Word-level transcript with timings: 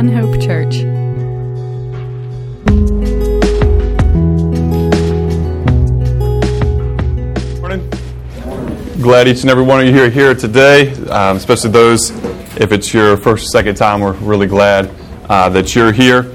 One 0.00 0.08
Hope 0.08 0.40
Church. 0.40 0.82
Morning. 7.60 7.90
Glad 9.02 9.28
each 9.28 9.42
and 9.42 9.50
every 9.50 9.62
one 9.62 9.86
of 9.86 9.94
you 9.94 10.02
are 10.02 10.08
here 10.08 10.34
today, 10.34 10.94
um, 11.10 11.36
especially 11.36 11.68
those, 11.72 12.12
if 12.56 12.72
it's 12.72 12.94
your 12.94 13.18
first 13.18 13.44
or 13.44 13.48
second 13.48 13.74
time, 13.74 14.00
we're 14.00 14.12
really 14.12 14.46
glad 14.46 14.90
uh, 15.28 15.50
that 15.50 15.74
you're 15.74 15.92
here. 15.92 16.34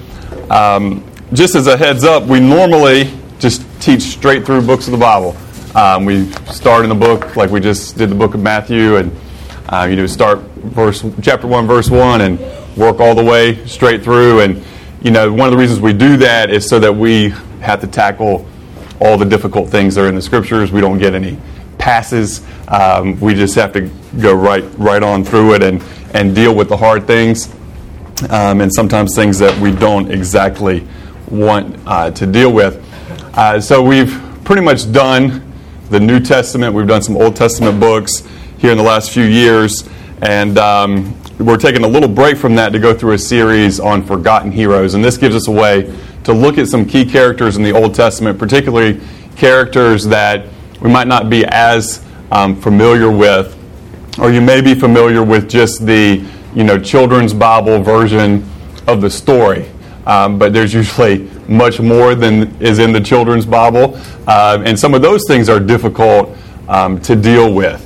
Um, 0.51 1.03
just 1.33 1.55
as 1.55 1.65
a 1.65 1.75
heads 1.75 2.03
up, 2.03 2.25
we 2.25 2.39
normally 2.39 3.11
just 3.39 3.65
teach 3.81 4.03
straight 4.03 4.45
through 4.45 4.61
books 4.61 4.85
of 4.85 4.91
the 4.91 4.99
Bible. 4.99 5.35
Um, 5.75 6.05
we 6.05 6.29
start 6.53 6.83
in 6.83 6.89
the 6.89 6.93
book 6.93 7.35
like 7.35 7.49
we 7.49 7.61
just 7.61 7.97
did 7.97 8.11
the 8.11 8.15
book 8.15 8.35
of 8.35 8.41
Matthew, 8.41 8.97
and 8.97 9.11
uh, 9.69 9.87
you 9.89 9.95
know 9.95 10.05
start 10.05 10.41
verse 10.41 11.03
chapter 11.23 11.47
one, 11.47 11.65
verse 11.65 11.89
one, 11.89 12.21
and 12.21 12.39
work 12.75 12.99
all 12.99 13.15
the 13.15 13.23
way 13.23 13.65
straight 13.65 14.03
through. 14.03 14.41
And 14.41 14.63
you 15.01 15.11
know 15.11 15.31
one 15.31 15.47
of 15.47 15.51
the 15.51 15.57
reasons 15.57 15.79
we 15.79 15.93
do 15.93 16.17
that 16.17 16.49
is 16.49 16.67
so 16.67 16.79
that 16.79 16.93
we 16.93 17.29
have 17.61 17.81
to 17.81 17.87
tackle 17.87 18.45
all 18.99 19.17
the 19.17 19.25
difficult 19.25 19.69
things 19.69 19.95
that 19.95 20.05
are 20.05 20.09
in 20.09 20.15
the 20.15 20.21
scriptures. 20.21 20.71
We 20.71 20.81
don't 20.81 20.97
get 20.97 21.13
any 21.13 21.37
passes. 21.77 22.45
Um, 22.67 23.19
we 23.19 23.33
just 23.33 23.55
have 23.55 23.73
to 23.73 23.89
go 24.19 24.33
right 24.33 24.63
right 24.77 25.03
on 25.03 25.23
through 25.23 25.55
it 25.55 25.63
and 25.63 25.83
and 26.13 26.33
deal 26.33 26.55
with 26.55 26.69
the 26.69 26.77
hard 26.77 27.05
things, 27.05 27.53
um, 28.29 28.61
and 28.61 28.73
sometimes 28.73 29.15
things 29.15 29.37
that 29.39 29.59
we 29.59 29.71
don't 29.71 30.11
exactly 30.11 30.87
want 31.29 31.77
uh, 31.85 32.11
to 32.11 32.25
deal 32.25 32.51
with. 32.51 32.81
Uh, 33.37 33.59
so 33.59 33.83
we've 33.83 34.21
pretty 34.43 34.61
much 34.61 34.91
done 34.91 35.51
the 35.89 35.99
New 35.99 36.19
Testament. 36.19 36.73
We've 36.73 36.87
done 36.87 37.01
some 37.01 37.17
Old 37.17 37.35
Testament 37.35 37.79
books 37.79 38.23
here 38.57 38.71
in 38.71 38.77
the 38.77 38.83
last 38.83 39.11
few 39.11 39.25
years, 39.25 39.87
and 40.21 40.57
um, 40.57 41.15
we're 41.39 41.57
taking 41.57 41.83
a 41.83 41.87
little 41.87 42.09
break 42.09 42.37
from 42.37 42.55
that 42.55 42.71
to 42.71 42.79
go 42.79 42.93
through 42.93 43.13
a 43.13 43.17
series 43.17 43.79
on 43.79 44.03
forgotten 44.03 44.51
heroes. 44.51 44.93
And 44.93 45.03
this 45.03 45.17
gives 45.17 45.35
us 45.35 45.47
a 45.47 45.51
way 45.51 45.93
to 46.23 46.33
look 46.33 46.57
at 46.57 46.67
some 46.67 46.85
key 46.85 47.05
characters 47.05 47.57
in 47.57 47.63
the 47.63 47.71
Old 47.71 47.93
Testament, 47.93 48.39
particularly 48.39 49.01
characters 49.35 50.05
that 50.05 50.47
we 50.81 50.89
might 50.89 51.07
not 51.07 51.29
be 51.29 51.45
as 51.45 52.05
um, 52.31 52.55
familiar 52.55 53.11
with, 53.11 53.53
or 54.19 54.31
you 54.31 54.41
may 54.41 54.61
be 54.61 54.73
familiar 54.73 55.23
with 55.23 55.49
just 55.49 55.85
the 55.85 56.25
you 56.53 56.63
know 56.63 56.79
children's 56.79 57.33
Bible 57.33 57.81
version 57.81 58.47
of 58.87 59.01
the 59.01 59.09
story. 59.09 59.69
Um, 60.05 60.37
but 60.37 60.53
there's 60.53 60.73
usually 60.73 61.29
much 61.47 61.79
more 61.79 62.15
than 62.15 62.55
is 62.61 62.79
in 62.79 62.91
the 62.91 63.01
children's 63.01 63.45
Bible, 63.45 63.99
uh, 64.27 64.61
and 64.65 64.77
some 64.79 64.93
of 64.93 65.01
those 65.01 65.23
things 65.27 65.49
are 65.49 65.59
difficult 65.59 66.35
um, 66.67 67.01
to 67.01 67.15
deal 67.15 67.53
with. 67.53 67.81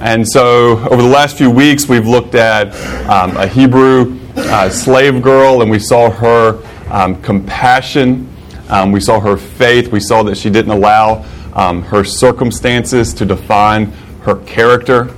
And 0.00 0.28
so, 0.28 0.78
over 0.90 1.02
the 1.02 1.08
last 1.08 1.36
few 1.36 1.50
weeks, 1.50 1.88
we've 1.88 2.06
looked 2.06 2.36
at 2.36 2.68
um, 3.10 3.36
a 3.36 3.48
Hebrew 3.48 4.16
uh, 4.36 4.70
slave 4.70 5.20
girl, 5.22 5.60
and 5.60 5.68
we 5.68 5.80
saw 5.80 6.08
her 6.08 6.62
um, 6.88 7.20
compassion. 7.20 8.32
Um, 8.68 8.92
we 8.92 9.00
saw 9.00 9.18
her 9.18 9.36
faith. 9.36 9.90
We 9.90 9.98
saw 9.98 10.22
that 10.22 10.36
she 10.36 10.50
didn't 10.50 10.70
allow 10.70 11.24
um, 11.54 11.82
her 11.82 12.04
circumstances 12.04 13.12
to 13.14 13.24
define 13.24 13.86
her 14.22 14.36
character, 14.44 15.12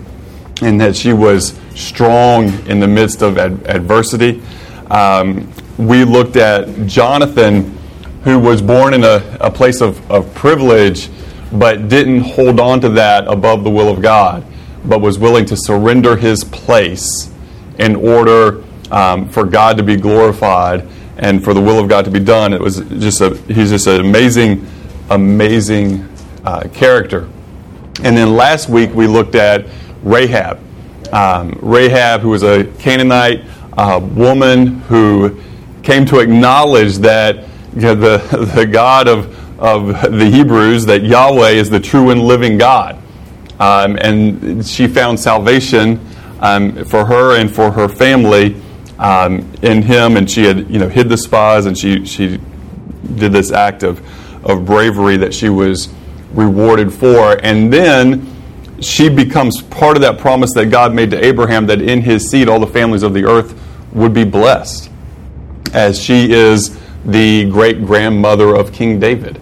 and 0.63 0.81
that 0.81 0.97
she 0.97 1.13
was 1.13 1.59
strong 1.75 2.49
in 2.67 2.81
the 2.81 2.89
midst 2.89 3.21
of 3.21 3.37
ad- 3.37 3.63
adversity. 3.67 4.41
Um, 4.91 5.53
we 5.77 6.05
looked 6.05 6.37
at 6.37 6.87
Jonathan, 6.87 7.77
who 8.25 8.39
was 8.39 8.63
born 8.63 8.95
in 8.95 9.05
a, 9.05 9.37
a 9.41 9.51
place 9.51 9.83
of, 9.83 10.11
of 10.11 10.35
privilege, 10.35 11.11
but 11.53 11.89
didn't 11.89 12.21
hold 12.21 12.61
on 12.61 12.81
to 12.81 12.89
that 12.91 13.27
above 13.27 13.65
the 13.65 13.71
will 13.71 13.91
of 13.91 14.01
God, 14.01 14.45
but 14.85 15.01
was 15.01 15.19
willing 15.19 15.45
to 15.47 15.57
surrender 15.57 16.17
his 16.17 16.45
place 16.45 17.31
in 17.79 17.97
order 17.97 18.63
um, 18.91 19.29
for 19.29 19.45
God 19.45 19.77
to 19.77 19.83
be 19.83 19.97
glorified 19.97 20.87
and 21.17 21.43
for 21.43 21.55
the 21.55 21.61
will 21.61 21.79
of 21.79 21.89
God 21.89 22.05
to 22.07 22.11
be 22.11 22.21
done. 22.21 22.53
It 22.53 22.61
was 22.61 22.81
just 22.81 23.21
a 23.21 23.37
he's 23.47 23.71
just 23.71 23.87
an 23.87 24.01
amazing, 24.01 24.67
amazing 25.11 26.09
uh, 26.45 26.69
character. 26.73 27.29
And 28.03 28.17
then 28.17 28.35
last 28.35 28.69
week 28.69 28.95
we 28.95 29.07
looked 29.07 29.35
at 29.35 29.67
Rahab. 30.03 30.59
Um, 31.13 31.59
Rahab, 31.61 32.21
who 32.21 32.31
was 32.31 32.43
a 32.43 32.65
Canaanite 32.79 33.45
uh, 33.77 34.01
woman 34.01 34.81
who 34.83 35.41
came 35.83 36.07
to 36.07 36.21
acknowledge 36.21 36.99
that 36.99 37.47
you 37.75 37.83
know, 37.83 37.95
the, 37.95 38.53
the 38.55 38.67
God 38.67 39.09
of, 39.09 39.61
of 39.61 39.89
the 40.13 40.27
Hebrews, 40.27 40.87
that 40.87 41.03
Yahweh 41.03 41.51
is 41.51 41.71
the 41.71 41.81
true 41.81 42.11
and 42.11 42.21
living 42.21 42.59
God. 42.59 43.00
Um, 43.61 43.97
and 44.01 44.67
she 44.67 44.89
found 44.89 45.21
salvation 45.21 46.01
um, 46.41 46.85
for 46.87 47.05
her 47.05 47.39
and 47.39 47.55
for 47.55 47.71
her 47.71 47.89
family 47.89 48.61
um, 48.99 49.51
in 49.63 49.83
him, 49.83 50.17
and 50.17 50.29
she 50.31 50.45
had 50.45 50.71
you 50.71 50.79
know 50.79 50.89
hid 50.89 51.09
the 51.09 51.17
spies, 51.17 51.67
and 51.67 51.77
she 51.77 52.05
she 52.07 52.41
did 53.17 53.33
this 53.33 53.53
act 53.53 53.83
of 53.83 54.01
of 54.45 54.65
bravery 54.65 55.19
that 55.19 55.35
she 55.35 55.51
was 55.51 55.89
rewarded 56.33 56.93
for, 56.93 57.39
and 57.45 57.73
then 57.73 58.27
she 58.81 59.11
becomes 59.11 59.61
part 59.63 59.97
of 59.97 60.03
that 60.03 60.19
promise 60.19 60.55
that 60.55 60.67
God 60.67 60.95
made 60.95 61.11
to 61.11 61.23
Abraham 61.23 61.67
that 61.67 61.83
in 61.83 62.01
his 62.01 62.31
seed 62.31 62.49
all 62.49 62.59
the 62.59 62.67
families 62.67 63.03
of 63.03 63.13
the 63.13 63.27
earth 63.27 63.55
would 63.93 64.15
be 64.15 64.25
blessed, 64.25 64.91
as 65.75 66.03
she 66.03 66.33
is 66.33 66.79
the 67.05 67.45
great 67.51 67.85
grandmother 67.85 68.55
of 68.55 68.73
King 68.73 68.99
David. 68.99 69.39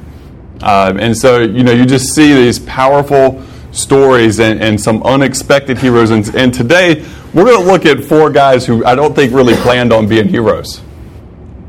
Um, 0.63 0.99
and 0.99 1.17
so, 1.17 1.41
you 1.41 1.63
know, 1.63 1.73
you 1.73 1.87
just 1.87 2.15
see 2.15 2.35
these 2.35 2.59
powerful 2.59 3.43
stories 3.79 4.41
and, 4.41 4.61
and 4.63 4.81
some 4.81 5.03
unexpected 5.03 5.79
heroes. 5.79 6.11
And, 6.11 6.35
and 6.35 6.53
today, 6.53 7.05
we're 7.33 7.45
going 7.45 7.65
to 7.65 7.71
look 7.71 7.87
at 7.87 8.05
four 8.05 8.31
guys 8.31 8.67
who 8.67 8.85
I 8.85 8.95
don't 8.95 9.15
think 9.15 9.33
really 9.33 9.55
planned 9.55 9.93
on 9.93 10.09
being 10.09 10.29
heroes. 10.29 10.83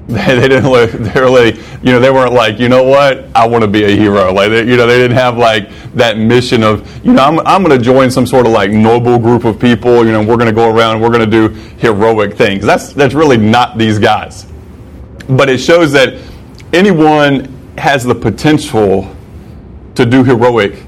They, 0.09 0.39
they 0.39 0.47
didn't 0.47 0.71
look, 0.71 0.89
they 0.89 1.21
really, 1.21 1.59
you 1.83 1.91
know, 1.91 1.99
they 1.99 2.09
weren't 2.09 2.33
like, 2.33 2.57
you 2.57 2.67
know 2.67 2.81
what, 2.81 3.27
I 3.35 3.45
want 3.45 3.63
to 3.63 3.67
be 3.67 3.83
a 3.83 3.95
hero. 3.95 4.33
Like, 4.33 4.49
they, 4.49 4.67
you 4.67 4.75
know, 4.75 4.87
they 4.87 4.97
didn't 4.97 5.17
have 5.17 5.37
like 5.37 5.69
that 5.93 6.17
mission 6.17 6.63
of, 6.63 7.05
you 7.05 7.13
know, 7.13 7.23
I'm, 7.23 7.39
I'm 7.41 7.63
going 7.63 7.77
to 7.77 7.83
join 7.83 8.09
some 8.09 8.25
sort 8.25 8.47
of 8.47 8.51
like 8.51 8.71
noble 8.71 9.19
group 9.19 9.45
of 9.45 9.59
people. 9.59 10.03
You 10.03 10.11
know, 10.11 10.23
we're 10.23 10.37
going 10.37 10.47
to 10.47 10.51
go 10.51 10.75
around 10.75 10.99
we're 10.99 11.11
going 11.11 11.29
to 11.29 11.49
do 11.49 11.49
heroic 11.77 12.33
things. 12.33 12.65
That's 12.65 12.91
that's 12.93 13.13
really 13.13 13.37
not 13.37 13.77
these 13.77 13.99
guys. 13.99 14.47
But 15.29 15.47
it 15.47 15.59
shows 15.59 15.91
that 15.91 16.19
anyone 16.73 17.45
has 17.77 18.03
the 18.03 18.15
potential 18.15 19.15
to 19.95 20.05
do 20.05 20.23
heroic, 20.23 20.85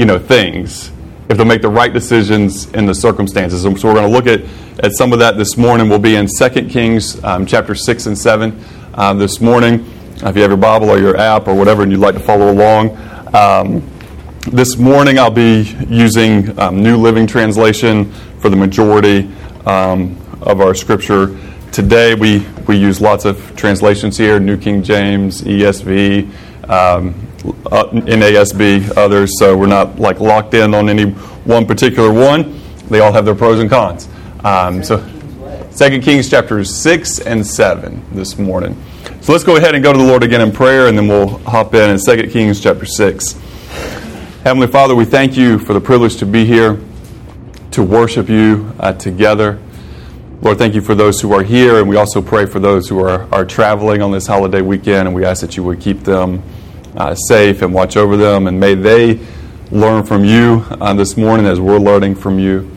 you 0.00 0.06
know, 0.06 0.18
things 0.18 0.90
if 1.28 1.36
they'll 1.36 1.44
make 1.44 1.60
the 1.60 1.68
right 1.68 1.92
decisions 1.92 2.70
in 2.72 2.86
the 2.86 2.94
circumstances. 2.94 3.66
And 3.66 3.78
so 3.78 3.88
we're 3.88 4.00
going 4.00 4.10
to 4.10 4.16
look 4.16 4.26
at, 4.26 4.40
at 4.82 4.92
some 4.92 5.12
of 5.12 5.18
that 5.18 5.36
this 5.36 5.58
morning. 5.58 5.90
We'll 5.90 5.98
be 5.98 6.16
in 6.16 6.26
2 6.26 6.48
Kings 6.70 7.22
um, 7.22 7.44
chapter 7.44 7.74
6 7.74 8.06
and 8.06 8.16
7 8.16 8.64
um, 8.94 9.18
this 9.18 9.42
morning. 9.42 9.84
if 10.16 10.34
you 10.34 10.40
have 10.40 10.50
your 10.50 10.56
Bible 10.56 10.88
or 10.88 10.98
your 10.98 11.18
app 11.18 11.48
or 11.48 11.54
whatever 11.54 11.82
and 11.82 11.92
you'd 11.92 12.00
like 12.00 12.14
to 12.14 12.20
follow 12.20 12.50
along. 12.50 12.96
Um, 13.34 13.86
this 14.50 14.78
morning 14.78 15.18
I'll 15.18 15.30
be 15.30 15.76
using 15.86 16.58
um, 16.58 16.82
New 16.82 16.96
Living 16.96 17.26
Translation 17.26 18.10
for 18.40 18.48
the 18.48 18.56
majority 18.56 19.30
um, 19.66 20.16
of 20.40 20.62
our 20.62 20.74
scripture. 20.74 21.38
Today 21.72 22.14
we, 22.14 22.46
we 22.66 22.78
use 22.78 23.02
lots 23.02 23.26
of 23.26 23.54
translations 23.54 24.16
here 24.16 24.40
New 24.40 24.56
King 24.56 24.82
James, 24.82 25.42
ESV, 25.42 26.70
um, 26.70 27.29
uh, 27.44 27.84
NASB, 27.92 28.96
others, 28.96 29.38
so 29.38 29.56
we're 29.56 29.66
not 29.66 29.98
like 29.98 30.20
locked 30.20 30.54
in 30.54 30.74
on 30.74 30.88
any 30.88 31.10
one 31.44 31.66
particular 31.66 32.12
one. 32.12 32.60
They 32.88 33.00
all 33.00 33.12
have 33.12 33.24
their 33.24 33.34
pros 33.34 33.60
and 33.60 33.70
cons. 33.70 34.08
Um, 34.44 34.82
so, 34.82 34.98
Second 35.70 36.02
Kings 36.02 36.28
chapters 36.28 36.74
six 36.74 37.20
and 37.20 37.46
seven 37.46 38.04
this 38.12 38.38
morning. 38.38 38.76
So 39.20 39.32
let's 39.32 39.44
go 39.44 39.56
ahead 39.56 39.74
and 39.74 39.84
go 39.84 39.92
to 39.92 39.98
the 39.98 40.04
Lord 40.04 40.22
again 40.22 40.40
in 40.40 40.52
prayer, 40.52 40.88
and 40.88 40.98
then 40.98 41.08
we'll 41.08 41.38
hop 41.38 41.74
in 41.74 41.90
in 41.90 41.98
Second 41.98 42.30
Kings 42.30 42.60
chapter 42.60 42.84
six. 42.84 43.32
Heavenly 44.42 44.66
Father, 44.66 44.94
we 44.94 45.04
thank 45.04 45.36
you 45.36 45.58
for 45.58 45.72
the 45.72 45.80
privilege 45.80 46.16
to 46.16 46.26
be 46.26 46.44
here 46.44 46.80
to 47.70 47.82
worship 47.82 48.28
you 48.28 48.72
uh, 48.80 48.92
together. 48.92 49.60
Lord, 50.42 50.58
thank 50.58 50.74
you 50.74 50.80
for 50.80 50.94
those 50.94 51.20
who 51.20 51.32
are 51.34 51.42
here, 51.42 51.78
and 51.78 51.88
we 51.88 51.96
also 51.96 52.22
pray 52.22 52.46
for 52.46 52.58
those 52.58 52.88
who 52.88 52.98
are, 53.00 53.32
are 53.32 53.44
traveling 53.44 54.00
on 54.02 54.10
this 54.10 54.26
holiday 54.26 54.62
weekend, 54.62 55.06
and 55.06 55.14
we 55.14 55.24
ask 55.24 55.42
that 55.42 55.56
you 55.56 55.62
would 55.64 55.80
keep 55.80 56.00
them 56.00 56.42
uh, 56.96 57.14
safe 57.14 57.62
and 57.62 57.72
watch 57.72 57.96
over 57.96 58.16
them, 58.16 58.46
and 58.46 58.58
may 58.58 58.74
they 58.74 59.20
learn 59.70 60.02
from 60.04 60.24
you 60.24 60.64
uh, 60.70 60.92
this 60.94 61.16
morning 61.16 61.46
as 61.46 61.60
we're 61.60 61.78
learning 61.78 62.14
from 62.14 62.38
you. 62.38 62.70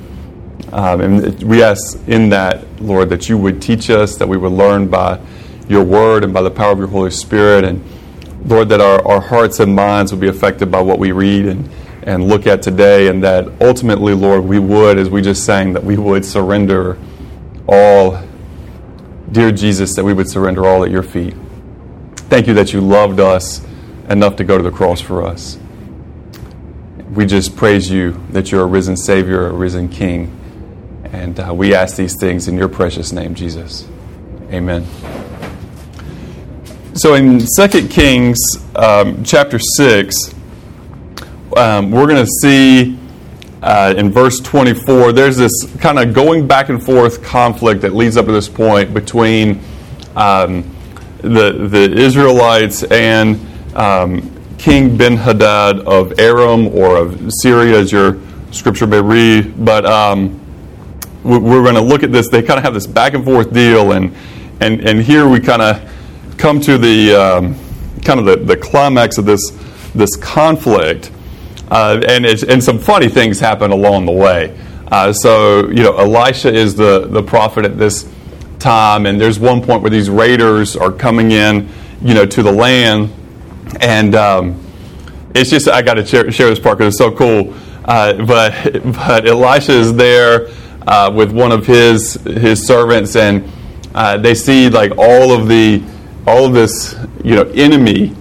Um, 0.71 1.01
and 1.01 1.43
we 1.43 1.63
ask 1.63 1.99
in 2.07 2.29
that, 2.29 2.81
Lord, 2.81 3.09
that 3.09 3.29
you 3.29 3.37
would 3.37 3.61
teach 3.61 3.89
us, 3.89 4.15
that 4.17 4.27
we 4.27 4.37
would 4.37 4.51
learn 4.51 4.87
by 4.87 5.19
your 5.67 5.83
word 5.83 6.23
and 6.23 6.33
by 6.33 6.41
the 6.41 6.51
power 6.51 6.71
of 6.71 6.79
your 6.79 6.87
Holy 6.87 7.11
Spirit, 7.11 7.63
and 7.63 7.83
Lord, 8.45 8.69
that 8.69 8.81
our, 8.81 9.05
our 9.07 9.21
hearts 9.21 9.59
and 9.59 9.75
minds 9.75 10.11
would 10.11 10.21
be 10.21 10.27
affected 10.27 10.71
by 10.71 10.81
what 10.81 10.99
we 10.99 11.11
read 11.11 11.45
and, 11.45 11.69
and 12.03 12.27
look 12.27 12.45
at 12.47 12.61
today, 12.61 13.07
and 13.07 13.23
that 13.23 13.47
ultimately, 13.61 14.13
Lord, 14.13 14.43
we 14.43 14.59
would, 14.59 14.97
as 14.97 15.09
we 15.09 15.21
just 15.21 15.45
sang, 15.45 15.73
that 15.73 15.83
we 15.83 15.97
would 15.97 16.25
surrender 16.25 16.97
all, 17.67 18.21
dear 19.31 19.51
Jesus, 19.51 19.95
that 19.95 20.03
we 20.03 20.13
would 20.13 20.29
surrender 20.29 20.65
all 20.67 20.83
at 20.83 20.91
your 20.91 21.03
feet. 21.03 21.33
Thank 22.15 22.47
you 22.47 22.53
that 22.55 22.73
you 22.73 22.81
loved 22.81 23.19
us 23.19 23.65
enough 24.09 24.35
to 24.37 24.43
go 24.43 24.57
to 24.57 24.63
the 24.63 24.71
cross 24.71 25.01
for 25.01 25.25
us. 25.25 25.57
We 27.13 27.25
just 27.25 27.55
praise 27.55 27.89
you 27.89 28.21
that 28.31 28.51
you're 28.51 28.63
a 28.63 28.67
risen 28.67 28.97
Savior, 28.97 29.47
a 29.47 29.53
risen 29.53 29.87
King. 29.87 30.39
And 31.03 31.39
uh, 31.39 31.53
we 31.53 31.75
ask 31.75 31.95
these 31.95 32.15
things 32.19 32.47
in 32.47 32.57
your 32.57 32.69
precious 32.69 33.11
name, 33.11 33.35
Jesus. 33.35 33.87
Amen. 34.51 34.85
So 36.95 37.15
in 37.15 37.39
2 37.39 37.87
Kings 37.87 38.39
um, 38.75 39.23
chapter 39.23 39.59
6, 39.59 40.15
um, 41.55 41.91
we're 41.91 42.07
going 42.07 42.25
to 42.25 42.31
see 42.41 42.97
uh, 43.61 43.93
in 43.95 44.11
verse 44.11 44.39
24, 44.39 45.13
there's 45.13 45.37
this 45.37 45.51
kind 45.79 45.97
of 45.97 46.13
going 46.13 46.47
back 46.47 46.69
and 46.69 46.83
forth 46.83 47.23
conflict 47.23 47.81
that 47.81 47.95
leads 47.95 48.17
up 48.17 48.25
to 48.25 48.31
this 48.31 48.49
point 48.49 48.93
between 48.93 49.61
um, 50.15 50.69
the, 51.21 51.67
the 51.69 51.91
Israelites 51.91 52.83
and 52.83 53.39
um, 53.75 54.31
King 54.57 54.97
Ben 54.97 55.17
Hadad 55.17 55.79
of 55.81 56.19
Aram 56.19 56.67
or 56.67 56.97
of 56.97 57.31
Syria, 57.41 57.79
as 57.79 57.91
your 57.91 58.19
scripture 58.51 58.87
may 58.87 59.01
read. 59.01 59.65
But 59.65 59.85
um, 59.85 60.39
we're 61.23 61.63
going 61.63 61.75
to 61.75 61.81
look 61.81 62.03
at 62.03 62.11
this. 62.11 62.29
They 62.29 62.41
kind 62.41 62.57
of 62.57 62.63
have 62.63 62.73
this 62.73 62.87
back 62.87 63.13
and 63.13 63.23
forth 63.23 63.53
deal, 63.53 63.93
and 63.93 64.15
and 64.59 64.81
and 64.81 65.01
here 65.01 65.27
we 65.27 65.39
kind 65.39 65.61
of 65.61 66.35
come 66.37 66.59
to 66.61 66.77
the 66.77 67.13
um, 67.13 67.55
kind 68.03 68.19
of 68.19 68.25
the, 68.25 68.37
the 68.37 68.57
climax 68.57 69.17
of 69.17 69.25
this 69.25 69.51
this 69.95 70.15
conflict, 70.17 71.11
uh, 71.69 72.01
and 72.07 72.25
and 72.25 72.63
some 72.63 72.79
funny 72.79 73.07
things 73.07 73.39
happen 73.39 73.71
along 73.71 74.05
the 74.05 74.11
way. 74.11 74.57
Uh, 74.91 75.13
so 75.13 75.69
you 75.69 75.83
know, 75.83 75.97
Elisha 75.97 76.53
is 76.53 76.75
the 76.75 77.07
the 77.07 77.23
prophet 77.23 77.65
at 77.65 77.77
this 77.77 78.07
time, 78.59 79.05
and 79.05 79.19
there's 79.19 79.39
one 79.39 79.61
point 79.61 79.81
where 79.81 79.91
these 79.91 80.09
raiders 80.09 80.75
are 80.75 80.91
coming 80.91 81.31
in, 81.31 81.69
you 82.01 82.13
know, 82.13 82.25
to 82.25 82.43
the 82.43 82.51
land, 82.51 83.11
and 83.79 84.15
um, 84.15 84.63
it's 85.35 85.49
just 85.49 85.67
I 85.67 85.81
got 85.81 85.95
to 85.95 86.05
share, 86.05 86.31
share, 86.31 86.49
this 86.49 86.59
part 86.59 86.77
because 86.77 86.93
it's 86.93 86.97
so 86.97 87.11
cool. 87.11 87.53
Uh, 87.85 88.25
but 88.25 88.83
but 88.93 89.27
Elisha 89.27 89.73
is 89.73 89.93
there 89.95 90.49
uh, 90.87 91.11
with 91.13 91.31
one 91.31 91.51
of 91.51 91.65
his 91.65 92.13
his 92.23 92.65
servants, 92.65 93.15
and 93.15 93.49
uh, 93.95 94.17
they 94.17 94.35
see 94.35 94.69
like 94.69 94.91
all 94.97 95.31
of 95.31 95.47
the 95.47 95.83
all 96.27 96.45
of 96.45 96.53
this 96.53 96.95
you 97.23 97.35
know 97.35 97.43
enemy, 97.53 98.15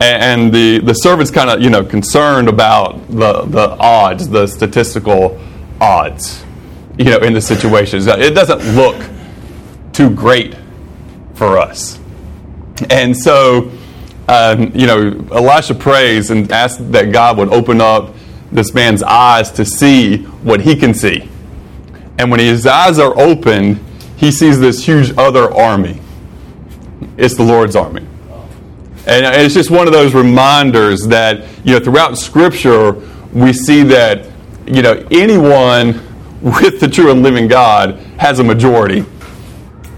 and 0.00 0.52
the 0.52 0.80
the 0.80 0.94
servant's 0.94 1.30
kind 1.30 1.50
of 1.50 1.60
you 1.60 1.70
know 1.70 1.84
concerned 1.84 2.48
about 2.48 3.06
the 3.08 3.42
the 3.42 3.76
odds, 3.78 4.28
the 4.28 4.46
statistical 4.46 5.40
odds, 5.80 6.44
you 6.98 7.04
know, 7.04 7.18
in 7.18 7.32
the 7.32 7.40
situations. 7.40 8.06
It 8.06 8.34
doesn't 8.34 8.76
look 8.76 8.96
too 9.92 10.10
great 10.10 10.56
for 11.34 11.58
us, 11.58 11.98
and 12.90 13.16
so. 13.16 13.70
Um, 14.30 14.70
you 14.76 14.86
know, 14.86 15.26
Elisha 15.32 15.74
prays 15.74 16.30
and 16.30 16.52
asks 16.52 16.80
that 16.80 17.10
God 17.10 17.36
would 17.38 17.48
open 17.48 17.80
up 17.80 18.14
this 18.52 18.72
man's 18.72 19.02
eyes 19.02 19.50
to 19.52 19.64
see 19.64 20.18
what 20.44 20.60
he 20.60 20.76
can 20.76 20.94
see. 20.94 21.28
And 22.16 22.30
when 22.30 22.38
his 22.38 22.64
eyes 22.64 23.00
are 23.00 23.18
opened, 23.18 23.84
he 24.16 24.30
sees 24.30 24.60
this 24.60 24.84
huge 24.84 25.12
other 25.18 25.52
army. 25.52 26.00
It's 27.16 27.34
the 27.34 27.42
Lord's 27.42 27.74
army. 27.74 28.06
And 29.08 29.26
it's 29.34 29.54
just 29.54 29.68
one 29.68 29.88
of 29.88 29.92
those 29.92 30.14
reminders 30.14 31.08
that, 31.08 31.44
you 31.64 31.72
know, 31.76 31.84
throughout 31.84 32.16
Scripture, 32.16 32.92
we 33.32 33.52
see 33.52 33.82
that, 33.82 34.28
you 34.64 34.82
know, 34.82 35.04
anyone 35.10 36.06
with 36.40 36.78
the 36.78 36.86
true 36.86 37.10
and 37.10 37.24
living 37.24 37.48
God 37.48 37.96
has 38.18 38.38
a 38.38 38.44
majority. 38.44 39.04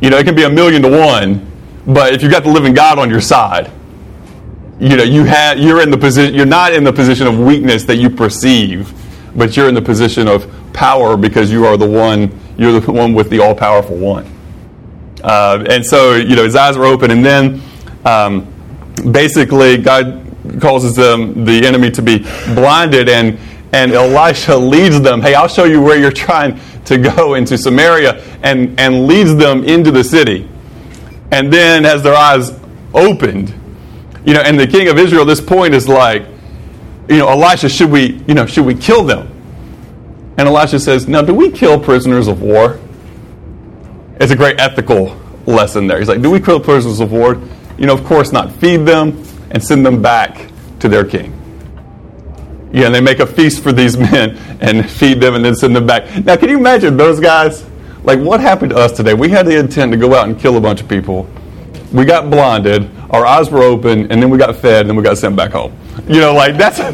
You 0.00 0.08
know, 0.08 0.16
it 0.16 0.24
can 0.24 0.34
be 0.34 0.44
a 0.44 0.50
million 0.50 0.80
to 0.80 0.88
one, 0.88 1.46
but 1.86 2.14
if 2.14 2.22
you've 2.22 2.32
got 2.32 2.44
the 2.44 2.50
living 2.50 2.72
God 2.72 2.98
on 2.98 3.10
your 3.10 3.20
side, 3.20 3.70
you 4.82 4.96
know, 4.96 5.04
you 5.04 5.22
have, 5.22 5.60
you're 5.60 5.80
in 5.80 5.92
the 5.92 5.96
position, 5.96 6.34
you're 6.34 6.44
not 6.44 6.72
in 6.74 6.82
the 6.82 6.92
position 6.92 7.28
of 7.28 7.38
weakness 7.38 7.84
that 7.84 7.98
you 7.98 8.10
perceive, 8.10 8.92
but 9.36 9.56
you're 9.56 9.68
in 9.68 9.76
the 9.76 9.82
position 9.82 10.26
of 10.26 10.52
power 10.72 11.16
because 11.16 11.52
you 11.52 11.64
are 11.64 11.76
the 11.76 11.88
one, 11.88 12.36
you're 12.58 12.80
the 12.80 12.90
one 12.90 13.14
with 13.14 13.30
the 13.30 13.38
all 13.38 13.54
powerful 13.54 13.96
one. 13.96 14.26
Uh, 15.22 15.64
and 15.70 15.86
so, 15.86 16.16
you 16.16 16.34
know, 16.34 16.42
his 16.42 16.56
eyes 16.56 16.76
are 16.76 16.84
open, 16.84 17.12
and 17.12 17.24
then 17.24 17.62
um, 18.04 18.52
basically 19.12 19.76
God 19.76 20.20
causes 20.60 20.96
them, 20.96 21.44
the 21.44 21.64
enemy, 21.64 21.92
to 21.92 22.02
be 22.02 22.18
blinded, 22.52 23.08
and, 23.08 23.38
and 23.72 23.92
Elisha 23.92 24.56
leads 24.56 25.00
them. 25.00 25.22
Hey, 25.22 25.34
I'll 25.34 25.46
show 25.46 25.64
you 25.64 25.80
where 25.80 25.96
you're 25.96 26.10
trying 26.10 26.58
to 26.86 26.98
go 26.98 27.34
into 27.34 27.56
Samaria, 27.56 28.20
and, 28.42 28.80
and 28.80 29.06
leads 29.06 29.36
them 29.36 29.62
into 29.62 29.92
the 29.92 30.02
city. 30.02 30.48
And 31.30 31.52
then, 31.52 31.86
as 31.86 32.02
their 32.02 32.16
eyes 32.16 32.50
opened, 32.92 33.54
you 34.24 34.34
know, 34.34 34.40
and 34.40 34.58
the 34.58 34.66
king 34.66 34.88
of 34.88 34.98
Israel 34.98 35.22
at 35.22 35.26
this 35.26 35.40
point 35.40 35.74
is 35.74 35.88
like, 35.88 36.26
you 37.08 37.18
know, 37.18 37.28
Elisha, 37.28 37.68
should 37.68 37.90
we, 37.90 38.22
you 38.26 38.34
know, 38.34 38.46
should 38.46 38.64
we 38.64 38.74
kill 38.74 39.04
them? 39.04 39.28
And 40.38 40.48
Elisha 40.48 40.80
says, 40.80 41.08
Now, 41.08 41.22
do 41.22 41.34
we 41.34 41.50
kill 41.50 41.78
prisoners 41.78 42.28
of 42.28 42.40
war? 42.40 42.78
It's 44.20 44.32
a 44.32 44.36
great 44.36 44.60
ethical 44.60 45.20
lesson 45.46 45.86
there. 45.86 45.98
He's 45.98 46.08
like, 46.08 46.22
Do 46.22 46.30
we 46.30 46.40
kill 46.40 46.60
prisoners 46.60 47.00
of 47.00 47.12
war? 47.12 47.40
You 47.76 47.86
know, 47.86 47.94
of 47.94 48.04
course 48.04 48.32
not. 48.32 48.52
Feed 48.52 48.78
them 48.78 49.22
and 49.50 49.62
send 49.62 49.84
them 49.84 50.00
back 50.00 50.50
to 50.80 50.88
their 50.88 51.04
king. 51.04 51.38
Yeah, 52.72 52.86
and 52.86 52.94
they 52.94 53.00
make 53.00 53.18
a 53.18 53.26
feast 53.26 53.62
for 53.62 53.72
these 53.72 53.96
men 54.10 54.36
and 54.60 54.88
feed 54.90 55.20
them 55.20 55.34
and 55.34 55.44
then 55.44 55.54
send 55.54 55.76
them 55.76 55.86
back. 55.86 56.24
Now, 56.24 56.36
can 56.36 56.48
you 56.48 56.58
imagine 56.58 56.96
those 56.96 57.20
guys? 57.20 57.64
Like, 58.04 58.18
what 58.18 58.40
happened 58.40 58.70
to 58.70 58.76
us 58.76 58.92
today? 58.92 59.14
We 59.14 59.28
had 59.28 59.46
the 59.46 59.58
intent 59.58 59.92
to 59.92 59.98
go 59.98 60.14
out 60.14 60.28
and 60.28 60.38
kill 60.38 60.56
a 60.56 60.60
bunch 60.60 60.80
of 60.80 60.88
people. 60.88 61.28
We 61.92 62.04
got 62.04 62.30
blinded, 62.30 62.90
our 63.12 63.26
eyes 63.26 63.50
were 63.50 63.62
open, 63.62 64.10
and 64.10 64.22
then 64.22 64.30
we 64.30 64.38
got 64.38 64.54
fed, 64.56 64.82
and 64.82 64.90
then 64.90 64.96
we 64.96 65.02
got 65.02 65.18
sent 65.18 65.36
back 65.36 65.52
home. 65.52 65.76
You 66.08 66.20
know, 66.20 66.34
like, 66.34 66.56
that's 66.56 66.78
a, 66.78 66.92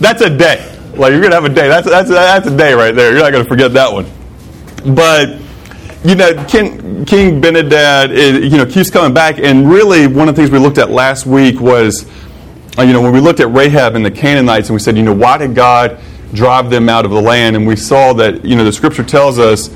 that's 0.00 0.22
a 0.22 0.30
day. 0.30 0.68
Like 0.94 1.12
you're 1.12 1.22
gonna 1.22 1.34
have 1.34 1.44
a 1.46 1.48
day. 1.48 1.68
That's 1.68 1.88
that's 1.88 2.10
that's 2.10 2.46
a 2.46 2.56
day 2.56 2.74
right 2.74 2.94
there. 2.94 3.12
You're 3.12 3.22
not 3.22 3.32
gonna 3.32 3.46
forget 3.46 3.72
that 3.72 3.90
one. 3.90 4.04
But 4.94 5.38
you 6.04 6.16
know, 6.16 6.44
King, 6.46 7.04
King 7.04 7.40
Benhadad, 7.40 8.10
is, 8.10 8.52
you 8.52 8.58
know, 8.58 8.66
keeps 8.66 8.90
coming 8.90 9.14
back, 9.14 9.38
and 9.38 9.70
really 9.70 10.06
one 10.06 10.28
of 10.28 10.34
the 10.34 10.42
things 10.42 10.50
we 10.50 10.58
looked 10.58 10.78
at 10.78 10.90
last 10.90 11.26
week 11.26 11.60
was, 11.60 12.06
uh, 12.76 12.82
you 12.82 12.92
know, 12.92 13.00
when 13.00 13.12
we 13.12 13.20
looked 13.20 13.40
at 13.40 13.52
Rahab 13.52 13.94
and 13.94 14.04
the 14.04 14.10
Canaanites, 14.10 14.68
and 14.68 14.74
we 14.74 14.80
said, 14.80 14.96
you 14.96 15.04
know, 15.04 15.14
why 15.14 15.38
did 15.38 15.54
God 15.54 16.00
drive 16.34 16.70
them 16.70 16.88
out 16.88 17.04
of 17.04 17.12
the 17.12 17.20
land? 17.20 17.54
And 17.54 17.66
we 17.66 17.76
saw 17.76 18.12
that, 18.14 18.44
you 18.44 18.56
know, 18.56 18.64
the 18.64 18.72
Scripture 18.72 19.04
tells 19.04 19.38
us 19.38 19.70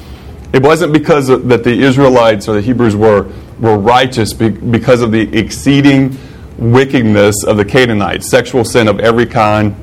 it 0.53 0.63
wasn't 0.63 0.93
because 0.93 1.29
of, 1.29 1.49
that 1.49 1.63
the 1.63 1.81
Israelites 1.81 2.49
or 2.49 2.55
the 2.55 2.63
Hebrews 2.63 2.97
were 2.97 3.33
were 3.61 3.79
righteous 3.79 4.33
because 4.33 5.03
of 5.03 5.13
the 5.13 5.37
exceeding 5.37 6.17
wickedness 6.59 7.45
of 7.45 7.57
the 7.57 7.65
Canaanites, 7.65 8.29
sexual 8.29 8.65
sin 8.65 8.89
of 8.89 9.01
every 9.01 9.27
kind 9.27 9.75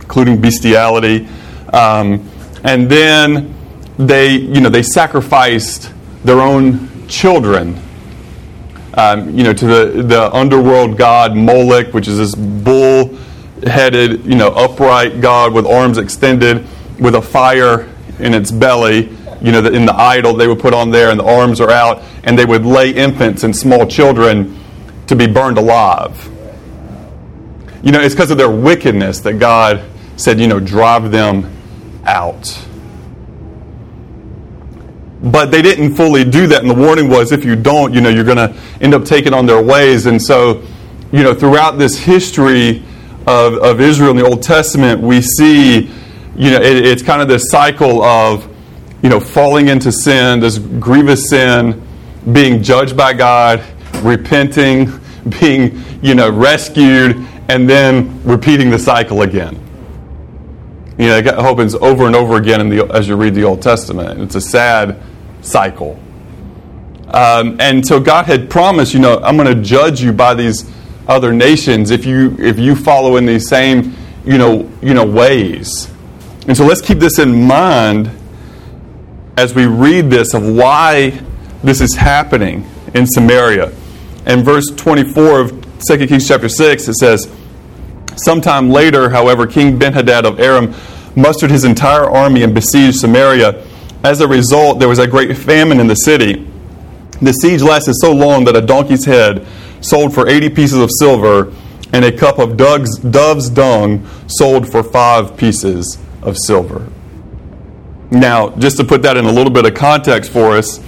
including 0.00 0.40
bestiality. 0.40 1.26
Um, 1.72 2.28
and 2.62 2.88
then 2.88 3.54
they, 3.98 4.36
you 4.36 4.60
know, 4.60 4.68
they 4.68 4.82
sacrificed 4.82 5.92
their 6.24 6.40
own 6.40 7.08
children, 7.08 7.80
um, 8.94 9.36
you 9.36 9.44
know, 9.44 9.52
to 9.52 9.66
the, 9.66 10.02
the 10.02 10.30
underworld 10.32 10.96
god 10.96 11.34
Moloch, 11.34 11.92
which 11.94 12.06
is 12.06 12.18
this 12.18 12.34
bull-headed, 12.34 14.24
you 14.24 14.36
know, 14.36 14.48
upright 14.48 15.20
god 15.20 15.52
with 15.52 15.66
arms 15.66 15.98
extended, 15.98 16.66
with 17.00 17.14
a 17.14 17.22
fire 17.22 17.88
in 18.18 18.34
its 18.34 18.50
belly. 18.50 19.08
You 19.42 19.52
know, 19.52 19.64
in 19.66 19.84
the 19.84 19.94
idol 19.94 20.34
they 20.34 20.46
would 20.46 20.60
put 20.60 20.72
on 20.72 20.90
there, 20.90 21.10
and 21.10 21.18
the 21.20 21.24
arms 21.24 21.60
are 21.60 21.70
out, 21.70 22.02
and 22.24 22.38
they 22.38 22.44
would 22.44 22.64
lay 22.64 22.90
infants 22.90 23.44
and 23.44 23.54
small 23.54 23.86
children 23.86 24.58
to 25.06 25.14
be 25.14 25.26
burned 25.26 25.58
alive. 25.58 26.30
You 27.82 27.92
know, 27.92 28.00
it's 28.00 28.14
because 28.14 28.30
of 28.30 28.38
their 28.38 28.50
wickedness 28.50 29.20
that 29.20 29.34
God 29.34 29.84
said, 30.16 30.40
you 30.40 30.48
know, 30.48 30.58
drive 30.58 31.10
them 31.10 31.54
out. 32.06 32.66
But 35.22 35.50
they 35.50 35.62
didn't 35.62 35.94
fully 35.94 36.24
do 36.24 36.46
that, 36.48 36.60
and 36.60 36.70
the 36.70 36.74
warning 36.74 37.08
was 37.08 37.32
if 37.32 37.44
you 37.44 37.56
don't, 37.56 37.92
you 37.92 38.00
know, 38.00 38.08
you're 38.08 38.24
going 38.24 38.36
to 38.36 38.54
end 38.80 38.94
up 38.94 39.04
taking 39.04 39.32
on 39.32 39.46
their 39.46 39.62
ways. 39.62 40.06
And 40.06 40.20
so, 40.20 40.62
you 41.12 41.22
know, 41.22 41.34
throughout 41.34 41.78
this 41.78 41.98
history 41.98 42.82
of, 43.26 43.54
of 43.54 43.80
Israel 43.80 44.10
in 44.10 44.16
the 44.16 44.24
Old 44.24 44.42
Testament, 44.42 45.00
we 45.00 45.20
see, 45.22 45.90
you 46.36 46.50
know, 46.50 46.60
it, 46.60 46.86
it's 46.86 47.02
kind 47.02 47.22
of 47.22 47.28
this 47.28 47.50
cycle 47.50 48.02
of, 48.02 48.48
you 49.02 49.08
know, 49.08 49.20
falling 49.20 49.68
into 49.68 49.92
sin, 49.92 50.40
this 50.40 50.58
grievous 50.58 51.28
sin, 51.28 51.83
being 52.32 52.62
judged 52.62 52.96
by 52.96 53.12
God, 53.12 53.64
repenting, 54.02 54.90
being, 55.40 55.82
you 56.02 56.14
know, 56.14 56.30
rescued, 56.30 57.16
and 57.48 57.68
then 57.68 58.22
repeating 58.24 58.70
the 58.70 58.78
cycle 58.78 59.22
again. 59.22 59.60
You 60.98 61.08
know, 61.08 61.18
it 61.18 61.26
happens 61.26 61.74
over 61.74 62.06
and 62.06 62.14
over 62.14 62.36
again 62.36 62.68
the, 62.68 62.86
as 62.86 63.08
you 63.08 63.16
read 63.16 63.34
the 63.34 63.44
Old 63.44 63.60
Testament. 63.60 64.20
It's 64.20 64.36
a 64.36 64.40
sad 64.40 65.02
cycle. 65.42 65.98
Um, 67.08 67.56
and 67.60 67.86
so 67.86 68.00
God 68.00 68.26
had 68.26 68.48
promised, 68.48 68.94
you 68.94 69.00
know, 69.00 69.18
I'm 69.18 69.36
going 69.36 69.54
to 69.54 69.62
judge 69.62 70.00
you 70.00 70.12
by 70.12 70.34
these 70.34 70.70
other 71.06 71.32
nations 71.32 71.90
if 71.90 72.06
you 72.06 72.34
if 72.38 72.58
you 72.58 72.74
follow 72.74 73.16
in 73.16 73.26
these 73.26 73.48
same, 73.48 73.94
you 74.24 74.38
know, 74.38 74.70
you 74.80 74.94
know 74.94 75.04
ways. 75.04 75.90
And 76.46 76.56
so 76.56 76.64
let's 76.64 76.80
keep 76.80 76.98
this 76.98 77.18
in 77.18 77.46
mind 77.46 78.10
as 79.36 79.54
we 79.54 79.66
read 79.66 80.10
this 80.10 80.34
of 80.34 80.46
why 80.46 81.20
this 81.64 81.80
is 81.80 81.94
happening 81.94 82.68
in 82.94 83.06
Samaria. 83.06 83.72
In 84.26 84.42
verse 84.44 84.66
24 84.76 85.40
of 85.40 85.66
2 85.86 86.06
Kings 86.06 86.28
chapter 86.28 86.48
6, 86.48 86.88
it 86.88 86.94
says, 86.94 87.34
Sometime 88.16 88.70
later, 88.70 89.08
however, 89.10 89.46
King 89.46 89.78
Benhadad 89.78 90.24
of 90.24 90.38
Aram 90.38 90.74
mustered 91.16 91.50
his 91.50 91.64
entire 91.64 92.08
army 92.08 92.42
and 92.42 92.54
besieged 92.54 92.98
Samaria. 92.98 93.64
As 94.04 94.20
a 94.20 94.28
result, 94.28 94.78
there 94.78 94.88
was 94.88 94.98
a 94.98 95.06
great 95.06 95.36
famine 95.36 95.80
in 95.80 95.86
the 95.86 95.94
city. 95.94 96.46
The 97.22 97.32
siege 97.32 97.62
lasted 97.62 97.94
so 97.96 98.12
long 98.12 98.44
that 98.44 98.56
a 98.56 98.60
donkey's 98.60 99.04
head 99.04 99.46
sold 99.80 100.14
for 100.14 100.28
80 100.28 100.50
pieces 100.50 100.78
of 100.78 100.90
silver, 100.98 101.52
and 101.92 102.04
a 102.04 102.12
cup 102.12 102.38
of 102.38 102.56
dove's, 102.56 102.98
dove's 102.98 103.48
dung 103.48 104.06
sold 104.26 104.70
for 104.70 104.82
five 104.82 105.36
pieces 105.36 105.98
of 106.22 106.36
silver. 106.46 106.86
Now, 108.10 108.50
just 108.50 108.76
to 108.76 108.84
put 108.84 109.02
that 109.02 109.16
in 109.16 109.24
a 109.24 109.32
little 109.32 109.52
bit 109.52 109.64
of 109.64 109.74
context 109.74 110.30
for 110.30 110.56
us, 110.56 110.78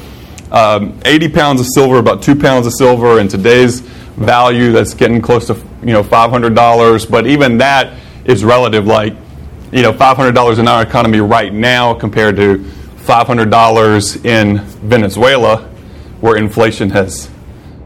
um, 0.57 0.99
80 1.05 1.29
pounds 1.29 1.61
of 1.61 1.67
silver, 1.75 1.99
about 1.99 2.23
two 2.23 2.35
pounds 2.35 2.67
of 2.67 2.73
silver 2.73 3.21
in 3.21 3.29
today's 3.29 3.81
value, 3.81 4.73
that's 4.73 4.95
getting 4.95 5.21
close 5.21 5.47
to 5.49 5.55
you 5.83 5.93
know 5.93 6.03
$500. 6.03 7.11
But 7.11 7.27
even 7.27 7.59
that 7.59 7.99
is 8.25 8.43
relative. 8.43 8.87
Like 8.87 9.15
you 9.71 9.83
know, 9.83 9.93
$500 9.93 10.59
in 10.59 10.69
our 10.69 10.83
economy 10.83 11.21
right 11.21 11.53
now 11.53 11.93
compared 11.93 12.37
to 12.37 12.59
$500 13.05 14.25
in 14.25 14.59
Venezuela, 14.59 15.59
where 16.21 16.37
inflation 16.37 16.89
has 16.91 17.29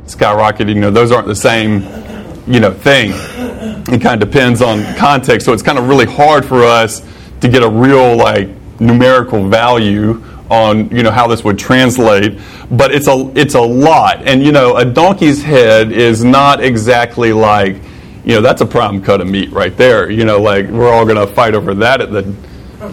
skyrocketed. 0.06 0.68
You 0.68 0.80
know, 0.80 0.90
those 0.92 1.10
aren't 1.10 1.26
the 1.26 1.34
same 1.34 1.82
you 2.46 2.60
know 2.60 2.72
thing. 2.72 3.10
It 3.92 4.00
kind 4.00 4.22
of 4.22 4.30
depends 4.30 4.62
on 4.62 4.94
context. 4.94 5.44
So 5.44 5.52
it's 5.52 5.62
kind 5.62 5.78
of 5.78 5.88
really 5.88 6.06
hard 6.06 6.44
for 6.44 6.62
us 6.62 7.04
to 7.40 7.48
get 7.48 7.64
a 7.64 7.68
real 7.68 8.14
like 8.16 8.48
numerical 8.78 9.48
value 9.48 10.22
on 10.50 10.94
you 10.94 11.02
know 11.02 11.10
how 11.10 11.26
this 11.26 11.44
would 11.44 11.58
translate 11.58 12.38
but 12.70 12.94
it's 12.94 13.08
a 13.08 13.32
it's 13.34 13.54
a 13.54 13.60
lot. 13.60 14.26
And 14.26 14.42
you 14.42 14.52
know 14.52 14.76
a 14.76 14.84
donkey's 14.84 15.42
head 15.42 15.92
is 15.92 16.22
not 16.22 16.62
exactly 16.62 17.32
like 17.32 17.76
you 18.24 18.34
know 18.34 18.40
that's 18.40 18.60
a 18.60 18.66
prime 18.66 19.02
cut 19.02 19.20
of 19.20 19.26
meat 19.26 19.50
right 19.50 19.76
there. 19.76 20.10
You 20.10 20.24
know 20.24 20.40
like 20.40 20.68
we're 20.68 20.90
all 20.90 21.04
going 21.04 21.16
to 21.16 21.32
fight 21.32 21.54
over 21.54 21.74
that 21.74 22.00
at 22.00 22.12
the 22.12 22.34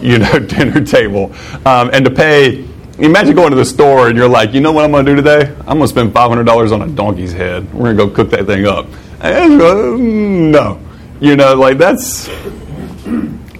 you 0.00 0.18
know 0.18 0.38
dinner 0.38 0.84
table. 0.84 1.32
Um, 1.64 1.90
and 1.92 2.04
to 2.04 2.10
pay 2.10 2.66
imagine 2.98 3.36
going 3.36 3.50
to 3.50 3.56
the 3.56 3.64
store 3.64 4.08
and 4.08 4.16
you're 4.18 4.28
like 4.28 4.52
you 4.52 4.60
know 4.60 4.72
what 4.72 4.84
i'm 4.84 4.90
going 4.90 5.06
to 5.06 5.12
do 5.12 5.16
today? 5.16 5.54
I'm 5.60 5.78
going 5.78 5.82
to 5.82 5.88
spend 5.88 6.12
$500 6.12 6.72
on 6.72 6.82
a 6.82 6.88
donkey's 6.88 7.32
head. 7.32 7.72
We're 7.72 7.94
going 7.94 7.96
to 7.96 8.06
go 8.06 8.10
cook 8.10 8.30
that 8.30 8.46
thing 8.46 8.66
up. 8.66 8.86
And, 9.20 9.62
uh, 9.62 9.96
no. 9.96 10.80
You 11.20 11.36
know 11.36 11.54
like 11.54 11.78
that's 11.78 12.28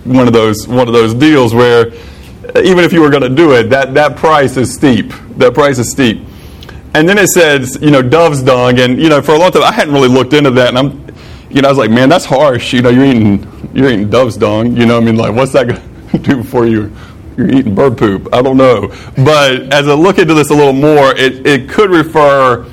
one 0.04 0.26
of 0.26 0.32
those 0.32 0.66
one 0.66 0.86
of 0.88 0.94
those 0.94 1.14
deals 1.14 1.54
where 1.54 1.92
even 2.56 2.84
if 2.84 2.92
you 2.92 3.00
were 3.00 3.10
going 3.10 3.22
to 3.22 3.28
do 3.28 3.52
it, 3.52 3.64
that, 3.70 3.94
that 3.94 4.16
price 4.16 4.56
is 4.56 4.72
steep. 4.72 5.12
That 5.36 5.54
price 5.54 5.78
is 5.78 5.90
steep. 5.90 6.26
And 6.94 7.08
then 7.08 7.18
it 7.18 7.28
says, 7.28 7.78
you 7.80 7.90
know, 7.90 8.02
dove's 8.02 8.42
dung. 8.42 8.78
And, 8.80 9.00
you 9.00 9.08
know, 9.08 9.20
for 9.20 9.34
a 9.34 9.38
long 9.38 9.52
time, 9.52 9.62
I 9.62 9.72
hadn't 9.72 9.92
really 9.92 10.08
looked 10.08 10.32
into 10.32 10.50
that. 10.52 10.68
And 10.68 10.78
I'm, 10.78 11.06
you 11.50 11.60
know, 11.60 11.68
I 11.68 11.70
was 11.70 11.78
like, 11.78 11.90
man, 11.90 12.08
that's 12.08 12.24
harsh. 12.24 12.72
You 12.72 12.82
know, 12.82 12.88
you're 12.88 13.04
eating, 13.04 13.70
you're 13.74 13.90
eating 13.90 14.08
dove's 14.08 14.36
dung. 14.36 14.76
You 14.76 14.86
know, 14.86 14.96
I 14.96 15.00
mean, 15.00 15.16
like, 15.16 15.34
what's 15.34 15.52
that 15.52 15.68
going 15.68 16.08
to 16.12 16.18
do 16.18 16.42
for 16.42 16.66
you? 16.66 16.94
You're 17.36 17.50
eating 17.50 17.74
bird 17.74 17.98
poop. 17.98 18.28
I 18.32 18.42
don't 18.42 18.56
know. 18.56 18.88
But 19.16 19.72
as 19.72 19.86
I 19.86 19.94
look 19.94 20.18
into 20.18 20.34
this 20.34 20.50
a 20.50 20.54
little 20.54 20.72
more, 20.72 21.14
it, 21.16 21.46
it 21.46 21.68
could 21.68 21.90
refer 21.90 22.68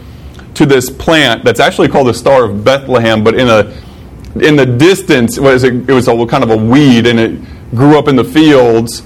to 0.55 0.65
this 0.65 0.89
plant 0.89 1.43
that's 1.43 1.59
actually 1.59 1.89
called 1.89 2.07
the 2.07 2.13
Star 2.13 2.45
of 2.45 2.63
Bethlehem, 2.63 3.23
but 3.23 3.35
in 3.35 3.49
a 3.49 3.73
in 4.41 4.57
the 4.57 4.65
distance, 4.65 5.39
was 5.39 5.63
it, 5.63 5.89
it 5.89 5.93
was 5.93 6.09
a 6.09 6.25
kind 6.25 6.43
of 6.43 6.49
a 6.49 6.57
weed, 6.57 7.07
and 7.07 7.19
it 7.19 7.71
grew 7.71 7.97
up 7.97 8.09
in 8.09 8.17
the 8.17 8.23
fields 8.23 9.01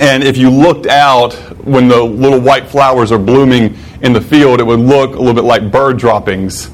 and 0.00 0.22
if 0.22 0.36
you 0.36 0.50
looked 0.50 0.86
out 0.86 1.34
when 1.64 1.88
the 1.88 2.02
little 2.02 2.40
white 2.40 2.68
flowers 2.68 3.12
are 3.12 3.18
blooming 3.18 3.76
in 4.02 4.12
the 4.12 4.20
field, 4.20 4.60
it 4.60 4.64
would 4.64 4.80
look 4.80 5.14
a 5.14 5.18
little 5.18 5.34
bit 5.34 5.44
like 5.44 5.70
bird 5.70 5.98
droppings 5.98 6.70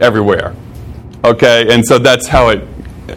everywhere. 0.00 0.54
Okay, 1.24 1.72
and 1.72 1.84
so 1.84 1.98
that's 1.98 2.26
how 2.26 2.48
it, 2.50 2.62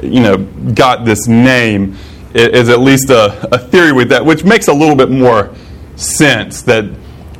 you 0.04 0.22
know, 0.22 0.38
got 0.74 1.06
this 1.06 1.28
name. 1.28 1.96
It 2.34 2.56
is 2.56 2.70
at 2.70 2.80
least 2.80 3.10
a, 3.10 3.54
a 3.54 3.58
theory 3.58 3.92
with 3.92 4.10
that, 4.10 4.26
which 4.26 4.44
makes 4.44 4.68
a 4.68 4.74
little 4.74 4.96
bit 4.96 5.10
more 5.10 5.54
sense 5.96 6.62
that 6.64 6.86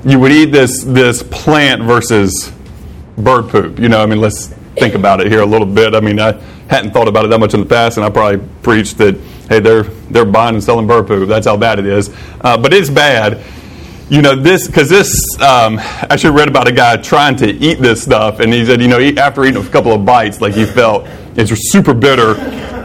you 0.06 0.20
would 0.20 0.32
eat 0.32 0.46
this 0.46 0.84
this 0.84 1.24
plant 1.24 1.82
versus 1.82 2.52
bird 3.18 3.50
poop. 3.50 3.80
You 3.80 3.90
know, 3.90 4.02
I 4.02 4.06
mean, 4.06 4.22
let's 4.22 4.54
think 4.80 4.96
about 4.96 5.22
it 5.22 5.28
here 5.28 5.42
a 5.42 5.46
little 5.46 5.68
bit. 5.68 5.94
I 5.94 6.00
mean, 6.00 6.20
I 6.20 6.34
hadn't 6.70 6.92
thought 6.92 7.08
about 7.08 7.26
it 7.26 7.30
that 7.30 7.40
much 7.40 7.54
in 7.54 7.60
the 7.60 7.66
past, 7.66 7.98
and 7.98 8.06
I 8.06 8.10
probably 8.10 8.46
preached 8.62 8.98
that 9.00 9.16
hey, 9.50 9.60
they're 9.60 9.84
they're 9.84 10.26
buying 10.26 10.56
and 10.56 10.64
selling 10.64 10.88
bird 10.88 11.08
poop. 11.08 11.28
That's 11.28 11.48
how 11.48 11.58
bad 11.58 11.80
it 11.80 11.86
is. 11.86 12.10
Uh, 12.42 12.58
but 12.58 12.74
it's 12.74 12.90
bad. 12.90 13.44
You 14.10 14.22
know 14.22 14.36
this 14.36 14.68
because 14.68 14.90
this. 14.90 15.14
Um, 15.40 15.78
I 15.80 16.08
actually 16.10 16.36
read 16.36 16.48
about 16.48 16.68
a 16.68 16.72
guy 16.72 16.98
trying 16.98 17.36
to 17.38 17.48
eat 17.48 17.80
this 17.80 18.02
stuff, 18.02 18.40
and 18.40 18.54
he 18.54 18.66
said, 18.66 18.82
you 18.82 18.88
know, 18.88 19.00
after 19.22 19.46
eating 19.46 19.64
a 19.64 19.70
couple 19.70 19.92
of 19.92 20.06
bites, 20.06 20.42
like 20.42 20.54
he 20.54 20.66
felt 20.66 21.08
it's 21.36 21.72
super 21.72 21.94
bitter, 21.94 22.36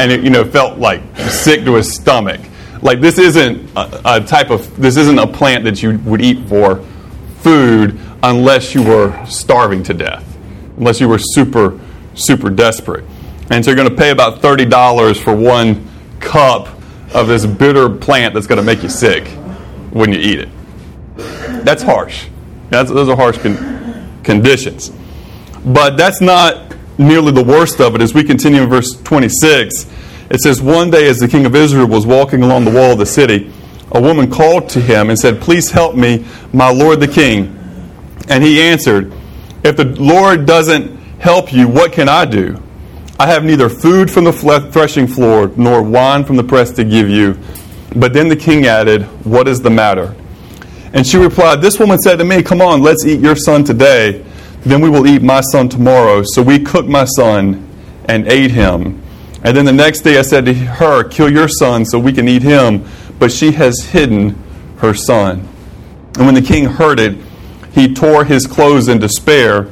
and 0.00 0.12
it, 0.12 0.22
you 0.22 0.30
know, 0.30 0.44
felt 0.44 0.78
like 0.78 1.02
sick 1.28 1.64
to 1.64 1.74
his 1.74 1.94
stomach. 1.94 2.40
Like 2.82 3.00
this 3.00 3.18
isn't 3.18 3.70
a, 3.76 4.16
a 4.16 4.20
type 4.20 4.50
of 4.50 4.76
this 4.76 4.96
isn't 4.96 5.18
a 5.18 5.26
plant 5.26 5.64
that 5.64 5.82
you 5.82 5.98
would 6.00 6.20
eat 6.20 6.46
for 6.48 6.84
food 7.38 7.98
unless 8.22 8.74
you 8.74 8.82
were 8.82 9.24
starving 9.26 9.82
to 9.84 9.94
death, 9.94 10.36
unless 10.76 11.00
you 11.00 11.08
were 11.08 11.18
super 11.18 11.80
super 12.14 12.50
desperate. 12.50 13.04
And 13.50 13.64
so 13.64 13.71
you're 13.71 13.76
going 13.76 13.90
to 13.90 13.97
pay 13.97 14.11
about 14.11 14.40
thirty 14.40 14.64
dollars 14.64 15.21
for 15.21 15.35
one 15.35 15.88
cup 16.21 16.68
of 17.12 17.28
this 17.28 17.47
bitter 17.47 17.88
plant 17.88 18.35
that's 18.35 18.47
going 18.47 18.59
to 18.59 18.64
make 18.64 18.83
you 18.83 18.88
sick 18.88 19.28
when 19.90 20.12
you 20.12 20.18
eat 20.18 20.40
it. 20.40 20.49
That's 21.64 21.83
harsh. 21.83 22.26
That's, 22.71 22.90
those 22.90 23.09
are 23.09 23.16
harsh 23.16 23.38
con- 23.38 24.21
conditions. 24.25 24.90
But 25.64 25.97
that's 25.97 26.21
not 26.21 26.75
nearly 26.99 27.33
the 27.33 27.44
worst 27.44 27.80
of 27.80 27.94
it. 27.94 28.00
As 28.00 28.12
we 28.14 28.25
continue 28.25 28.62
in 28.62 28.68
verse 28.68 29.00
26, 29.02 29.90
it 30.30 30.40
says, 30.40 30.61
One 30.61 30.90
day 30.90 31.09
as 31.09 31.18
the 31.18 31.28
king 31.28 31.47
of 31.47 31.54
Israel 31.54 31.87
was 31.87 32.04
walking 32.06 32.42
along 32.42 32.64
the 32.64 32.71
wall 32.71 32.92
of 32.92 32.99
the 32.99 33.06
city, 33.06 33.52
a 33.92 34.00
woman 34.00 34.30
called 34.30 34.68
to 34.71 34.80
him 34.80 35.11
and 35.11 35.18
said, 35.18 35.40
Please 35.40 35.71
help 35.71 35.94
me, 35.94 36.25
my 36.52 36.71
lord 36.71 37.00
the 37.00 37.09
king. 37.09 37.59
And 38.28 38.42
he 38.42 38.61
answered, 38.61 39.12
If 39.62 39.76
the 39.76 39.85
Lord 39.85 40.47
doesn't 40.47 41.03
help 41.18 41.52
you, 41.52 41.68
what 41.68 41.92
can 41.92 42.09
I 42.09 42.25
do? 42.25 42.62
I 43.18 43.28
have 43.28 43.44
neither 43.44 43.68
food 43.68 44.11
from 44.11 44.25
the 44.25 44.33
threshing 44.73 45.06
floor 45.06 45.50
nor 45.56 45.83
wine 45.83 46.25
from 46.25 46.37
the 46.37 46.44
press 46.44 46.73
to 46.73 46.85
give 46.85 47.09
you. 47.09 47.38
But 47.94 48.12
then 48.12 48.28
the 48.28 48.37
king 48.37 48.66
added, 48.66 49.02
What 49.25 49.47
is 49.47 49.62
the 49.62 49.71
matter? 49.71 50.14
And 50.92 51.06
she 51.06 51.16
replied, 51.16 51.61
This 51.61 51.78
woman 51.78 51.99
said 51.99 52.16
to 52.18 52.25
me, 52.25 52.42
Come 52.42 52.61
on, 52.61 52.83
let's 52.83 53.04
eat 53.04 53.21
your 53.21 53.37
son 53.37 53.64
today. 53.64 54.25
Then 54.62 54.80
we 54.80 54.88
will 54.88 55.06
eat 55.06 55.23
my 55.23 55.40
son 55.42 55.68
tomorrow. 55.68 56.23
So 56.25 56.42
we 56.42 56.59
cooked 56.59 56.88
my 56.88 57.04
son 57.04 57.68
and 58.09 58.26
ate 58.26 58.50
him. 58.50 59.02
And 59.44 59.56
then 59.56 59.64
the 59.64 59.73
next 59.73 60.00
day 60.00 60.18
I 60.18 60.23
said 60.23 60.47
to 60.47 60.54
her, 60.54 61.04
Kill 61.04 61.30
your 61.30 61.49
son 61.49 61.85
so 61.85 61.99
we 61.99 62.12
can 62.12 62.28
eat 62.28 62.42
him. 62.42 62.85
But 63.18 63.30
she 63.30 63.52
has 63.52 63.80
hidden 63.80 64.42
her 64.78 64.94
son. 64.94 65.49
And 66.16 66.26
when 66.26 66.35
the 66.35 66.42
king 66.42 66.64
heard 66.64 66.99
it, 66.99 67.16
he 67.73 67.92
tore 67.92 68.25
his 68.25 68.47
clothes 68.47 68.88
in 68.88 68.99
despair. 68.99 69.68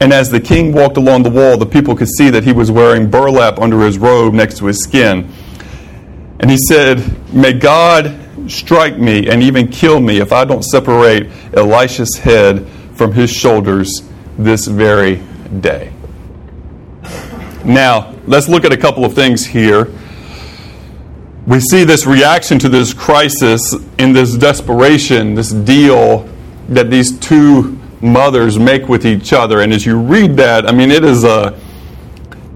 And 0.00 0.12
as 0.12 0.30
the 0.30 0.40
king 0.40 0.72
walked 0.72 0.96
along 0.96 1.24
the 1.24 1.30
wall, 1.30 1.56
the 1.56 1.66
people 1.66 1.96
could 1.96 2.08
see 2.08 2.30
that 2.30 2.44
he 2.44 2.52
was 2.52 2.70
wearing 2.70 3.10
burlap 3.10 3.58
under 3.58 3.80
his 3.80 3.98
robe 3.98 4.32
next 4.32 4.58
to 4.58 4.66
his 4.66 4.82
skin. 4.82 5.32
And 6.40 6.50
he 6.50 6.56
said, 6.68 7.32
May 7.32 7.52
God 7.52 8.16
strike 8.46 8.96
me 8.96 9.28
and 9.28 9.42
even 9.42 9.68
kill 9.68 10.00
me 10.00 10.20
if 10.20 10.32
I 10.32 10.44
don't 10.44 10.62
separate 10.62 11.28
Elisha's 11.52 12.16
head 12.16 12.66
from 12.94 13.12
his 13.12 13.30
shoulders 13.30 14.02
this 14.38 14.66
very 14.66 15.16
day. 15.60 15.92
Now, 17.64 18.14
let's 18.26 18.48
look 18.48 18.64
at 18.64 18.72
a 18.72 18.76
couple 18.76 19.04
of 19.04 19.14
things 19.14 19.44
here. 19.44 19.92
We 21.46 21.60
see 21.60 21.84
this 21.84 22.06
reaction 22.06 22.58
to 22.60 22.68
this 22.68 22.94
crisis 22.94 23.74
in 23.98 24.12
this 24.12 24.36
desperation, 24.36 25.34
this 25.34 25.50
deal 25.50 26.28
that 26.68 26.90
these 26.90 27.18
two 27.18 27.77
mothers 28.00 28.58
make 28.58 28.88
with 28.88 29.06
each 29.06 29.32
other. 29.32 29.60
And 29.60 29.72
as 29.72 29.84
you 29.84 29.98
read 29.98 30.36
that, 30.36 30.66
I 30.66 30.72
mean, 30.72 30.90
it 30.90 31.04
is 31.04 31.24
a 31.24 31.58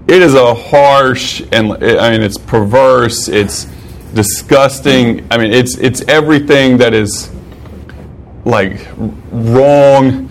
it 0.07 0.21
is 0.21 0.33
a 0.33 0.53
harsh 0.53 1.41
and 1.51 1.73
I 1.73 2.11
mean, 2.11 2.21
it's 2.21 2.37
perverse. 2.37 3.27
It's 3.27 3.65
disgusting. 4.13 5.25
I 5.31 5.37
mean, 5.37 5.51
it's 5.51 5.77
it's 5.77 6.01
everything 6.07 6.77
that 6.77 6.93
is 6.93 7.31
like 8.45 8.87
wrong. 9.31 10.29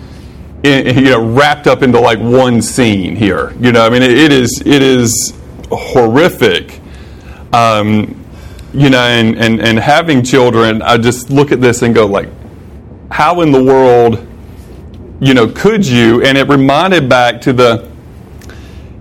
In, 0.63 0.97
you 0.97 1.11
know, 1.11 1.35
wrapped 1.35 1.67
up 1.67 1.83
into 1.83 1.99
like 1.99 2.21
one 2.21 2.63
scene 2.63 3.17
here. 3.17 3.53
You 3.59 3.73
know, 3.73 3.85
I 3.85 3.91
mean, 3.91 4.03
it, 4.03 4.13
it 4.13 4.33
is 4.33 4.63
it 4.65 4.81
is 4.81 5.35
horrific. 5.71 6.81
Um, 7.53 8.23
you 8.73 8.89
know, 8.89 8.99
and, 9.01 9.37
and, 9.37 9.61
and 9.61 9.79
having 9.79 10.23
children, 10.23 10.81
I 10.81 10.97
just 10.97 11.31
look 11.31 11.53
at 11.53 11.61
this 11.61 11.83
and 11.83 11.95
go 11.95 12.07
like, 12.07 12.29
how 13.11 13.43
in 13.43 13.53
the 13.53 13.63
world 13.63 14.27
you 15.23 15.35
know, 15.35 15.47
could 15.47 15.87
you? 15.87 16.21
And 16.25 16.37
it 16.37 16.49
reminded 16.49 17.09
back 17.09 17.41
to 17.43 17.53
the 17.53 17.89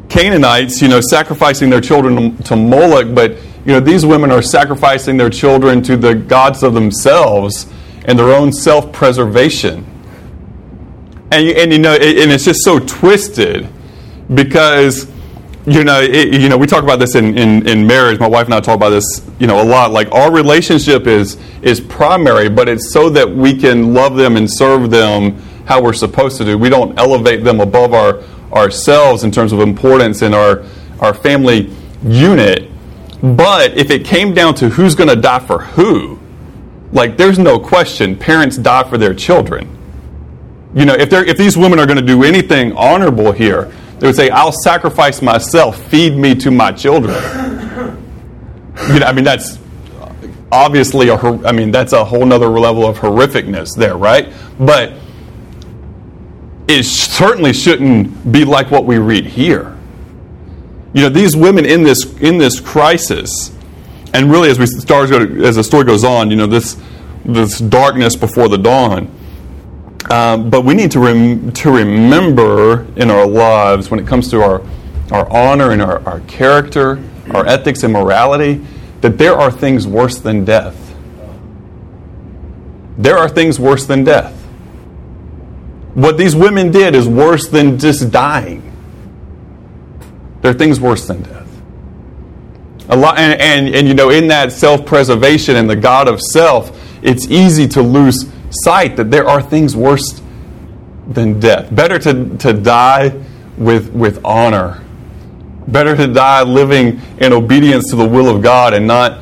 Canaanites, 0.08 0.80
you 0.80 0.88
know, 0.88 1.02
sacrificing 1.02 1.72
their 1.72 1.82
children 1.82 2.38
to 2.44 2.56
Moloch, 2.56 3.16
but, 3.16 3.32
you 3.66 3.74
know, 3.74 3.80
these 3.80 4.06
women 4.06 4.32
are 4.32 4.44
sacrificing 4.44 5.18
their 5.18 5.32
children 5.32 5.82
to 5.82 5.98
the 5.98 6.14
gods 6.14 6.62
of 6.62 6.76
themselves 6.76 7.68
and 8.06 8.20
their 8.20 8.28
own 8.28 8.54
self 8.54 8.94
preservation. 8.94 9.84
And, 11.32 11.48
and, 11.58 11.74
you 11.74 11.80
know, 11.80 11.94
it, 11.94 12.20
and 12.20 12.32
it's 12.32 12.46
just 12.46 12.64
so 12.64 12.78
twisted 12.78 13.68
because, 14.32 15.10
you 15.66 15.84
know, 15.84 16.02
it, 16.02 16.40
you 16.40 16.50
know, 16.50 16.58
we 16.58 16.68
talk 16.68 16.84
about 16.84 17.00
this 17.00 17.16
in, 17.16 17.36
in, 17.36 17.68
in 17.68 17.88
marriage. 17.88 18.20
My 18.20 18.28
wife 18.28 18.46
and 18.46 18.54
I 18.54 18.60
talk 18.60 18.76
about 18.76 18.92
this, 18.92 19.26
you 19.40 19.48
know, 19.48 19.60
a 19.60 19.66
lot. 19.66 19.92
Like 19.92 20.12
our 20.12 20.32
relationship 20.32 21.08
is 21.08 21.40
is 21.64 21.80
primary, 21.80 22.48
but 22.48 22.70
it's 22.70 22.94
so 22.94 23.10
that 23.10 23.28
we 23.28 23.58
can 23.58 23.96
love 23.96 24.16
them 24.18 24.38
and 24.38 24.48
serve 24.48 24.92
them 24.92 25.42
how 25.72 25.82
we're 25.82 25.94
supposed 25.94 26.38
to 26.38 26.44
do. 26.44 26.58
We 26.58 26.68
don't 26.68 27.00
elevate 27.00 27.46
them 27.46 27.62
above 27.62 27.94
our 27.94 28.22
ourselves 28.54 29.24
in 29.24 29.32
terms 29.32 29.54
of 29.54 29.60
importance 29.60 30.22
in 30.22 30.34
our, 30.34 30.66
our 31.00 31.14
family 31.14 31.74
unit. 32.04 32.70
But 33.22 33.78
if 33.78 33.90
it 33.92 34.04
came 34.04 34.34
down 34.34 34.56
to 34.56 34.70
who's 34.70 34.96
going 34.96 35.10
to 35.10 35.16
die 35.16 35.40
for 35.40 35.60
who, 35.60 36.20
like 36.92 37.18
there's 37.18 37.40
no 37.40 37.60
question 37.60 38.18
parents 38.18 38.58
die 38.58 38.84
for 38.90 38.98
their 38.98 39.14
children. 39.14 39.78
You 40.74 40.86
know, 40.86 40.94
if, 40.94 41.10
they're, 41.10 41.26
if 41.26 41.38
these 41.38 41.58
women 41.58 41.80
are 41.80 41.86
going 41.86 42.00
to 42.00 42.06
do 42.06 42.24
anything 42.24 42.74
honorable 42.74 43.32
here, 43.32 43.72
they 44.00 44.08
would 44.08 44.16
say, 44.16 44.30
I'll 44.30 44.52
sacrifice 44.52 45.22
myself, 45.22 45.82
feed 45.90 46.18
me 46.18 46.34
to 46.36 46.52
my 46.52 46.72
children. 46.72 47.16
You 48.90 49.00
know, 49.00 49.06
I 49.06 49.14
mean, 49.14 49.24
that's 49.24 49.60
obviously 50.52 51.10
a, 51.10 51.16
I 51.16 51.52
mean, 51.52 51.72
that's 51.72 51.94
a 51.94 52.04
whole 52.04 52.26
nother 52.26 52.48
level 52.48 52.86
of 52.86 52.98
horrificness 52.98 53.76
there, 53.78 53.96
right? 53.96 54.34
But 54.60 54.94
it 56.72 56.86
certainly 56.86 57.54
shouldn't 57.54 58.32
be 58.32 58.46
like 58.46 58.72
what 58.72 58.86
we 58.86 58.98
read 58.98 59.26
here. 59.26 59.78
You 60.94 61.04
know, 61.04 61.10
these 61.10 61.36
women 61.36 61.66
in 61.66 61.84
this 61.84 62.06
in 62.20 62.38
this 62.38 62.60
crisis, 62.60 63.52
and 64.14 64.32
really 64.32 64.50
as 64.50 64.60
we 64.60 64.66
start 64.66 65.12
as 65.12 65.56
the 65.56 65.64
story 65.64 65.86
goes 65.86 66.04
on, 66.04 66.30
you 66.30 66.38
know, 66.38 66.48
this 66.48 66.78
this 67.26 67.60
darkness 67.60 68.16
before 68.16 68.48
the 68.48 68.58
dawn. 68.58 69.10
Um, 70.10 70.50
but 70.50 70.66
we 70.66 70.74
need 70.74 70.92
to 70.92 71.00
rem- 71.00 71.52
to 71.54 71.72
remember 71.72 72.86
in 72.96 73.12
our 73.12 73.26
lives 73.26 73.90
when 73.92 74.00
it 74.00 74.08
comes 74.08 74.30
to 74.32 74.42
our 74.42 74.62
our 75.12 75.30
honor 75.30 75.72
and 75.72 75.82
our, 75.82 76.06
our 76.08 76.22
character, 76.22 77.04
our 77.32 77.46
ethics 77.46 77.84
and 77.84 77.94
morality, 77.94 78.66
that 79.02 79.18
there 79.18 79.36
are 79.36 79.52
things 79.52 79.86
worse 79.86 80.20
than 80.20 80.46
death. 80.46 80.96
There 82.98 83.18
are 83.18 83.28
things 83.28 83.60
worse 83.60 83.86
than 83.86 84.04
death. 84.04 84.41
What 85.94 86.18
these 86.18 86.36
women 86.36 86.72
did 86.72 86.96
is 86.96 87.08
worse 87.08 87.48
than 87.48 87.78
just 87.78 88.12
dying. 88.12 88.68
There 90.42 90.52
are 90.52 90.58
things 90.58 90.80
worse 90.80 91.06
than 91.06 91.22
death. 91.22 91.48
A 92.90 92.96
lot, 92.96 93.18
and, 93.20 93.40
and, 93.40 93.76
and 93.76 93.88
you 93.88 93.94
know, 93.94 94.10
in 94.10 94.28
that 94.30 94.52
self 94.52 94.86
preservation 94.86 95.56
and 95.56 95.70
the 95.70 95.76
God 95.76 96.08
of 96.08 96.22
self, 96.22 96.78
it's 97.02 97.28
easy 97.28 97.68
to 97.70 97.82
lose 97.82 98.30
sight 98.50 98.96
that 98.98 99.12
there 99.12 99.28
are 99.28 99.42
things 99.42 99.76
worse 99.76 100.22
than 101.08 101.40
death. 101.40 101.74
Better 101.74 102.00
to, 102.00 102.38
to 102.38 102.54
die 102.54 103.22
with, 103.58 103.92
with 103.92 104.24
honor. 104.26 104.84
Better 105.68 105.96
to 105.96 106.08
die 106.08 106.44
living 106.44 107.02
in 107.20 107.34
obedience 107.34 107.90
to 107.90 107.96
the 107.96 108.08
will 108.08 108.34
of 108.34 108.42
God 108.42 108.74
and 108.74 108.88
not, 108.88 109.22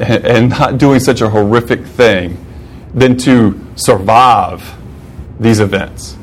and 0.00 0.50
not 0.50 0.78
doing 0.78 1.00
such 1.00 1.20
a 1.20 1.30
horrific 1.30 1.84
thing 1.86 2.44
than 2.92 3.16
to 3.18 3.64
survive 3.76 4.77
these 5.40 5.60
events. 5.60 6.16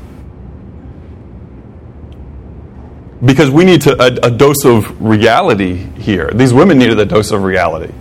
Because 3.23 3.49
we 3.49 3.63
need 3.63 3.81
to, 3.81 3.93
a, 4.01 4.27
a 4.27 4.31
dose 4.31 4.65
of 4.65 5.01
reality 5.01 5.75
here. 5.75 6.29
These 6.33 6.53
women 6.53 6.77
needed 6.77 6.99
a 6.99 7.05
dose 7.05 7.31
of 7.31 7.43
reality. 7.43 7.93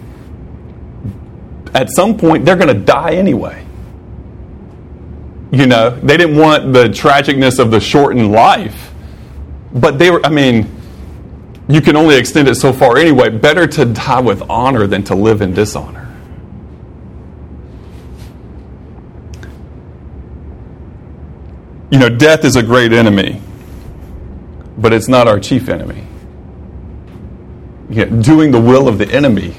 At 1.73 1.90
some 1.90 2.16
point, 2.16 2.44
they're 2.44 2.56
going 2.56 2.76
to 2.76 2.85
die 2.85 3.14
anyway. 3.14 3.64
You 5.50 5.66
know, 5.66 5.90
they 5.90 6.16
didn't 6.16 6.37
want 6.37 6.73
the 6.73 6.88
tragicness 6.88 7.59
of 7.59 7.71
the 7.71 7.80
shortened 7.80 8.33
life, 8.33 8.92
but 9.73 9.99
they 9.99 10.11
were, 10.11 10.25
I 10.26 10.28
mean, 10.28 10.68
you 11.68 11.80
can 11.80 11.97
only 11.97 12.16
extend 12.16 12.49
it 12.49 12.56
so 12.56 12.73
far 12.73 12.99
anyway. 12.99 13.30
Better 13.30 13.66
to 13.66 13.85
die 13.85 14.21
with 14.21 14.42
honor 14.50 14.87
than 14.87 15.04
to 15.04 15.14
live 15.14 15.42
in 15.42 15.54
dishonor. 15.54 16.04
You 21.94 22.00
know, 22.00 22.09
death 22.09 22.44
is 22.44 22.57
a 22.57 22.62
great 22.64 22.92
enemy, 22.92 23.40
but 24.76 24.92
it's 24.92 25.07
not 25.07 25.28
our 25.28 25.38
chief 25.38 25.68
enemy. 25.68 26.04
Yeah, 27.88 28.07
doing 28.07 28.50
the 28.50 28.61
will 28.61 28.88
of 28.88 28.98
the 28.98 29.09
enemy, 29.09 29.54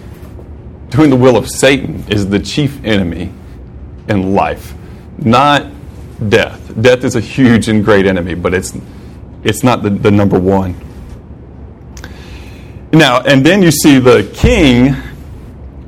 doing 0.89 1.11
the 1.11 1.15
will 1.15 1.37
of 1.37 1.49
Satan, 1.49 2.03
is 2.09 2.27
the 2.27 2.41
chief 2.41 2.83
enemy 2.83 3.31
in 4.09 4.35
life, 4.35 4.73
not 5.17 5.65
death. 6.27 6.73
Death 6.81 7.05
is 7.05 7.15
a 7.15 7.21
huge 7.21 7.69
and 7.69 7.85
great 7.85 8.05
enemy, 8.05 8.33
but 8.33 8.53
it's, 8.53 8.77
it's 9.45 9.63
not 9.63 9.81
the, 9.81 9.89
the 9.89 10.11
number 10.11 10.37
one. 10.37 10.75
Now, 12.91 13.21
and 13.21 13.45
then 13.45 13.61
you 13.61 13.71
see 13.71 13.97
the 13.97 14.29
king, 14.33 14.93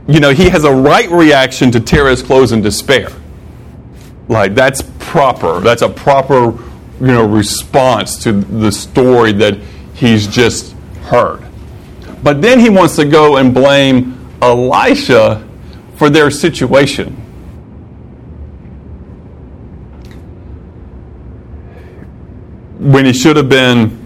you 0.08 0.22
know, 0.22 0.30
he 0.30 0.48
has 0.48 0.64
a 0.64 0.74
right 0.74 1.12
reaction 1.12 1.72
to 1.72 1.82
tear 1.82 2.08
his 2.08 2.24
clothes 2.24 2.54
in 2.54 2.62
despair. 2.62 3.10
Like, 4.30 4.56
that's 4.56 4.82
proper. 5.00 5.60
That's 5.60 5.82
a 5.82 5.90
proper, 5.90 6.52
you 7.00 7.08
know, 7.08 7.26
response 7.26 8.22
to 8.24 8.34
the 8.34 8.72
story 8.72 9.32
that 9.34 9.58
he's 9.94 10.28
just 10.28 10.74
heard. 11.04 11.44
But 12.24 12.42
then 12.42 12.60
he 12.60 12.70
wants 12.70 12.96
to 12.98 13.06
go 13.06 13.38
and 13.38 13.54
blame 13.54 14.18
Elisha 14.42 15.48
for 15.96 16.10
their 16.10 16.30
situation. 16.30 17.14
When 22.80 23.06
he 23.06 23.14
should 23.14 23.38
have 23.38 23.50
been 23.50 24.06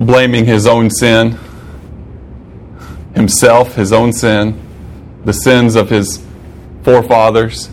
blaming 0.00 0.44
his 0.44 0.66
own 0.66 0.90
sin, 0.90 1.38
himself, 3.14 3.74
his 3.74 3.92
own 3.92 4.12
sin, 4.12 4.60
the 5.24 5.32
sins 5.32 5.76
of 5.76 5.90
his 5.90 6.24
forefathers, 6.82 7.68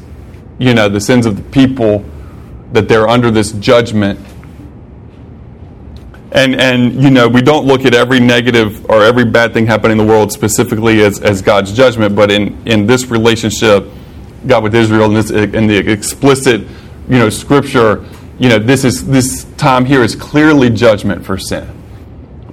you 0.62 0.76
know, 0.76 0.88
the 0.88 1.02
sins 1.02 1.26
of 1.26 1.36
the 1.36 1.42
people 1.42 2.06
that 2.72 2.88
they're 2.88 3.08
under 3.08 3.32
this 3.32 3.52
judgment. 3.54 4.20
And, 6.34 6.62
and 6.62 7.02
you 7.02 7.10
know, 7.10 7.28
we 7.28 7.42
don't 7.42 7.66
look 7.66 7.84
at 7.84 7.96
every 7.96 8.20
negative 8.20 8.86
or 8.86 9.04
every 9.04 9.26
bad 9.26 9.54
thing 9.54 9.66
happening 9.66 10.00
in 10.00 10.06
the 10.06 10.06
world 10.06 10.32
specifically 10.32 11.02
as, 11.02 11.20
as 11.20 11.42
God's 11.42 11.74
judgment, 11.74 12.16
but 12.16 12.30
in, 12.30 12.62
in 12.68 12.86
this 12.86 13.08
relationship, 13.08 13.88
God 14.46 14.62
with 14.62 14.76
Israel, 14.76 15.06
and, 15.06 15.16
this, 15.16 15.32
in 15.32 15.66
the 15.66 15.78
explicit, 15.78 16.62
you 17.10 17.18
know, 17.18 17.30
scripture, 17.30 18.06
you 18.38 18.48
know, 18.48 18.60
this, 18.60 18.86
is, 18.86 19.06
this 19.08 19.46
time 19.58 19.84
here 19.84 20.04
is 20.04 20.16
clearly 20.16 20.70
judgment 20.70 21.26
for 21.26 21.40
sin. 21.40 21.68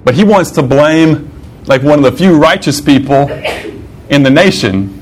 But 0.03 0.15
he 0.15 0.23
wants 0.23 0.49
to 0.51 0.63
blame, 0.63 1.31
like, 1.67 1.83
one 1.83 2.03
of 2.03 2.11
the 2.11 2.17
few 2.17 2.37
righteous 2.37 2.81
people 2.81 3.29
in 4.09 4.23
the 4.23 4.31
nation. 4.31 4.95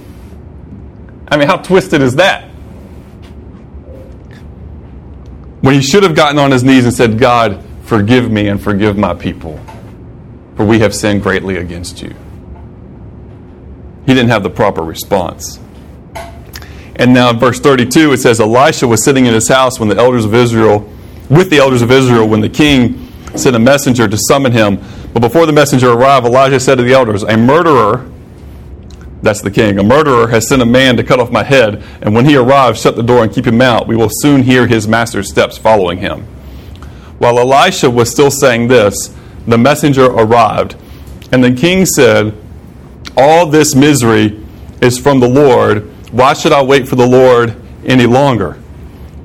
I 1.30 1.38
mean, 1.38 1.48
how 1.48 1.58
twisted 1.58 2.02
is 2.02 2.16
that? 2.16 2.47
When 5.68 5.76
he 5.76 5.82
should 5.82 6.04
have 6.04 6.16
gotten 6.16 6.40
on 6.40 6.52
his 6.52 6.64
knees 6.64 6.86
and 6.86 6.94
said, 6.94 7.20
God, 7.20 7.62
forgive 7.84 8.32
me 8.32 8.48
and 8.48 8.64
forgive 8.64 8.98
my 8.98 9.14
people, 9.14 9.60
for 10.56 10.66
we 10.66 10.80
have 10.80 10.96
sinned 10.96 11.22
greatly 11.22 11.58
against 11.58 12.02
you. 12.02 12.16
He 14.06 14.14
didn't 14.14 14.30
have 14.30 14.44
the 14.44 14.50
proper 14.50 14.82
response. 14.82 15.60
And 16.96 17.14
now 17.14 17.32
in 17.32 17.40
verse 17.40 17.60
32, 17.60 18.14
it 18.14 18.20
says, 18.20 18.40
Elisha 18.40 18.88
was 18.88 19.04
sitting 19.04 19.26
in 19.26 19.34
his 19.34 19.50
house 19.50 19.78
when 19.78 19.90
the 19.90 19.98
elders 19.98 20.24
of 20.24 20.34
Israel, 20.34 20.90
with 21.30 21.50
the 21.50 21.58
elders 21.58 21.82
of 21.82 21.92
Israel, 21.92 22.30
when 22.30 22.40
the 22.40 22.48
king 22.48 23.12
sent 23.36 23.54
a 23.54 23.60
messenger 23.60 24.08
to 24.08 24.18
summon 24.18 24.54
him. 24.54 24.78
But 25.12 25.20
before 25.20 25.46
the 25.46 25.52
messenger 25.52 25.92
arrived, 25.92 26.26
Elijah 26.26 26.62
said 26.62 26.76
to 26.76 26.84
the 26.84 26.94
elders, 26.94 27.24
A 27.24 27.36
murderer 27.36 28.10
that's 29.22 29.42
the 29.42 29.52
king. 29.52 29.80
A 29.80 29.84
murderer 29.84 30.28
has 30.28 30.48
sent 30.48 30.62
a 30.62 30.66
man 30.66 30.98
to 30.98 31.04
cut 31.04 31.20
off 31.20 31.32
my 31.32 31.44
head, 31.44 31.84
and 32.02 32.14
when 32.14 32.26
he 32.26 32.36
arrives, 32.36 32.82
shut 32.82 32.96
the 32.96 33.04
door 33.04 33.24
and 33.24 33.34
keep 33.34 33.46
him 33.46 33.62
out. 33.62 33.88
We 33.88 33.96
will 33.96 34.10
soon 34.12 34.44
hear 34.44 34.68
his 34.68 34.88
master's 34.88 35.30
steps 35.30 35.58
following 35.58 35.98
him. 35.98 36.26
While 37.18 37.40
Elisha 37.40 37.90
was 37.90 38.12
still 38.12 38.30
saying 38.30 38.68
this, 38.68 39.14
the 39.48 39.58
messenger 39.58 40.06
arrived, 40.06 40.76
and 41.32 41.44
the 41.44 41.52
king 41.52 41.86
said, 41.86 42.38
All 43.16 43.48
this 43.48 43.74
misery 43.74 44.44
is 44.82 45.00
from 45.00 45.20
the 45.20 45.30
Lord. 45.30 45.90
Why 46.12 46.34
should 46.34 46.52
I 46.52 46.62
wait 46.62 46.88
for 46.88 46.96
the 46.96 47.08
Lord 47.08 47.56
any 47.86 48.06
longer? 48.06 48.60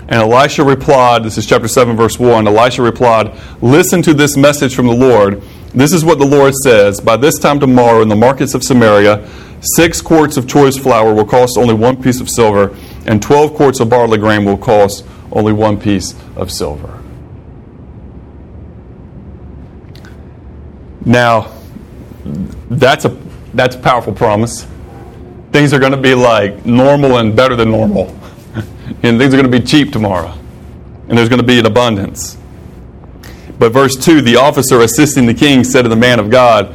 And 0.08 0.20
Elisha 0.20 0.64
replied, 0.64 1.22
This 1.22 1.38
is 1.38 1.46
chapter 1.46 1.68
7, 1.68 1.96
verse 1.96 2.18
1. 2.18 2.46
Elisha 2.46 2.82
replied, 2.82 3.38
Listen 3.60 4.02
to 4.02 4.14
this 4.14 4.36
message 4.36 4.74
from 4.74 4.86
the 4.86 4.94
Lord. 4.94 5.42
This 5.74 5.92
is 5.92 6.04
what 6.04 6.18
the 6.18 6.26
Lord 6.26 6.54
says 6.54 7.00
By 7.00 7.16
this 7.16 7.38
time 7.38 7.58
tomorrow, 7.58 8.02
in 8.02 8.08
the 8.08 8.16
markets 8.16 8.54
of 8.54 8.62
Samaria, 8.62 9.26
Six 9.62 10.00
quarts 10.02 10.36
of 10.36 10.48
choice 10.48 10.76
flour 10.76 11.14
will 11.14 11.24
cost 11.24 11.56
only 11.56 11.74
one 11.74 12.02
piece 12.02 12.20
of 12.20 12.28
silver, 12.28 12.76
and 13.06 13.22
12 13.22 13.54
quarts 13.54 13.78
of 13.78 13.88
barley 13.88 14.18
grain 14.18 14.44
will 14.44 14.58
cost 14.58 15.04
only 15.30 15.52
one 15.52 15.80
piece 15.80 16.14
of 16.34 16.50
silver. 16.50 17.00
Now, 21.04 21.52
that's 22.70 23.04
a 23.04 23.16
that's 23.54 23.76
a 23.76 23.78
powerful 23.78 24.12
promise. 24.12 24.66
Things 25.52 25.72
are 25.72 25.78
going 25.78 25.92
to 25.92 25.98
be 25.98 26.14
like 26.14 26.64
normal 26.64 27.18
and 27.18 27.36
better 27.36 27.54
than 27.54 27.70
normal. 27.70 28.06
and 29.02 29.18
things 29.18 29.34
are 29.34 29.36
going 29.36 29.50
to 29.50 29.58
be 29.58 29.60
cheap 29.60 29.92
tomorrow. 29.92 30.32
And 31.08 31.18
there's 31.18 31.28
going 31.28 31.40
to 31.40 31.46
be 31.46 31.58
an 31.58 31.66
abundance. 31.66 32.38
But 33.58 33.72
verse 33.72 33.94
2 33.96 34.22
the 34.22 34.36
officer 34.36 34.80
assisting 34.80 35.26
the 35.26 35.34
king 35.34 35.62
said 35.62 35.82
to 35.82 35.88
the 35.88 35.96
man 35.96 36.18
of 36.18 36.30
God, 36.30 36.74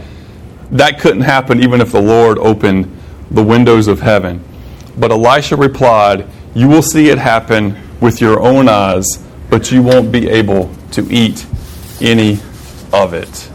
that 0.72 1.00
couldn't 1.00 1.22
happen 1.22 1.62
even 1.62 1.82
if 1.82 1.92
the 1.92 2.02
Lord 2.02 2.38
opened 2.40 2.92
the 3.32 3.44
windows 3.44 3.88
of 3.88 4.02
heaven. 4.02 4.44
But 4.98 5.12
Elisha 5.12 5.56
replied, 5.56 6.28
You 6.54 6.68
will 6.68 6.82
see 6.82 7.10
it 7.10 7.18
happen 7.18 7.78
with 8.02 8.22
your 8.22 8.40
own 8.40 8.68
eyes, 8.68 9.06
but 9.50 9.72
you 9.72 9.82
won't 9.82 10.12
be 10.12 10.30
able 10.30 10.74
to 10.92 11.08
eat 11.12 11.46
any 12.02 12.40
of 12.94 13.14
it. 13.14 13.50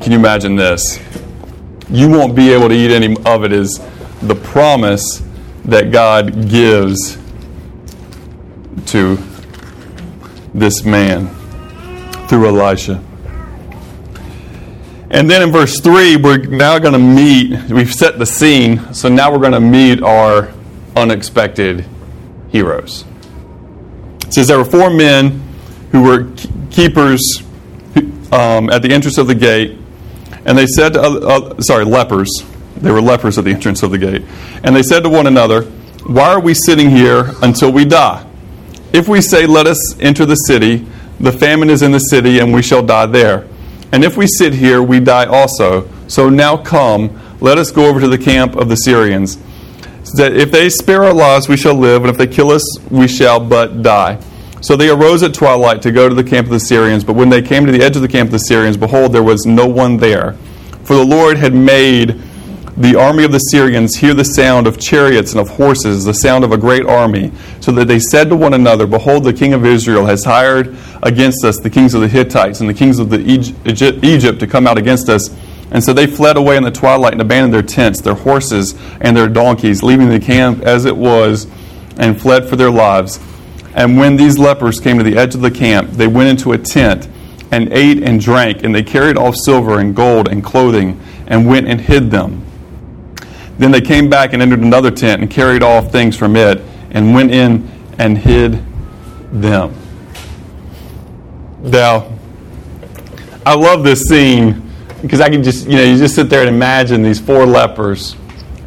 Can 0.00 0.12
you 0.12 0.18
imagine 0.18 0.56
this? 0.56 0.98
You 1.88 2.08
won't 2.08 2.34
be 2.34 2.52
able 2.52 2.68
to 2.68 2.74
eat 2.74 2.90
any 2.90 3.16
of 3.24 3.44
it 3.44 3.52
is 3.52 3.80
the 4.22 4.34
promise 4.34 5.22
that 5.66 5.90
God 5.90 6.48
gives 6.48 7.18
to 8.86 9.18
this 10.54 10.84
man 10.84 11.28
through 12.28 12.48
Elisha. 12.48 13.02
And 15.10 15.30
then 15.30 15.42
in 15.42 15.52
verse 15.52 15.80
3, 15.80 16.16
we're 16.16 16.38
now 16.38 16.78
going 16.78 16.94
to 16.94 16.98
meet, 16.98 17.70
we've 17.70 17.92
set 17.92 18.18
the 18.18 18.26
scene, 18.26 18.94
so 18.94 19.08
now 19.08 19.30
we're 19.30 19.38
going 19.38 19.52
to 19.52 19.60
meet 19.60 20.02
our 20.02 20.52
unexpected 20.96 21.84
heroes. 22.50 23.04
It 24.26 24.34
says 24.34 24.48
there 24.48 24.58
were 24.58 24.64
four 24.64 24.90
men 24.90 25.42
who 25.92 26.02
were 26.02 26.30
keepers 26.70 27.20
um, 28.32 28.70
at 28.70 28.82
the 28.82 28.90
entrance 28.90 29.18
of 29.18 29.26
the 29.26 29.34
gate, 29.34 29.78
and 30.44 30.56
they 30.56 30.66
said 30.66 30.94
to, 30.94 31.02
other, 31.02 31.26
uh, 31.26 31.60
sorry, 31.60 31.84
lepers. 31.84 32.30
They 32.76 32.90
were 32.90 33.00
lepers 33.00 33.38
at 33.38 33.44
the 33.44 33.50
entrance 33.50 33.82
of 33.82 33.90
the 33.90 33.98
gate. 33.98 34.22
And 34.64 34.74
they 34.74 34.82
said 34.82 35.04
to 35.04 35.08
one 35.08 35.26
another, 35.26 35.62
Why 36.06 36.28
are 36.28 36.40
we 36.40 36.54
sitting 36.54 36.90
here 36.90 37.32
until 37.42 37.70
we 37.70 37.84
die? 37.84 38.26
If 38.92 39.08
we 39.08 39.20
say, 39.20 39.46
Let 39.46 39.66
us 39.66 39.98
enter 40.00 40.26
the 40.26 40.34
city, 40.34 40.86
the 41.20 41.32
famine 41.32 41.70
is 41.70 41.82
in 41.82 41.92
the 41.92 41.98
city, 41.98 42.40
and 42.40 42.52
we 42.52 42.62
shall 42.62 42.82
die 42.82 43.06
there. 43.06 43.46
And 43.92 44.04
if 44.04 44.16
we 44.16 44.26
sit 44.26 44.54
here, 44.54 44.82
we 44.82 45.00
die 45.00 45.26
also. 45.26 45.88
So 46.08 46.28
now 46.28 46.56
come, 46.56 47.20
let 47.40 47.58
us 47.58 47.70
go 47.70 47.86
over 47.86 48.00
to 48.00 48.08
the 48.08 48.18
camp 48.18 48.56
of 48.56 48.68
the 48.68 48.76
Syrians. 48.76 49.38
So 50.04 50.22
that 50.22 50.36
if 50.36 50.50
they 50.50 50.68
spare 50.68 51.04
our 51.04 51.14
lives, 51.14 51.48
we 51.48 51.56
shall 51.56 51.74
live, 51.74 52.02
and 52.02 52.10
if 52.10 52.18
they 52.18 52.26
kill 52.26 52.50
us, 52.50 52.64
we 52.90 53.08
shall 53.08 53.40
but 53.40 53.82
die. 53.82 54.20
So 54.60 54.76
they 54.76 54.88
arose 54.88 55.22
at 55.22 55.34
twilight 55.34 55.82
to 55.82 55.92
go 55.92 56.08
to 56.08 56.14
the 56.14 56.24
camp 56.24 56.46
of 56.46 56.52
the 56.52 56.60
Syrians. 56.60 57.04
But 57.04 57.14
when 57.16 57.28
they 57.28 57.42
came 57.42 57.66
to 57.66 57.72
the 57.72 57.82
edge 57.82 57.96
of 57.96 58.02
the 58.02 58.08
camp 58.08 58.28
of 58.28 58.32
the 58.32 58.38
Syrians, 58.38 58.76
behold, 58.76 59.12
there 59.12 59.22
was 59.22 59.44
no 59.44 59.66
one 59.66 59.98
there. 59.98 60.32
For 60.84 60.94
the 60.94 61.04
Lord 61.04 61.36
had 61.36 61.54
made 61.54 62.20
the 62.76 62.96
army 62.96 63.22
of 63.22 63.30
the 63.30 63.38
Syrians 63.38 63.94
hear 63.96 64.14
the 64.14 64.24
sound 64.24 64.66
of 64.66 64.80
chariots 64.80 65.30
and 65.30 65.40
of 65.40 65.48
horses, 65.48 66.04
the 66.04 66.12
sound 66.12 66.42
of 66.42 66.50
a 66.50 66.56
great 66.56 66.84
army, 66.84 67.30
so 67.60 67.70
that 67.70 67.86
they 67.86 68.00
said 68.00 68.28
to 68.30 68.36
one 68.36 68.54
another, 68.54 68.84
Behold, 68.86 69.22
the 69.22 69.32
king 69.32 69.52
of 69.52 69.64
Israel 69.64 70.06
has 70.06 70.24
hired 70.24 70.76
against 71.04 71.44
us 71.44 71.58
the 71.58 71.70
kings 71.70 71.94
of 71.94 72.00
the 72.00 72.08
Hittites 72.08 72.60
and 72.60 72.68
the 72.68 72.74
kings 72.74 72.98
of 72.98 73.10
the 73.10 73.20
Egypt 73.20 74.40
to 74.40 74.46
come 74.48 74.66
out 74.66 74.76
against 74.76 75.08
us. 75.08 75.30
And 75.70 75.82
so 75.82 75.92
they 75.92 76.06
fled 76.06 76.36
away 76.36 76.56
in 76.56 76.64
the 76.64 76.70
twilight 76.70 77.12
and 77.12 77.22
abandoned 77.22 77.54
their 77.54 77.62
tents, 77.62 78.00
their 78.00 78.14
horses, 78.14 78.74
and 79.00 79.16
their 79.16 79.28
donkeys, 79.28 79.84
leaving 79.84 80.08
the 80.08 80.20
camp 80.20 80.62
as 80.62 80.84
it 80.84 80.96
was, 80.96 81.46
and 81.96 82.20
fled 82.20 82.48
for 82.48 82.56
their 82.56 82.70
lives. 82.70 83.20
And 83.74 83.98
when 83.98 84.16
these 84.16 84.36
lepers 84.36 84.80
came 84.80 84.98
to 84.98 85.04
the 85.04 85.16
edge 85.16 85.34
of 85.36 85.42
the 85.42 85.50
camp, 85.50 85.92
they 85.92 86.08
went 86.08 86.28
into 86.28 86.52
a 86.52 86.58
tent 86.58 87.08
and 87.52 87.72
ate 87.72 88.02
and 88.02 88.20
drank, 88.20 88.64
and 88.64 88.74
they 88.74 88.82
carried 88.82 89.16
off 89.16 89.36
silver 89.36 89.78
and 89.78 89.94
gold 89.94 90.26
and 90.26 90.42
clothing, 90.42 91.00
and 91.28 91.46
went 91.46 91.68
and 91.68 91.80
hid 91.80 92.10
them. 92.10 92.43
Then 93.58 93.70
they 93.70 93.80
came 93.80 94.08
back 94.10 94.32
and 94.32 94.42
entered 94.42 94.60
another 94.60 94.90
tent 94.90 95.22
and 95.22 95.30
carried 95.30 95.62
off 95.62 95.92
things 95.92 96.16
from 96.16 96.36
it 96.36 96.60
and 96.90 97.14
went 97.14 97.32
in 97.32 97.70
and 97.98 98.18
hid 98.18 98.60
them. 99.32 99.74
Now, 101.62 102.12
I 103.46 103.54
love 103.54 103.84
this 103.84 104.02
scene 104.02 104.70
because 105.02 105.20
I 105.20 105.28
can 105.28 105.42
just, 105.42 105.66
you 105.68 105.76
know, 105.76 105.84
you 105.84 105.96
just 105.96 106.14
sit 106.14 106.30
there 106.30 106.40
and 106.40 106.48
imagine 106.48 107.02
these 107.02 107.20
four 107.20 107.46
lepers 107.46 108.16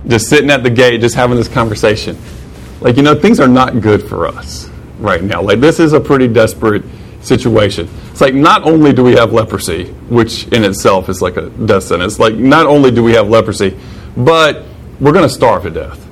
just 0.08 0.30
sitting 0.30 0.50
at 0.50 0.64
the 0.64 0.70
gate, 0.70 1.02
just 1.02 1.16
having 1.16 1.36
this 1.36 1.48
conversation. 1.48 2.18
Like, 2.80 2.96
you 2.96 3.04
know, 3.04 3.16
things 3.16 3.40
are 3.40 3.48
not 3.48 3.82
good 3.82 4.04
for 4.04 4.28
us 4.28 4.70
right 5.00 5.24
now. 5.24 5.42
Like, 5.42 5.60
this 5.60 5.80
is 5.80 5.94
a 5.94 6.00
pretty 6.00 6.28
desperate 6.28 6.84
situation. 7.22 7.90
It's 8.12 8.22
like 8.22 8.34
not 8.34 8.64
only 8.64 8.94
do 8.94 9.04
we 9.04 9.14
have 9.14 9.34
leprosy, 9.34 9.86
which 10.10 10.48
in 10.48 10.64
itself 10.64 11.10
is 11.10 11.22
like 11.22 11.38
a 11.38 11.50
death 11.50 11.84
sentence, 11.84 12.20
like 12.20 12.36
not 12.36 12.66
only 12.66 12.92
do 12.92 13.04
we 13.04 13.14
have 13.14 13.30
leprosy, 13.30 13.78
but 14.16 14.64
we're 15.00 15.12
going 15.12 15.28
to 15.28 15.34
starve 15.34 15.64
to 15.64 15.70
death. 15.70 16.04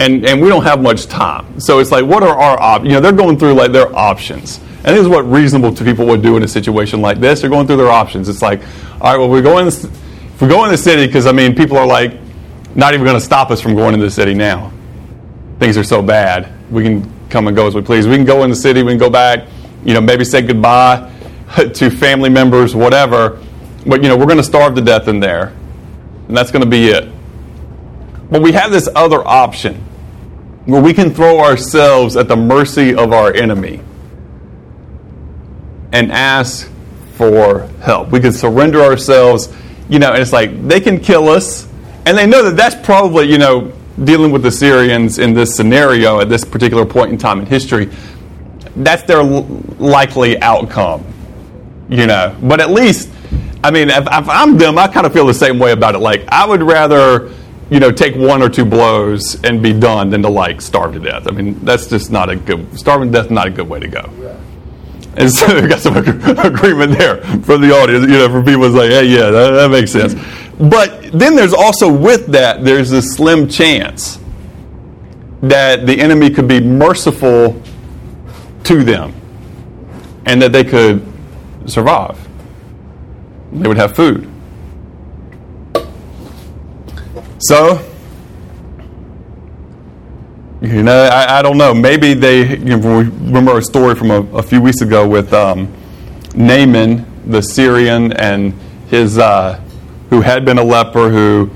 And, 0.00 0.24
and 0.26 0.40
we 0.40 0.48
don't 0.48 0.62
have 0.62 0.80
much 0.80 1.06
time. 1.06 1.60
So 1.60 1.80
it's 1.80 1.90
like, 1.90 2.04
what 2.04 2.22
are 2.22 2.36
our 2.36 2.60
options? 2.60 2.88
You 2.88 2.94
know, 2.94 3.00
they're 3.00 3.12
going 3.12 3.38
through 3.38 3.54
like 3.54 3.72
their 3.72 3.94
options. 3.96 4.58
And 4.84 4.96
this 4.96 5.00
is 5.00 5.08
what 5.08 5.22
reasonable 5.22 5.74
people 5.74 6.06
would 6.06 6.22
do 6.22 6.36
in 6.36 6.42
a 6.44 6.48
situation 6.48 7.02
like 7.02 7.18
this. 7.18 7.40
They're 7.40 7.50
going 7.50 7.66
through 7.66 7.78
their 7.78 7.90
options. 7.90 8.28
It's 8.28 8.42
like, 8.42 8.62
all 9.00 9.10
right, 9.10 9.18
well, 9.18 9.28
we 9.28 9.42
go 9.42 9.58
in, 9.58 9.66
if 9.66 10.40
we 10.40 10.46
go 10.46 10.64
in 10.64 10.70
the 10.70 10.78
city, 10.78 11.06
because 11.06 11.26
I 11.26 11.32
mean, 11.32 11.54
people 11.54 11.76
are 11.76 11.86
like, 11.86 12.12
not 12.74 12.94
even 12.94 13.04
going 13.04 13.16
to 13.16 13.24
stop 13.24 13.50
us 13.50 13.60
from 13.60 13.74
going 13.74 13.94
into 13.94 14.06
the 14.06 14.10
city 14.10 14.34
now. 14.34 14.70
Things 15.58 15.76
are 15.76 15.84
so 15.84 16.00
bad. 16.00 16.52
We 16.70 16.84
can 16.84 17.12
come 17.28 17.48
and 17.48 17.56
go 17.56 17.66
as 17.66 17.74
we 17.74 17.82
please. 17.82 18.06
We 18.06 18.14
can 18.14 18.24
go 18.24 18.44
in 18.44 18.50
the 18.50 18.56
city, 18.56 18.82
we 18.82 18.92
can 18.92 18.98
go 18.98 19.10
back, 19.10 19.48
you 19.84 19.94
know, 19.94 20.00
maybe 20.00 20.24
say 20.24 20.42
goodbye 20.42 21.12
to 21.74 21.90
family 21.90 22.30
members, 22.30 22.74
whatever. 22.74 23.42
But, 23.84 24.02
you 24.02 24.08
know, 24.08 24.16
we're 24.16 24.26
going 24.26 24.38
to 24.38 24.44
starve 24.44 24.74
to 24.76 24.80
death 24.80 25.08
in 25.08 25.18
there. 25.18 25.52
And 26.28 26.36
that's 26.36 26.52
going 26.52 26.62
to 26.62 26.70
be 26.70 26.88
it. 26.88 27.08
But 28.30 28.42
we 28.42 28.52
have 28.52 28.70
this 28.70 28.88
other 28.94 29.26
option 29.26 29.76
where 30.66 30.82
we 30.82 30.92
can 30.92 31.14
throw 31.14 31.40
ourselves 31.40 32.16
at 32.16 32.28
the 32.28 32.36
mercy 32.36 32.94
of 32.94 33.12
our 33.12 33.32
enemy 33.32 33.80
and 35.92 36.12
ask 36.12 36.70
for 37.14 37.60
help. 37.80 38.10
We 38.10 38.20
can 38.20 38.32
surrender 38.32 38.82
ourselves, 38.82 39.48
you 39.88 39.98
know, 39.98 40.12
and 40.12 40.20
it's 40.20 40.32
like 40.32 40.68
they 40.68 40.80
can 40.80 41.00
kill 41.00 41.28
us, 41.28 41.66
and 42.04 42.16
they 42.16 42.26
know 42.26 42.42
that 42.44 42.56
that's 42.56 42.74
probably, 42.84 43.30
you 43.30 43.38
know, 43.38 43.72
dealing 44.04 44.30
with 44.30 44.42
the 44.42 44.50
Syrians 44.50 45.18
in 45.18 45.34
this 45.34 45.56
scenario 45.56 46.20
at 46.20 46.28
this 46.28 46.44
particular 46.44 46.84
point 46.84 47.10
in 47.10 47.18
time 47.18 47.40
in 47.40 47.46
history, 47.46 47.90
that's 48.76 49.02
their 49.04 49.22
likely 49.22 50.40
outcome, 50.40 51.04
you 51.88 52.06
know. 52.06 52.36
But 52.42 52.60
at 52.60 52.70
least, 52.70 53.08
I 53.64 53.70
mean, 53.70 53.88
if, 53.88 54.06
if 54.06 54.28
I'm 54.28 54.56
them, 54.56 54.78
I 54.78 54.86
kind 54.86 55.06
of 55.06 55.12
feel 55.12 55.26
the 55.26 55.34
same 55.34 55.58
way 55.58 55.72
about 55.72 55.94
it. 55.94 55.98
Like, 55.98 56.28
I 56.28 56.46
would 56.46 56.62
rather 56.62 57.32
you 57.70 57.80
know, 57.80 57.92
take 57.92 58.14
one 58.16 58.42
or 58.42 58.48
two 58.48 58.64
blows 58.64 59.42
and 59.44 59.62
be 59.62 59.72
done 59.72 60.10
than 60.10 60.22
to 60.22 60.28
like 60.28 60.60
starve 60.60 60.94
to 60.94 61.00
death. 61.00 61.28
I 61.28 61.32
mean, 61.32 61.58
that's 61.64 61.86
just 61.86 62.10
not 62.10 62.30
a 62.30 62.36
good 62.36 62.78
starving 62.78 63.12
to 63.12 63.22
death. 63.22 63.30
Not 63.30 63.48
a 63.48 63.50
good 63.50 63.68
way 63.68 63.80
to 63.80 63.88
go. 63.88 64.38
And 65.16 65.30
so 65.30 65.60
we 65.60 65.68
got 65.68 65.80
some 65.80 65.96
agreement 65.96 66.96
there 66.96 67.18
from 67.42 67.60
the 67.60 67.72
audience. 67.72 68.02
You 68.02 68.18
know, 68.18 68.28
for 68.28 68.42
people 68.42 68.64
it's 68.64 68.74
like, 68.74 68.90
hey, 68.90 69.06
yeah, 69.06 69.30
that, 69.30 69.50
that 69.50 69.70
makes 69.70 69.90
sense. 69.90 70.14
But 70.58 71.12
then 71.12 71.36
there's 71.36 71.54
also 71.54 71.92
with 71.92 72.26
that, 72.28 72.64
there's 72.64 72.90
a 72.92 73.02
slim 73.02 73.48
chance 73.48 74.18
that 75.42 75.86
the 75.86 76.00
enemy 76.00 76.30
could 76.30 76.48
be 76.48 76.60
merciful 76.60 77.60
to 78.64 78.82
them 78.82 79.14
and 80.26 80.42
that 80.42 80.52
they 80.52 80.64
could 80.64 81.06
survive. 81.66 82.18
They 83.52 83.68
would 83.68 83.76
have 83.76 83.94
food. 83.94 84.27
So, 87.40 87.80
you 90.60 90.82
know, 90.82 91.04
I, 91.04 91.38
I 91.38 91.42
don't 91.42 91.56
know. 91.56 91.72
Maybe 91.72 92.12
they, 92.12 92.56
you 92.56 92.76
know, 92.76 92.78
remember 92.78 93.58
a 93.58 93.62
story 93.62 93.94
from 93.94 94.10
a, 94.10 94.22
a 94.36 94.42
few 94.42 94.60
weeks 94.60 94.80
ago 94.80 95.06
with 95.06 95.32
um, 95.32 95.72
Naaman, 96.34 97.06
the 97.30 97.40
Syrian, 97.40 98.12
and 98.14 98.52
his, 98.88 99.18
uh, 99.18 99.54
who 100.10 100.20
had 100.20 100.44
been 100.44 100.58
a 100.58 100.64
leper, 100.64 101.10
who 101.10 101.48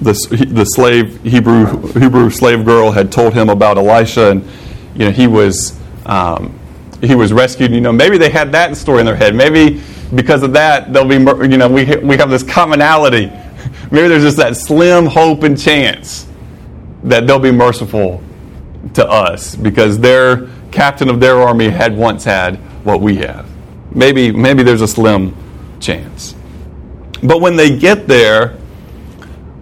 the, 0.00 0.12
the 0.50 0.64
slave, 0.64 1.22
Hebrew, 1.22 1.86
Hebrew 1.92 2.30
slave 2.30 2.64
girl 2.64 2.90
had 2.90 3.12
told 3.12 3.32
him 3.32 3.48
about 3.48 3.78
Elisha, 3.78 4.32
and, 4.32 4.44
you 4.94 5.04
know, 5.04 5.12
he 5.12 5.28
was, 5.28 5.78
um, 6.06 6.58
he 7.00 7.14
was 7.14 7.32
rescued. 7.32 7.70
You 7.70 7.80
know, 7.80 7.92
maybe 7.92 8.18
they 8.18 8.30
had 8.30 8.50
that 8.52 8.76
story 8.76 9.00
in 9.00 9.06
their 9.06 9.14
head. 9.14 9.36
Maybe 9.36 9.80
because 10.12 10.42
of 10.42 10.52
that, 10.54 10.92
they'll 10.92 11.04
be, 11.06 11.14
you 11.48 11.58
know, 11.58 11.68
we, 11.68 11.84
we 11.98 12.16
have 12.16 12.28
this 12.28 12.42
commonality 12.42 13.30
maybe 13.90 14.08
there's 14.08 14.22
just 14.22 14.36
that 14.36 14.56
slim 14.56 15.06
hope 15.06 15.42
and 15.42 15.58
chance 15.58 16.26
that 17.04 17.26
they'll 17.26 17.38
be 17.38 17.52
merciful 17.52 18.22
to 18.94 19.06
us 19.08 19.54
because 19.54 19.98
their 19.98 20.48
captain 20.70 21.08
of 21.08 21.20
their 21.20 21.36
army 21.36 21.68
had 21.68 21.96
once 21.96 22.24
had 22.24 22.56
what 22.84 23.00
we 23.00 23.16
have. 23.16 23.48
Maybe, 23.94 24.32
maybe 24.32 24.62
there's 24.62 24.82
a 24.82 24.88
slim 24.88 25.34
chance. 25.80 26.34
But 27.22 27.40
when 27.40 27.56
they 27.56 27.76
get 27.78 28.06
there, 28.06 28.50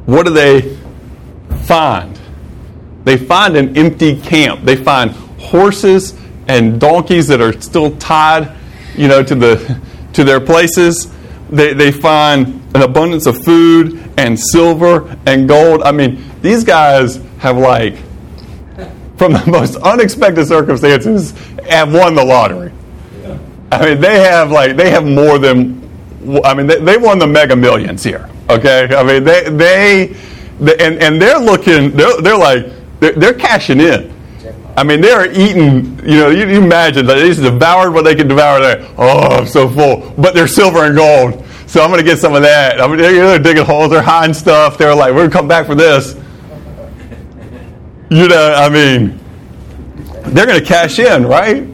what 0.06 0.26
do 0.26 0.32
they 0.32 0.76
find? 1.64 2.18
They 3.04 3.16
find 3.16 3.56
an 3.56 3.76
empty 3.76 4.20
camp. 4.20 4.64
They 4.64 4.76
find 4.76 5.10
horses 5.38 6.18
and 6.48 6.80
donkeys 6.80 7.28
that 7.28 7.40
are 7.40 7.58
still 7.60 7.96
tied, 7.96 8.56
you 8.96 9.08
know, 9.08 9.22
to 9.22 9.34
the 9.34 9.80
to 10.12 10.24
their 10.24 10.40
places. 10.40 11.12
They, 11.50 11.74
they 11.74 11.92
find 11.92 12.60
an 12.74 12.82
abundance 12.82 13.26
of 13.26 13.44
food 13.44 14.05
and 14.16 14.38
silver 14.38 15.16
and 15.26 15.48
gold. 15.48 15.82
I 15.82 15.92
mean, 15.92 16.24
these 16.42 16.64
guys 16.64 17.20
have 17.38 17.56
like, 17.56 17.96
from 19.16 19.32
the 19.32 19.44
most 19.46 19.76
unexpected 19.76 20.46
circumstances, 20.46 21.32
have 21.68 21.92
won 21.92 22.14
the 22.14 22.24
lottery. 22.24 22.72
I 23.72 23.84
mean, 23.84 24.00
they 24.00 24.20
have 24.20 24.50
like 24.50 24.76
they 24.76 24.90
have 24.90 25.04
more 25.04 25.38
than. 25.38 25.82
I 26.44 26.54
mean, 26.54 26.66
they, 26.66 26.80
they 26.80 26.96
won 26.96 27.18
the 27.18 27.26
mega 27.26 27.56
millions 27.56 28.02
here. 28.02 28.28
Okay, 28.48 28.88
I 28.94 29.02
mean 29.02 29.24
they 29.24 29.44
they, 29.44 30.16
they 30.60 30.76
and 30.78 31.02
and 31.02 31.20
they're 31.20 31.38
looking. 31.38 31.90
They're 31.90 32.20
they're 32.20 32.38
like 32.38 32.66
they're, 33.00 33.12
they're 33.12 33.34
cashing 33.34 33.80
in. 33.80 34.16
I 34.76 34.84
mean, 34.84 35.00
they're 35.00 35.30
eating, 35.32 35.98
you 36.00 36.18
know, 36.18 36.28
you, 36.28 36.46
you 36.46 36.62
imagine, 36.62 37.06
they 37.06 37.28
just 37.28 37.40
devoured 37.40 37.92
what 37.92 38.04
they 38.04 38.14
could 38.14 38.28
devour 38.28 38.60
there. 38.60 38.86
Oh, 38.98 39.38
I'm 39.38 39.46
so 39.46 39.70
full. 39.70 40.12
But 40.18 40.34
they're 40.34 40.46
silver 40.46 40.84
and 40.84 40.94
gold. 40.94 41.45
So 41.66 41.82
I'm 41.82 41.90
going 41.90 42.00
to 42.00 42.06
get 42.06 42.18
some 42.18 42.34
of 42.34 42.42
that. 42.42 42.80
I 42.80 42.86
mean, 42.86 42.98
they're 42.98 43.38
digging 43.38 43.64
holes, 43.64 43.90
they're 43.90 44.02
hiding 44.02 44.34
stuff. 44.34 44.78
They're 44.78 44.94
like, 44.94 45.10
we're 45.10 45.28
going 45.28 45.30
to 45.30 45.36
come 45.36 45.48
back 45.48 45.66
for 45.66 45.74
this. 45.74 46.14
You 48.08 48.28
know, 48.28 48.54
I 48.56 48.68
mean, 48.68 49.18
they're 50.26 50.46
going 50.46 50.60
to 50.60 50.64
cash 50.64 50.98
in, 51.00 51.26
right? 51.26 51.68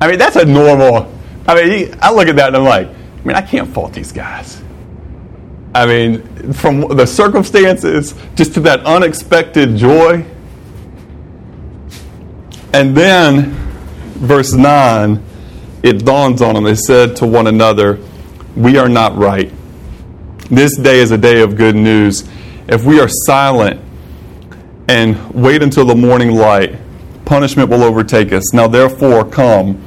I 0.00 0.08
mean, 0.08 0.18
that's 0.18 0.36
a 0.36 0.44
normal. 0.44 1.12
I 1.46 1.54
mean, 1.54 1.94
I 2.00 2.12
look 2.12 2.28
at 2.28 2.36
that 2.36 2.48
and 2.48 2.56
I'm 2.56 2.64
like, 2.64 2.88
I 2.88 3.26
mean, 3.26 3.36
I 3.36 3.42
can't 3.42 3.72
fault 3.72 3.92
these 3.92 4.10
guys. 4.10 4.62
I 5.74 5.86
mean, 5.86 6.52
from 6.54 6.96
the 6.96 7.06
circumstances 7.06 8.14
just 8.36 8.54
to 8.54 8.60
that 8.60 8.86
unexpected 8.86 9.76
joy. 9.76 10.24
And 12.72 12.96
then, 12.96 13.50
verse 14.14 14.52
9, 14.52 15.22
it 15.82 16.04
dawns 16.04 16.40
on 16.40 16.54
them. 16.54 16.64
They 16.64 16.74
said 16.74 17.16
to 17.16 17.26
one 17.26 17.46
another, 17.46 17.98
We 18.56 18.78
are 18.78 18.88
not 18.88 19.16
right. 19.16 19.50
This 20.48 20.76
day 20.76 21.00
is 21.00 21.10
a 21.10 21.18
day 21.18 21.40
of 21.40 21.56
good 21.56 21.74
news. 21.74 22.28
If 22.68 22.84
we 22.84 23.00
are 23.00 23.08
silent 23.08 23.80
and 24.86 25.30
wait 25.34 25.62
until 25.62 25.84
the 25.84 25.94
morning 25.96 26.36
light, 26.36 26.76
punishment 27.24 27.68
will 27.68 27.82
overtake 27.82 28.32
us. 28.32 28.52
Now, 28.54 28.68
therefore, 28.68 29.24
come, 29.24 29.82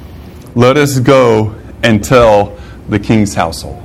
let 0.53 0.75
us 0.75 0.99
go 0.99 1.55
and 1.81 2.03
tell 2.03 2.57
the 2.89 2.99
king's 2.99 3.33
household. 3.33 3.81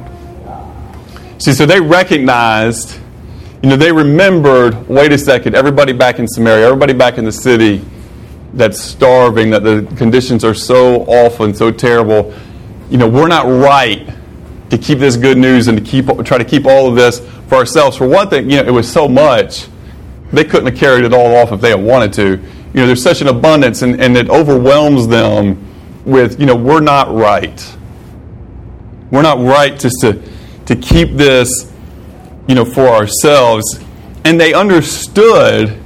See, 1.39 1.53
so 1.53 1.65
they 1.65 1.81
recognized, 1.81 2.99
you 3.63 3.69
know, 3.69 3.77
they 3.77 3.93
remembered 3.93 4.89
wait 4.89 5.13
a 5.13 5.19
second, 5.19 5.55
everybody 5.55 5.93
back 5.93 6.19
in 6.19 6.27
Samaria, 6.27 6.67
everybody 6.67 6.93
back 6.93 7.19
in 7.19 7.25
the 7.25 7.33
city 7.33 7.85
that's 8.55 8.81
starving, 8.81 9.51
that 9.51 9.63
the 9.63 9.87
conditions 9.97 10.45
are 10.45 10.55
so 10.55 11.05
awful 11.05 11.45
and 11.45 11.57
so 11.57 11.71
terrible. 11.71 12.35
You 12.91 12.99
know, 12.99 13.09
we're 13.09 13.29
not 13.29 13.47
right 13.47 14.09
to 14.73 14.79
keep 14.79 14.99
this 14.99 15.19
good 15.19 15.37
news 15.37 15.69
and 15.69 15.77
to 15.77 15.85
keep 15.85 16.07
try 16.25 16.39
to 16.39 16.45
keep 16.47 16.65
all 16.65 16.89
of 16.89 16.97
this 16.97 17.21
for 17.47 17.57
ourselves. 17.57 17.95
For 17.95 18.09
one 18.09 18.31
thing, 18.31 18.51
you 18.51 18.57
know, 18.57 18.67
it 18.67 18.71
was 18.71 18.91
so 18.91 19.07
much 19.07 19.67
they 20.33 20.45
couldn't 20.45 20.67
have 20.71 20.79
carried 20.79 21.05
it 21.05 21.13
all 21.13 21.37
off 21.37 21.53
if 21.53 21.61
they 21.61 21.69
had 21.69 21.83
wanted 21.83 22.15
to. 22.15 22.29
You 22.31 22.81
know, 22.81 22.87
there's 22.87 23.03
such 23.03 23.21
an 23.21 23.29
abundance 23.29 23.83
and, 23.83 24.01
and 24.01 24.17
it 24.17 24.31
overwhelms 24.31 25.09
them 25.09 25.63
with, 26.07 26.41
you 26.41 26.47
know, 26.47 26.57
we're 26.57 26.81
not 26.81 27.15
right. 27.15 27.77
We're 29.11 29.21
not 29.21 29.41
right 29.41 29.79
just 29.79 29.97
to, 30.01 30.23
to 30.65 30.75
keep 30.75 31.11
this, 31.11 31.71
you 32.49 32.55
know, 32.55 32.65
for 32.65 32.89
ourselves. 32.89 33.79
And 34.25 34.41
they 34.41 34.55
understood 34.55 35.79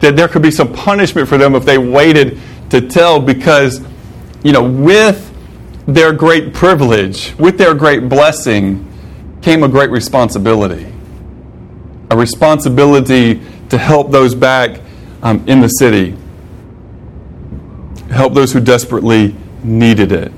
that 0.00 0.16
there 0.16 0.28
could 0.28 0.42
be 0.42 0.50
some 0.50 0.70
punishment 0.70 1.30
for 1.30 1.38
them 1.38 1.54
if 1.54 1.64
they 1.64 1.78
waited 1.78 2.38
to 2.68 2.86
tell 2.86 3.20
because, 3.20 3.80
you 4.44 4.52
know, 4.52 4.62
with 4.62 5.27
their 5.88 6.12
great 6.12 6.52
privilege, 6.52 7.34
with 7.38 7.56
their 7.56 7.72
great 7.72 8.10
blessing, 8.10 8.86
came 9.40 9.62
a 9.62 9.68
great 9.68 9.88
responsibility. 9.88 10.92
A 12.10 12.16
responsibility 12.16 13.40
to 13.70 13.78
help 13.78 14.10
those 14.10 14.34
back 14.34 14.82
um, 15.22 15.42
in 15.48 15.62
the 15.62 15.68
city, 15.68 16.14
help 18.10 18.34
those 18.34 18.52
who 18.52 18.60
desperately 18.60 19.34
needed 19.64 20.12
it. 20.12 20.30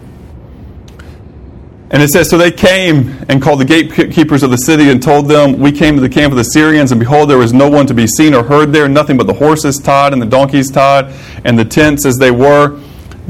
And 1.91 2.01
it 2.01 2.11
says, 2.11 2.31
So 2.31 2.39
they 2.39 2.53
came 2.53 3.09
and 3.29 3.43
called 3.43 3.59
the 3.59 3.65
gatekeepers 3.65 4.45
of 4.45 4.53
the 4.53 4.57
city 4.57 4.91
and 4.91 5.03
told 5.03 5.27
them, 5.27 5.59
We 5.59 5.73
came 5.73 5.97
to 5.97 6.01
the 6.01 6.09
camp 6.09 6.31
of 6.31 6.37
the 6.37 6.45
Syrians, 6.45 6.93
and 6.93 7.01
behold, 7.01 7.29
there 7.29 7.39
was 7.39 7.53
no 7.53 7.69
one 7.69 7.89
to 7.89 7.95
be 7.95 8.07
seen 8.07 8.35
or 8.35 8.45
heard 8.45 8.73
there, 8.73 8.89
nothing 8.89 9.17
but 9.17 9.27
the 9.27 9.35
horses 9.35 9.79
tied 9.79 10.13
and 10.13 10.23
the 10.23 10.27
donkeys 10.27 10.71
tied, 10.71 11.13
and 11.45 11.59
the 11.59 11.65
tents 11.65 12.07
as 12.07 12.15
they 12.19 12.31
were. 12.31 12.81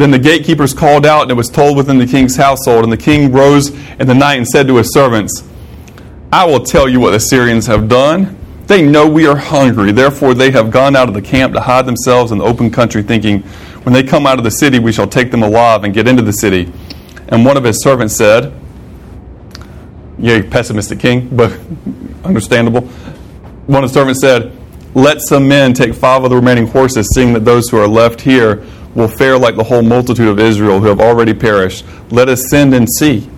Then 0.00 0.10
the 0.12 0.18
gatekeepers 0.18 0.72
called 0.72 1.04
out, 1.04 1.24
and 1.24 1.30
it 1.30 1.34
was 1.34 1.50
told 1.50 1.76
within 1.76 1.98
the 1.98 2.06
king's 2.06 2.34
household. 2.34 2.84
And 2.84 2.90
the 2.90 2.96
king 2.96 3.30
rose 3.30 3.68
in 3.68 4.06
the 4.06 4.14
night 4.14 4.36
and 4.36 4.48
said 4.48 4.66
to 4.68 4.76
his 4.76 4.94
servants, 4.94 5.46
I 6.32 6.46
will 6.46 6.64
tell 6.64 6.88
you 6.88 7.00
what 7.00 7.10
the 7.10 7.20
Syrians 7.20 7.66
have 7.66 7.86
done. 7.86 8.38
They 8.66 8.80
know 8.80 9.06
we 9.06 9.26
are 9.26 9.36
hungry. 9.36 9.92
Therefore, 9.92 10.32
they 10.32 10.52
have 10.52 10.70
gone 10.70 10.96
out 10.96 11.08
of 11.08 11.14
the 11.14 11.20
camp 11.20 11.52
to 11.52 11.60
hide 11.60 11.84
themselves 11.84 12.32
in 12.32 12.38
the 12.38 12.44
open 12.44 12.70
country, 12.70 13.02
thinking, 13.02 13.42
When 13.82 13.92
they 13.92 14.02
come 14.02 14.26
out 14.26 14.38
of 14.38 14.44
the 14.44 14.50
city, 14.50 14.78
we 14.78 14.90
shall 14.90 15.06
take 15.06 15.30
them 15.30 15.42
alive 15.42 15.84
and 15.84 15.92
get 15.92 16.08
into 16.08 16.22
the 16.22 16.32
city. 16.32 16.72
And 17.28 17.44
one 17.44 17.58
of 17.58 17.64
his 17.64 17.82
servants 17.82 18.16
said, 18.16 18.54
Yea, 20.18 20.44
pessimistic 20.44 20.98
king, 20.98 21.28
but 21.36 21.60
understandable. 22.24 22.86
One 23.66 23.84
of 23.84 23.90
the 23.90 23.94
servants 23.94 24.22
said, 24.22 24.56
Let 24.94 25.20
some 25.20 25.46
men 25.46 25.74
take 25.74 25.92
five 25.92 26.24
of 26.24 26.30
the 26.30 26.36
remaining 26.36 26.68
horses, 26.68 27.06
seeing 27.14 27.34
that 27.34 27.44
those 27.44 27.68
who 27.68 27.76
are 27.76 27.86
left 27.86 28.22
here 28.22 28.64
will 28.94 29.08
fare 29.08 29.38
like 29.38 29.56
the 29.56 29.64
whole 29.64 29.82
multitude 29.82 30.28
of 30.28 30.38
Israel 30.38 30.80
who 30.80 30.86
have 30.86 31.00
already 31.00 31.34
perished. 31.34 31.84
Let 32.10 32.28
us 32.28 32.48
send 32.50 32.74
and 32.74 32.88
see. 32.88 33.28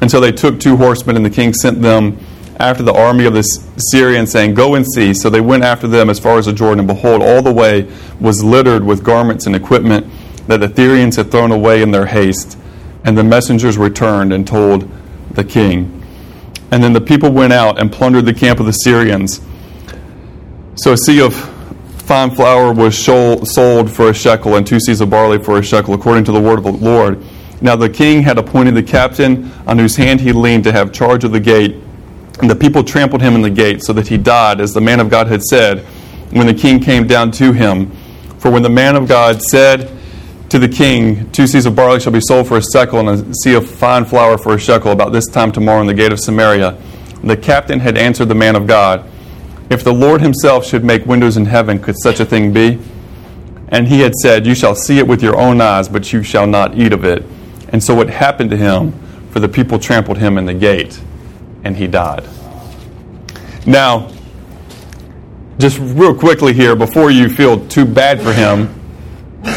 And 0.00 0.10
so 0.10 0.20
they 0.20 0.32
took 0.32 0.58
two 0.58 0.76
horsemen, 0.76 1.16
and 1.16 1.24
the 1.24 1.30
king 1.30 1.52
sent 1.52 1.82
them 1.82 2.18
after 2.58 2.82
the 2.82 2.92
army 2.92 3.24
of 3.24 3.34
the 3.34 3.42
Syrians, 3.42 4.30
saying, 4.30 4.54
Go 4.54 4.74
and 4.74 4.86
see. 4.86 5.14
So 5.14 5.30
they 5.30 5.40
went 5.40 5.62
after 5.62 5.86
them 5.86 6.10
as 6.10 6.18
far 6.18 6.38
as 6.38 6.46
the 6.46 6.52
Jordan, 6.52 6.80
and 6.80 6.88
behold, 6.88 7.22
all 7.22 7.42
the 7.42 7.52
way 7.52 7.90
was 8.20 8.42
littered 8.42 8.84
with 8.84 9.04
garments 9.04 9.46
and 9.46 9.54
equipment 9.54 10.06
that 10.46 10.60
the 10.60 10.74
Syrians 10.74 11.16
had 11.16 11.30
thrown 11.30 11.52
away 11.52 11.82
in 11.82 11.90
their 11.90 12.06
haste. 12.06 12.58
And 13.04 13.16
the 13.16 13.24
messengers 13.24 13.78
returned 13.78 14.32
and 14.32 14.46
told 14.46 14.90
the 15.30 15.44
king. 15.44 15.96
And 16.70 16.82
then 16.84 16.92
the 16.92 17.00
people 17.00 17.30
went 17.30 17.52
out 17.52 17.80
and 17.80 17.90
plundered 17.90 18.26
the 18.26 18.34
camp 18.34 18.60
of 18.60 18.66
the 18.66 18.72
Syrians. 18.72 19.40
So 20.76 20.92
a 20.92 20.96
sea 20.96 21.20
of 21.20 21.34
fine 22.10 22.30
flour 22.32 22.72
was 22.72 22.98
sold 22.98 23.90
for 23.90 24.10
a 24.10 24.14
shekel, 24.14 24.56
and 24.56 24.66
two 24.66 24.78
seahs 24.78 25.00
of 25.00 25.10
barley 25.10 25.38
for 25.38 25.58
a 25.58 25.62
shekel, 25.62 25.94
according 25.94 26.24
to 26.24 26.32
the 26.32 26.40
word 26.40 26.58
of 26.58 26.64
the 26.64 26.72
Lord. 26.72 27.24
Now 27.60 27.76
the 27.76 27.88
king 27.88 28.22
had 28.22 28.36
appointed 28.36 28.74
the 28.74 28.82
captain 28.82 29.52
on 29.64 29.78
whose 29.78 29.94
hand 29.94 30.20
he 30.20 30.32
leaned 30.32 30.64
to 30.64 30.72
have 30.72 30.92
charge 30.92 31.22
of 31.22 31.30
the 31.30 31.38
gate 31.38 31.76
and 32.40 32.50
the 32.50 32.56
people 32.56 32.82
trampled 32.82 33.20
him 33.20 33.34
in 33.34 33.42
the 33.42 33.50
gate, 33.50 33.82
so 33.82 33.92
that 33.92 34.08
he 34.08 34.16
died, 34.16 34.60
as 34.60 34.72
the 34.72 34.80
man 34.80 34.98
of 34.98 35.10
God 35.10 35.26
had 35.28 35.42
said, 35.42 35.84
when 36.32 36.46
the 36.46 36.54
king 36.54 36.80
came 36.80 37.06
down 37.06 37.30
to 37.32 37.52
him. 37.52 37.90
For 38.38 38.50
when 38.50 38.62
the 38.62 38.70
man 38.70 38.96
of 38.96 39.06
God 39.06 39.42
said 39.42 39.90
to 40.48 40.58
the 40.58 40.68
king, 40.68 41.30
Two 41.32 41.44
seahs 41.44 41.66
of 41.66 41.76
barley 41.76 42.00
shall 42.00 42.12
be 42.12 42.20
sold 42.20 42.48
for 42.48 42.56
a 42.56 42.62
shekel, 42.62 42.98
and 43.00 43.08
a 43.08 43.22
seah 43.44 43.58
of 43.58 43.70
fine 43.70 44.06
flour 44.06 44.38
for 44.38 44.54
a 44.54 44.58
shekel, 44.58 44.90
about 44.90 45.12
this 45.12 45.26
time 45.26 45.52
tomorrow 45.52 45.80
in 45.82 45.86
the 45.86 45.94
gate 45.94 46.12
of 46.12 46.18
Samaria, 46.18 46.76
the 47.22 47.36
captain 47.36 47.78
had 47.78 47.98
answered 47.98 48.28
the 48.28 48.34
man 48.34 48.56
of 48.56 48.66
God, 48.66 49.06
If 49.70 49.84
the 49.84 49.92
Lord 49.92 50.20
himself 50.20 50.66
should 50.66 50.84
make 50.84 51.06
windows 51.06 51.36
in 51.36 51.46
heaven, 51.46 51.78
could 51.78 51.96
such 51.96 52.18
a 52.18 52.24
thing 52.24 52.52
be? 52.52 52.80
And 53.68 53.86
he 53.86 54.00
had 54.00 54.14
said, 54.16 54.44
You 54.46 54.54
shall 54.54 54.74
see 54.74 54.98
it 54.98 55.06
with 55.06 55.22
your 55.22 55.38
own 55.38 55.60
eyes, 55.60 55.88
but 55.88 56.12
you 56.12 56.24
shall 56.24 56.46
not 56.46 56.76
eat 56.76 56.92
of 56.92 57.04
it. 57.04 57.24
And 57.68 57.82
so 57.82 58.00
it 58.00 58.10
happened 58.10 58.50
to 58.50 58.56
him, 58.56 58.92
for 59.30 59.38
the 59.38 59.48
people 59.48 59.78
trampled 59.78 60.18
him 60.18 60.38
in 60.38 60.44
the 60.44 60.54
gate 60.54 61.00
and 61.62 61.76
he 61.76 61.86
died. 61.86 62.26
Now, 63.66 64.10
just 65.58 65.78
real 65.78 66.14
quickly 66.14 66.52
here, 66.52 66.74
before 66.74 67.10
you 67.10 67.28
feel 67.28 67.66
too 67.68 67.84
bad 67.84 68.20
for 68.20 68.32
him, 68.32 68.74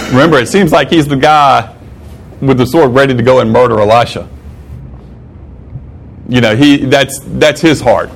remember 0.09 0.37
it 0.37 0.47
seems 0.47 0.71
like 0.71 0.89
he's 0.89 1.07
the 1.07 1.15
guy 1.15 1.75
with 2.41 2.57
the 2.57 2.65
sword 2.65 2.91
ready 2.91 3.15
to 3.15 3.23
go 3.23 3.39
and 3.39 3.51
murder 3.51 3.79
Elisha. 3.79 4.29
You 6.27 6.41
know, 6.41 6.55
he 6.55 6.77
that's 6.85 7.19
that's 7.19 7.61
his 7.61 7.81
heart. 7.81 8.09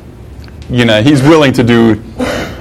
You 0.70 0.86
know, 0.86 1.02
he's 1.02 1.22
willing 1.22 1.54
to 1.54 1.64
do 1.64 1.96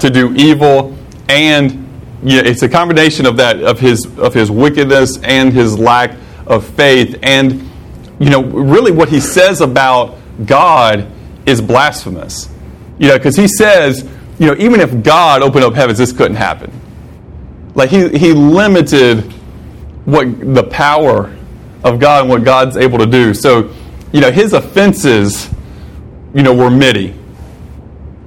to 0.00 0.10
do 0.10 0.34
evil 0.34 0.96
and 1.28 1.82
yeah, 2.22 2.42
it's 2.44 2.62
a 2.62 2.68
combination 2.68 3.26
of 3.26 3.36
that 3.38 3.62
of 3.62 3.80
his 3.80 4.06
of 4.18 4.34
his 4.34 4.50
wickedness 4.50 5.18
and 5.22 5.52
his 5.52 5.78
lack 5.78 6.16
of 6.46 6.66
faith 6.66 7.18
and 7.22 7.68
you 8.18 8.30
know 8.30 8.42
really 8.42 8.92
what 8.92 9.08
he 9.08 9.20
says 9.20 9.60
about 9.60 10.16
God 10.44 11.10
is 11.46 11.60
blasphemous. 11.60 12.48
You 12.98 13.08
know, 13.08 13.16
because 13.16 13.36
he 13.36 13.48
says, 13.48 14.08
you 14.38 14.46
know, 14.46 14.56
even 14.58 14.80
if 14.80 15.02
God 15.02 15.42
opened 15.42 15.64
up 15.64 15.74
heavens, 15.74 15.98
this 15.98 16.12
couldn't 16.12 16.36
happen. 16.36 16.72
Like 17.74 17.90
he, 17.90 18.08
he 18.16 18.32
limited 18.32 19.32
what 20.04 20.54
the 20.54 20.64
power 20.64 21.34
of 21.84 22.00
God 22.00 22.22
and 22.22 22.30
what 22.30 22.44
God's 22.44 22.76
able 22.76 22.98
to 22.98 23.06
do. 23.06 23.34
So, 23.34 23.72
you 24.12 24.20
know, 24.20 24.30
his 24.30 24.52
offenses, 24.52 25.50
you 26.34 26.42
know, 26.42 26.54
were 26.54 26.70
many. 26.70 27.14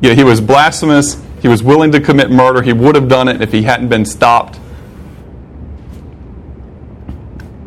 You 0.01 0.09
know, 0.09 0.15
he 0.15 0.23
was 0.23 0.39
blasphemous. 0.41 1.21
He 1.41 1.47
was 1.47 1.63
willing 1.63 1.91
to 1.91 1.99
commit 1.99 2.31
murder. 2.31 2.61
He 2.61 2.73
would 2.73 2.95
have 2.95 3.07
done 3.07 3.27
it 3.27 3.41
if 3.41 3.51
he 3.51 3.63
hadn't 3.63 3.89
been 3.89 4.05
stopped. 4.05 4.59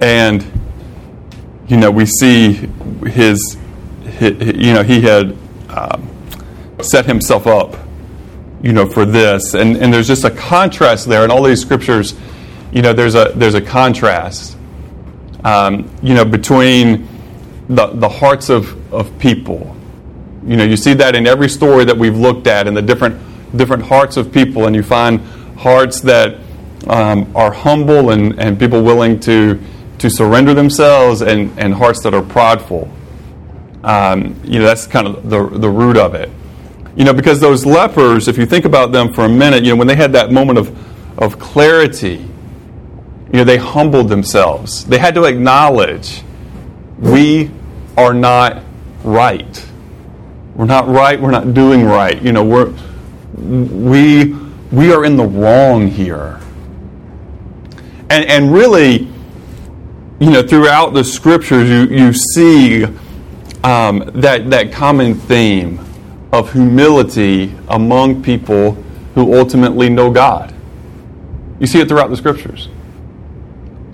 And, 0.01 0.45
you 1.69 1.77
know, 1.77 1.91
we 1.91 2.07
see 2.07 2.69
his, 3.07 3.57
his 4.05 4.57
you 4.57 4.73
know, 4.75 4.83
he 4.83 5.01
had 5.01 5.37
um, 5.69 6.09
set 6.83 7.07
himself 7.07 7.47
up, 7.47 7.77
you 8.63 8.73
know, 8.73 8.87
for 8.87 9.05
this. 9.05 9.55
And, 9.55 9.77
and 9.77 9.93
there's 9.93 10.09
just 10.09 10.25
a 10.25 10.31
contrast 10.31 11.07
there 11.07 11.25
in 11.25 11.31
all 11.31 11.43
these 11.43 11.61
scriptures. 11.61 12.15
You 12.73 12.83
know, 12.83 12.93
there's 12.93 13.15
a 13.15 13.33
there's 13.35 13.55
a 13.55 13.61
contrast, 13.61 14.57
um, 15.45 15.91
you 16.03 16.15
know, 16.15 16.25
between 16.25 17.07
the 17.69 17.89
the 17.89 18.09
hearts 18.09 18.49
of 18.49 18.93
of 18.93 19.19
people. 19.19 19.77
You 20.47 20.57
know, 20.57 20.65
you 20.65 20.77
see 20.77 20.95
that 20.95 21.15
in 21.15 21.27
every 21.27 21.49
story 21.49 21.85
that 21.85 21.97
we've 21.97 22.17
looked 22.17 22.47
at, 22.47 22.67
in 22.67 22.75
the 22.75 22.83
different 22.83 23.21
different 23.57 23.83
hearts 23.83 24.17
of 24.17 24.33
people, 24.33 24.67
and 24.67 24.75
you 24.75 24.83
find 24.83 25.21
hearts 25.57 26.01
that 26.01 26.39
um, 26.89 27.31
are 27.37 27.53
humble 27.53 28.11
and, 28.11 28.39
and 28.41 28.59
people 28.59 28.83
willing 28.83 29.21
to, 29.21 29.61
to 29.99 30.11
surrender 30.11 30.55
themselves 30.55 31.23
and, 31.23 31.57
and 31.59 31.75
hearts 31.75 32.03
that 32.03 32.15
are 32.15 32.23
prideful. 32.23 32.91
Um, 33.85 34.41
you 34.45 34.59
know, 34.59 34.65
that's 34.65 34.87
kind 34.87 35.07
of 35.07 35.29
the, 35.29 35.47
the 35.47 35.69
root 35.69 35.97
of 35.97 36.15
it. 36.15 36.31
You 36.97 37.05
know, 37.05 37.13
because 37.13 37.41
those 37.41 37.65
lepers, 37.65 38.29
if 38.29 38.37
you 38.37 38.47
think 38.47 38.65
about 38.65 38.93
them 38.93 39.13
for 39.13 39.25
a 39.25 39.29
minute, 39.29 39.65
you 39.65 39.71
know, 39.71 39.77
when 39.77 39.87
they 39.87 39.97
had 39.97 40.13
that 40.13 40.31
moment 40.31 40.59
of, 40.59 41.19
of 41.19 41.39
clarity, 41.39 42.17
you 42.17 43.39
know, 43.39 43.45
they 43.45 43.57
humbled 43.57 44.09
themselves. 44.09 44.85
They 44.85 44.99
had 44.99 45.15
to 45.15 45.25
acknowledge 45.25 46.23
we 46.99 47.51
are 47.97 48.13
not 48.13 48.63
right. 49.05 49.67
We're 50.55 50.67
not 50.67 50.89
right. 50.89 51.21
We're 51.21 51.31
not 51.31 51.55
doing 51.55 51.85
right. 51.85 52.21
You 52.21 52.33
know, 52.33 52.45
we're, 52.45 52.75
we, 53.35 54.35
we 54.71 54.93
are 54.93 55.05
in 55.05 55.17
the 55.17 55.25
wrong 55.25 55.89
here. 55.89 56.41
And, 58.11 58.25
and 58.27 58.53
really, 58.53 59.09
you 60.21 60.31
know, 60.31 60.43
throughout 60.43 60.93
the 60.93 61.05
scriptures, 61.05 61.69
you, 61.69 61.97
you 61.97 62.13
see 62.13 62.85
um, 63.65 64.11
that, 64.15 64.51
that 64.51 64.73
common 64.73 65.15
theme 65.15 65.81
of 66.33 66.53
humility 66.53 67.55
among 67.69 68.23
people 68.23 68.73
who 69.15 69.39
ultimately 69.39 69.89
know 69.89 70.11
God. 70.11 70.55
You 71.61 71.67
see 71.67 71.81
it 71.81 71.89
throughout 71.89 72.11
the 72.11 72.17
scriptures. 72.17 72.69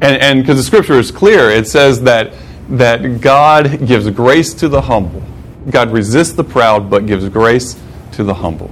And 0.01 0.23
and 0.23 0.43
because 0.43 0.57
the 0.57 0.63
scripture 0.63 0.95
is 0.95 1.11
clear, 1.11 1.51
it 1.51 1.67
says 1.67 2.03
that, 2.03 2.33
that 2.71 3.21
God 3.21 3.87
gives 3.87 4.09
grace 4.11 4.55
to 4.55 4.69
the 4.69 4.81
humble. 4.81 5.23
God 5.71 5.91
resists 5.91 6.33
the 6.33 6.45
proud, 6.45 6.89
but 6.91 7.07
gives 7.07 7.29
grace 7.29 7.79
to 8.13 8.25
the 8.25 8.35
humble. 8.35 8.71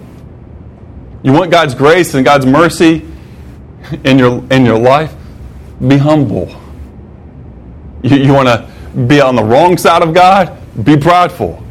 You 1.23 1.33
want 1.33 1.51
God's 1.51 1.75
grace 1.75 2.15
and 2.15 2.25
God's 2.25 2.47
mercy 2.47 3.05
in 4.05 4.19
your, 4.19 4.45
in 4.51 4.65
your 4.65 4.79
life? 4.79 5.15
Be 5.87 5.97
humble. 5.97 6.49
You, 8.03 8.17
you 8.17 8.33
want 8.33 8.49
to 8.49 8.69
be 9.09 9.21
on 9.21 9.35
the 9.37 9.43
wrong 9.43 9.77
side 9.77 10.03
of 10.03 10.15
God? 10.15 10.57
Be 10.85 10.97
prideful. 10.97 11.63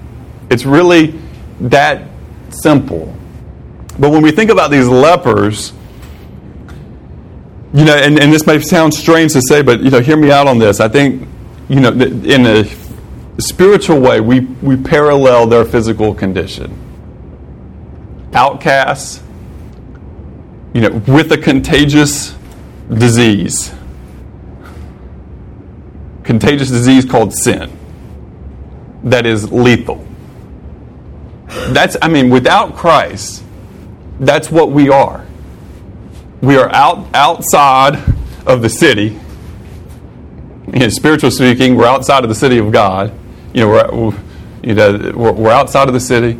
It's 0.49 0.65
really 0.65 1.19
that 1.61 2.07
simple. 2.49 3.15
But 3.97 4.11
when 4.11 4.21
we 4.21 4.31
think 4.31 4.51
about 4.51 4.71
these 4.71 4.87
lepers, 4.87 5.71
you 7.73 7.85
know, 7.85 7.95
and, 7.95 8.19
and 8.19 8.31
this 8.31 8.45
may 8.45 8.59
sound 8.59 8.93
strange 8.93 9.33
to 9.33 9.41
say, 9.41 9.61
but 9.61 9.81
you 9.81 9.89
know, 9.89 9.99
hear 9.99 10.17
me 10.17 10.31
out 10.31 10.47
on 10.47 10.59
this. 10.59 10.79
I 10.79 10.87
think, 10.87 11.27
you 11.67 11.79
know, 11.79 11.89
in 11.89 12.45
a 12.45 12.63
spiritual 13.37 13.99
way, 13.99 14.19
we, 14.21 14.41
we 14.41 14.77
parallel 14.77 15.47
their 15.47 15.65
physical 15.65 16.13
condition. 16.13 16.81
Outcasts, 18.33 19.21
you 20.73 20.81
know, 20.81 20.89
with 21.07 21.31
a 21.31 21.37
contagious 21.37 22.35
disease. 22.89 23.73
Contagious 26.23 26.69
disease 26.69 27.05
called 27.05 27.33
sin 27.33 27.77
that 29.03 29.25
is 29.25 29.51
lethal. 29.51 30.05
That's, 31.47 31.95
I 32.01 32.07
mean, 32.07 32.29
without 32.29 32.75
Christ, 32.75 33.43
that's 34.19 34.51
what 34.51 34.71
we 34.71 34.89
are. 34.89 35.25
We 36.41 36.57
are 36.57 36.69
out 36.73 37.07
outside 37.13 37.95
of 38.45 38.61
the 38.61 38.69
city. 38.69 39.19
Know, 40.67 40.89
spiritual 40.89 41.31
speaking, 41.31 41.75
we're 41.75 41.85
outside 41.85 42.23
of 42.23 42.29
the 42.29 42.35
city 42.35 42.57
of 42.57 42.71
God. 42.71 43.13
You 43.55 43.61
know, 43.61 43.69
we're, 43.69 44.13
you 44.63 44.75
know, 44.75 45.13
we're, 45.15 45.49
outside 45.49 45.87
of 45.87 45.93
the 45.93 45.99
city. 46.01 46.37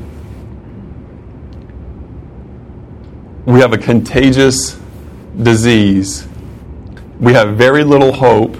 We 3.46 3.62
have 3.62 3.72
a 3.72 3.78
contagious 3.78 4.78
disease. 5.42 6.28
We 7.18 7.32
have 7.32 7.56
very 7.56 7.86
little 7.86 8.12
hope. 8.12 8.58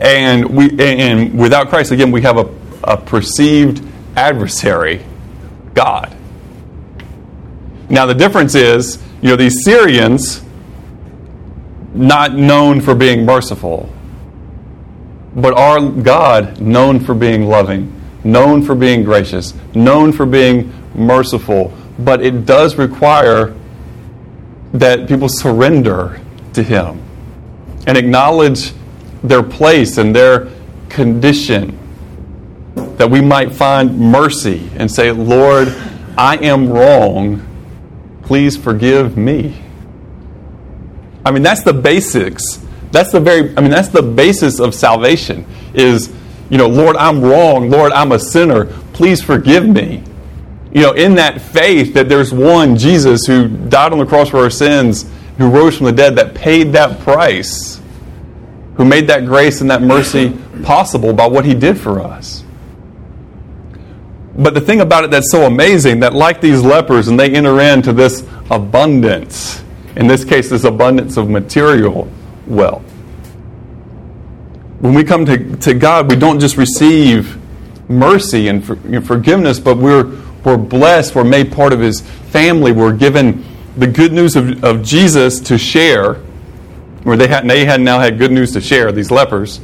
And, 0.00 0.50
we, 0.50 0.76
and 0.80 1.38
without 1.38 1.68
Christ, 1.68 1.92
again, 1.92 2.10
we 2.10 2.22
have 2.22 2.38
a, 2.38 2.52
a 2.82 2.96
perceived 2.96 3.86
adversary, 4.16 5.04
God. 5.74 6.12
Now, 7.88 8.04
the 8.04 8.14
difference 8.14 8.56
is, 8.56 9.00
you 9.22 9.28
know, 9.28 9.36
these 9.36 9.62
Syrians, 9.64 10.42
not 11.94 12.34
known 12.34 12.80
for 12.80 12.96
being 12.96 13.24
merciful, 13.24 13.92
but 15.36 15.52
our 15.56 15.80
God, 15.80 16.60
known 16.60 16.98
for 16.98 17.14
being 17.14 17.46
loving, 17.46 17.92
known 18.24 18.62
for 18.62 18.74
being 18.74 19.04
gracious, 19.04 19.52
known 19.74 20.10
for 20.12 20.24
being 20.24 20.72
merciful. 20.94 21.72
But 21.98 22.22
it 22.22 22.46
does 22.46 22.76
require 22.76 23.54
that 24.72 25.06
people 25.08 25.28
surrender 25.28 26.20
to 26.54 26.62
Him 26.62 27.02
and 27.86 27.98
acknowledge 27.98 28.72
their 29.22 29.42
place 29.42 29.98
and 29.98 30.16
their 30.16 30.48
condition 30.88 31.78
that 32.96 33.10
we 33.10 33.20
might 33.20 33.52
find 33.52 33.98
mercy 33.98 34.70
and 34.76 34.90
say, 34.90 35.12
Lord, 35.12 35.68
I 36.16 36.36
am 36.38 36.70
wrong. 36.70 37.46
Please 38.22 38.56
forgive 38.56 39.18
me. 39.18 39.62
I 41.24 41.30
mean, 41.30 41.42
that's 41.42 41.62
the 41.62 41.74
basics. 41.74 42.65
That's 42.96 43.12
the 43.12 43.20
very, 43.20 43.54
I 43.58 43.60
mean, 43.60 43.70
that's 43.70 43.90
the 43.90 44.00
basis 44.00 44.58
of 44.58 44.74
salvation 44.74 45.44
is, 45.74 46.10
you 46.48 46.56
know, 46.56 46.66
Lord, 46.66 46.96
I'm 46.96 47.20
wrong. 47.20 47.68
Lord, 47.68 47.92
I'm 47.92 48.12
a 48.12 48.18
sinner. 48.18 48.64
Please 48.94 49.20
forgive 49.20 49.68
me. 49.68 50.02
You 50.72 50.80
know, 50.80 50.92
in 50.92 51.16
that 51.16 51.42
faith 51.42 51.92
that 51.92 52.08
there's 52.08 52.32
one, 52.32 52.74
Jesus, 52.74 53.26
who 53.26 53.48
died 53.48 53.92
on 53.92 53.98
the 53.98 54.06
cross 54.06 54.30
for 54.30 54.38
our 54.38 54.48
sins, 54.48 55.04
who 55.36 55.50
rose 55.50 55.76
from 55.76 55.84
the 55.84 55.92
dead, 55.92 56.16
that 56.16 56.34
paid 56.34 56.72
that 56.72 56.98
price, 57.00 57.82
who 58.78 58.86
made 58.86 59.08
that 59.08 59.26
grace 59.26 59.60
and 59.60 59.70
that 59.70 59.82
mercy 59.82 60.34
possible 60.62 61.12
by 61.12 61.26
what 61.26 61.44
he 61.44 61.52
did 61.52 61.78
for 61.78 62.00
us. 62.00 62.44
But 64.38 64.54
the 64.54 64.62
thing 64.62 64.80
about 64.80 65.04
it 65.04 65.10
that's 65.10 65.30
so 65.30 65.44
amazing 65.44 66.00
that, 66.00 66.14
like 66.14 66.40
these 66.40 66.62
lepers, 66.62 67.08
and 67.08 67.20
they 67.20 67.34
enter 67.34 67.60
into 67.60 67.92
this 67.92 68.26
abundance, 68.50 69.62
in 69.96 70.06
this 70.06 70.24
case, 70.24 70.48
this 70.48 70.64
abundance 70.64 71.18
of 71.18 71.28
material 71.28 72.10
wealth. 72.46 72.85
When 74.80 74.94
we 74.94 75.04
come 75.04 75.24
to, 75.26 75.56
to 75.56 75.74
God, 75.74 76.10
we 76.10 76.16
don't 76.16 76.38
just 76.38 76.56
receive 76.56 77.38
mercy 77.88 78.48
and, 78.48 78.64
for, 78.64 78.76
forgiveness, 79.00 79.58
but 79.58 79.78
we're, 79.78 80.20
we're 80.44 80.56
blessed, 80.56 81.14
we're 81.14 81.24
made 81.24 81.52
part 81.52 81.72
of 81.72 81.80
His 81.80 82.00
family, 82.00 82.72
we're 82.72 82.92
given 82.92 83.44
the 83.76 83.86
good 83.86 84.12
news 84.12 84.36
of, 84.36 84.62
of 84.64 84.82
Jesus 84.82 85.40
to 85.40 85.58
share, 85.58 86.14
where 87.04 87.16
they 87.16 87.28
had, 87.28 87.48
they 87.48 87.64
had 87.64 87.80
now 87.80 88.00
had 88.00 88.18
good 88.18 88.32
news 88.32 88.52
to 88.52 88.60
share, 88.60 88.92
these 88.92 89.10
lepers. 89.10 89.60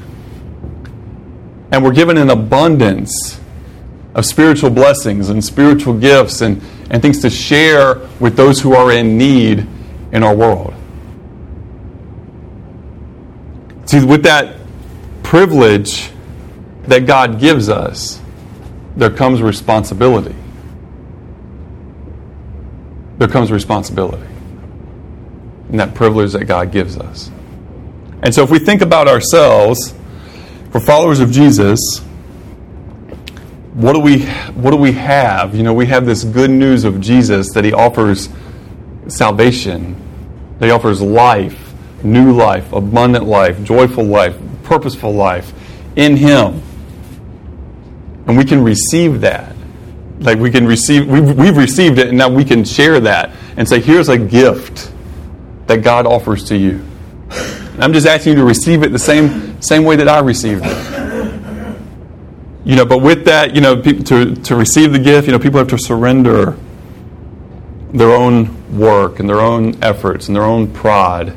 And 1.71 1.83
we're 1.83 1.93
given 1.93 2.19
an 2.19 2.31
abundance 2.31 3.41
of 4.15 4.27
spiritual 4.27 4.71
blessings 4.71 5.31
and 5.31 5.43
spiritual 5.43 5.95
gifts 5.95 6.43
and, 6.43 6.63
and 6.91 7.01
things 7.01 7.21
to 7.23 7.31
share 7.31 7.97
with 8.21 8.37
those 8.37 8.61
who 8.61 8.75
are 8.75 8.93
in 8.93 9.17
need 9.17 9.67
in 10.13 10.23
our 10.23 10.35
world. 10.35 10.75
See, 13.87 14.05
with 14.05 14.23
that 14.25 14.57
privilege 15.33 16.11
that 16.83 17.07
God 17.07 17.41
gives 17.41 17.71
us, 17.71 18.21
there 18.97 19.09
comes 19.09 19.41
responsibility. 19.41 20.35
There 23.17 23.29
comes 23.29 23.51
responsibility. 23.51 24.29
And 25.71 25.81
that 25.81 25.95
privilege 25.95 26.33
that 26.33 26.45
God 26.45 26.71
gives 26.71 26.99
us. 26.99 27.31
And 28.23 28.35
so 28.35 28.43
if 28.43 28.51
we 28.51 28.59
think 28.59 28.83
about 28.83 29.09
ourselves, 29.09 29.95
for 30.71 30.81
followers 30.81 31.21
of 31.21 31.31
Jesus, 31.31 32.01
what 33.73 33.95
do 33.95 34.01
we 34.01 34.27
what 34.53 34.73
do 34.73 34.77
we 34.77 34.93
have? 34.93 35.55
You 35.55 35.63
know, 35.63 35.73
we 35.73 35.87
have 35.87 36.05
this 36.05 36.25
good 36.25 36.51
news 36.51 36.85
of 36.85 37.01
Jesus 37.01 37.55
that 37.55 37.65
he 37.65 37.73
offers 37.73 38.29
salvation. 39.09 39.97
That 40.59 40.67
he 40.67 40.73
offers 40.73 41.01
life, 41.01 41.73
new 42.05 42.33
life, 42.33 42.71
abundant 42.75 43.25
life, 43.25 43.65
joyful 43.65 44.05
life, 44.05 44.37
purposeful 44.73 45.13
life 45.13 45.53
in 45.97 46.17
him. 46.17 46.63
And 48.27 48.37
we 48.39 48.45
can 48.45 48.63
receive 48.63 49.21
that. 49.21 49.55
Like 50.21 50.39
we 50.39 50.51
can 50.51 50.67
receive 50.67 51.07
we've, 51.09 51.37
we've 51.37 51.57
received 51.57 51.99
it 51.99 52.09
and 52.09 52.17
now 52.17 52.29
we 52.29 52.45
can 52.45 52.65
share 52.65 53.01
that 53.01 53.35
and 53.57 53.69
say 53.69 53.81
here's 53.81 54.09
a 54.09 54.17
gift 54.17 54.93
that 55.67 55.83
God 55.83 56.07
offers 56.07 56.45
to 56.45 56.57
you. 56.57 56.85
And 57.31 57.83
I'm 57.83 57.93
just 57.93 58.07
asking 58.07 58.35
you 58.35 58.39
to 58.39 58.45
receive 58.45 58.83
it 58.83 58.93
the 58.93 58.99
same 58.99 59.61
same 59.61 59.85
way 59.85 59.97
that 59.97 60.09
I 60.09 60.21
received 60.21 60.63
it 60.65 61.03
you 62.65 62.77
know, 62.77 62.85
but 62.85 62.99
with 62.99 63.25
that, 63.25 63.55
you 63.55 63.61
know, 63.61 63.81
to, 63.83 64.35
to 64.37 64.57
receive 64.57 64.93
the 64.93 64.99
gift, 64.99 65.27
you 65.27 65.33
know, 65.33 65.39
people 65.39 65.59
have 65.59 65.69
to 65.69 65.79
surrender 65.79 66.57
their 67.93 68.13
own 68.13 68.79
work 68.79 69.19
and 69.19 69.29
their 69.29 69.41
own 69.41 69.83
efforts 69.83 70.29
and 70.29 70.37
their 70.37 70.45
own 70.45 70.73
pride. 70.73 71.37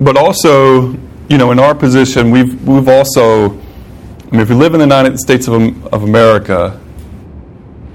But 0.00 0.16
also, 0.16 0.92
you 1.28 1.38
know, 1.38 1.52
in 1.52 1.58
our 1.58 1.74
position, 1.74 2.30
we've, 2.30 2.66
we've 2.66 2.88
also, 2.88 3.50
I 3.50 4.30
mean, 4.30 4.40
if 4.40 4.48
we 4.48 4.54
live 4.54 4.74
in 4.74 4.80
the 4.80 4.86
United 4.86 5.18
States 5.18 5.48
of, 5.48 5.54
of 5.86 6.02
America 6.02 6.80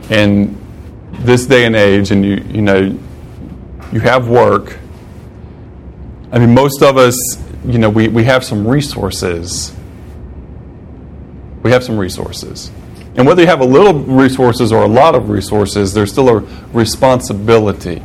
and 0.10 0.58
this 1.12 1.45
day 1.45 1.66
and 1.66 1.76
age, 1.76 2.12
and 2.12 2.26
you 2.26 2.43
you 2.49 2.62
know 2.62 2.97
you 3.91 3.99
have 3.99 4.28
work. 4.28 4.78
I 6.32 6.39
mean, 6.39 6.54
most 6.54 6.82
of 6.82 6.97
us, 6.97 7.18
you 7.66 7.78
know, 7.78 7.89
we, 7.89 8.08
we 8.08 8.24
have 8.24 8.43
some 8.43 8.68
resources. 8.68 9.74
We 11.62 11.72
have 11.72 11.84
some 11.84 11.97
resources. 11.97 12.72
And 13.16 13.28
whether 13.28 13.41
you 13.41 13.47
have 13.47 13.60
a 13.60 13.66
little 13.66 13.93
resources 13.93 14.72
or 14.72 14.84
a 14.84 14.88
lot 14.88 15.14
of 15.14 15.30
resources, 15.30 15.93
there's 15.93 16.12
still 16.12 16.30
a 16.30 16.39
responsibility. 16.72 18.02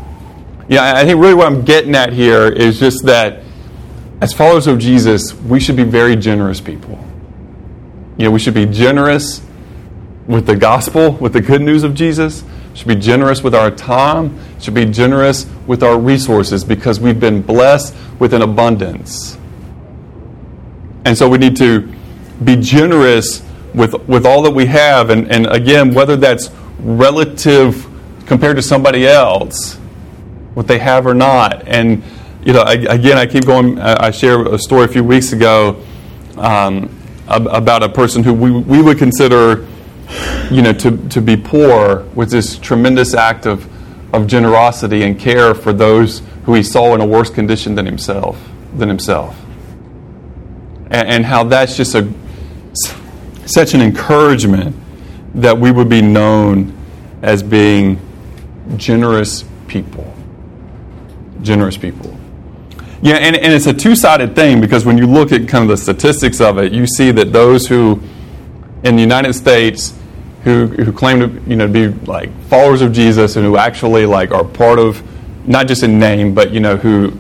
Yeah, 0.68 0.96
I 0.96 1.04
think 1.04 1.20
really 1.20 1.34
what 1.34 1.46
I'm 1.46 1.64
getting 1.64 1.94
at 1.94 2.12
here 2.12 2.48
is 2.48 2.80
just 2.80 3.04
that 3.04 3.42
as 4.20 4.32
followers 4.32 4.66
of 4.66 4.78
Jesus, 4.78 5.34
we 5.34 5.60
should 5.60 5.76
be 5.76 5.84
very 5.84 6.16
generous 6.16 6.60
people. 6.60 6.98
You 8.16 8.24
know, 8.24 8.30
we 8.30 8.38
should 8.38 8.54
be 8.54 8.66
generous 8.66 9.42
with 10.26 10.46
the 10.46 10.56
gospel, 10.56 11.12
with 11.12 11.34
the 11.34 11.40
good 11.40 11.60
news 11.60 11.82
of 11.84 11.94
Jesus. 11.94 12.42
Should 12.72 12.88
be 12.88 12.96
generous 12.96 13.42
with 13.42 13.54
our 13.54 13.70
time. 13.70 14.38
Should 14.60 14.74
be 14.74 14.86
generous 14.86 15.46
with 15.66 15.82
our 15.82 15.98
resources 15.98 16.64
because 16.64 16.98
we've 16.98 17.20
been 17.20 17.42
blessed 17.42 17.94
with 18.18 18.32
an 18.32 18.42
abundance. 18.42 19.36
And 21.04 21.16
so 21.16 21.28
we 21.28 21.38
need 21.38 21.56
to 21.56 21.92
be 22.42 22.56
generous 22.56 23.42
with, 23.74 23.94
with 24.08 24.24
all 24.24 24.42
that 24.42 24.50
we 24.50 24.66
have. 24.66 25.10
And, 25.10 25.30
and 25.30 25.46
again, 25.46 25.92
whether 25.92 26.16
that's 26.16 26.50
relative 26.78 27.86
compared 28.26 28.56
to 28.56 28.62
somebody 28.62 29.06
else, 29.06 29.74
what 30.54 30.66
they 30.66 30.78
have 30.78 31.06
or 31.06 31.14
not. 31.14 31.68
And, 31.68 32.02
you 32.46 32.52
know, 32.52 32.60
I, 32.60 32.74
again, 32.74 33.18
I 33.18 33.26
keep 33.26 33.44
going. 33.44 33.80
I 33.80 34.12
shared 34.12 34.46
a 34.46 34.56
story 34.56 34.84
a 34.84 34.88
few 34.88 35.02
weeks 35.02 35.32
ago 35.32 35.82
um, 36.36 36.96
about 37.26 37.82
a 37.82 37.88
person 37.88 38.22
who 38.22 38.32
we, 38.32 38.52
we 38.52 38.80
would 38.80 38.98
consider, 38.98 39.66
you 40.48 40.62
know, 40.62 40.72
to, 40.74 40.96
to 41.08 41.20
be 41.20 41.36
poor 41.36 42.04
with 42.14 42.30
this 42.30 42.56
tremendous 42.56 43.14
act 43.14 43.46
of, 43.46 43.68
of 44.14 44.28
generosity 44.28 45.02
and 45.02 45.18
care 45.18 45.56
for 45.56 45.72
those 45.72 46.22
who 46.44 46.54
he 46.54 46.62
saw 46.62 46.94
in 46.94 47.00
a 47.00 47.04
worse 47.04 47.30
condition 47.30 47.74
than 47.74 47.84
himself. 47.84 48.40
Than 48.76 48.88
himself. 48.88 49.36
And, 50.92 51.08
and 51.08 51.26
how 51.26 51.42
that's 51.42 51.76
just 51.76 51.96
a 51.96 52.08
such 53.44 53.74
an 53.74 53.80
encouragement 53.80 54.76
that 55.34 55.58
we 55.58 55.72
would 55.72 55.88
be 55.88 56.00
known 56.00 56.76
as 57.22 57.42
being 57.42 57.98
generous 58.76 59.44
people. 59.66 60.14
Generous 61.42 61.76
people. 61.76 62.15
Yeah, 63.06 63.18
and, 63.18 63.36
and 63.36 63.52
it's 63.52 63.68
a 63.68 63.72
two 63.72 63.94
sided 63.94 64.34
thing 64.34 64.60
because 64.60 64.84
when 64.84 64.98
you 64.98 65.06
look 65.06 65.30
at 65.30 65.46
kind 65.46 65.62
of 65.62 65.68
the 65.68 65.76
statistics 65.76 66.40
of 66.40 66.58
it, 66.58 66.72
you 66.72 66.88
see 66.88 67.12
that 67.12 67.32
those 67.32 67.68
who, 67.68 68.02
in 68.82 68.96
the 68.96 69.00
United 69.00 69.34
States, 69.34 69.96
who, 70.42 70.66
who 70.66 70.90
claim 70.90 71.20
to 71.20 71.48
you 71.48 71.54
know 71.54 71.68
be 71.68 71.86
like 71.86 72.36
followers 72.48 72.82
of 72.82 72.92
Jesus 72.92 73.36
and 73.36 73.46
who 73.46 73.56
actually 73.56 74.06
like 74.06 74.32
are 74.32 74.42
part 74.42 74.80
of 74.80 75.04
not 75.46 75.68
just 75.68 75.84
in 75.84 76.00
name 76.00 76.34
but 76.34 76.50
you 76.50 76.58
know 76.58 76.76
who 76.76 77.12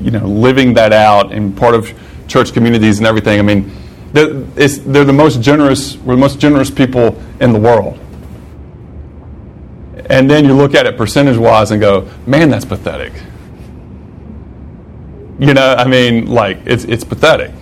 you 0.00 0.10
know 0.10 0.26
living 0.26 0.72
that 0.72 0.94
out 0.94 1.30
and 1.30 1.54
part 1.54 1.74
of 1.74 1.92
church 2.26 2.54
communities 2.54 2.96
and 2.96 3.06
everything. 3.06 3.38
I 3.38 3.42
mean, 3.42 3.70
they're, 4.14 4.32
they're 4.32 5.04
the 5.04 5.12
most 5.12 5.42
generous. 5.42 5.98
We're 5.98 6.14
the 6.14 6.20
most 6.20 6.40
generous 6.40 6.70
people 6.70 7.22
in 7.38 7.52
the 7.52 7.60
world. 7.60 8.00
And 10.08 10.30
then 10.30 10.46
you 10.46 10.54
look 10.54 10.74
at 10.74 10.86
it 10.86 10.96
percentage 10.96 11.36
wise 11.36 11.70
and 11.70 11.82
go, 11.82 12.08
man, 12.26 12.48
that's 12.48 12.64
pathetic. 12.64 13.12
You 15.38 15.54
know, 15.54 15.74
I 15.74 15.86
mean, 15.86 16.26
like, 16.26 16.58
it's, 16.66 16.84
it's 16.84 17.04
pathetic. 17.04 17.52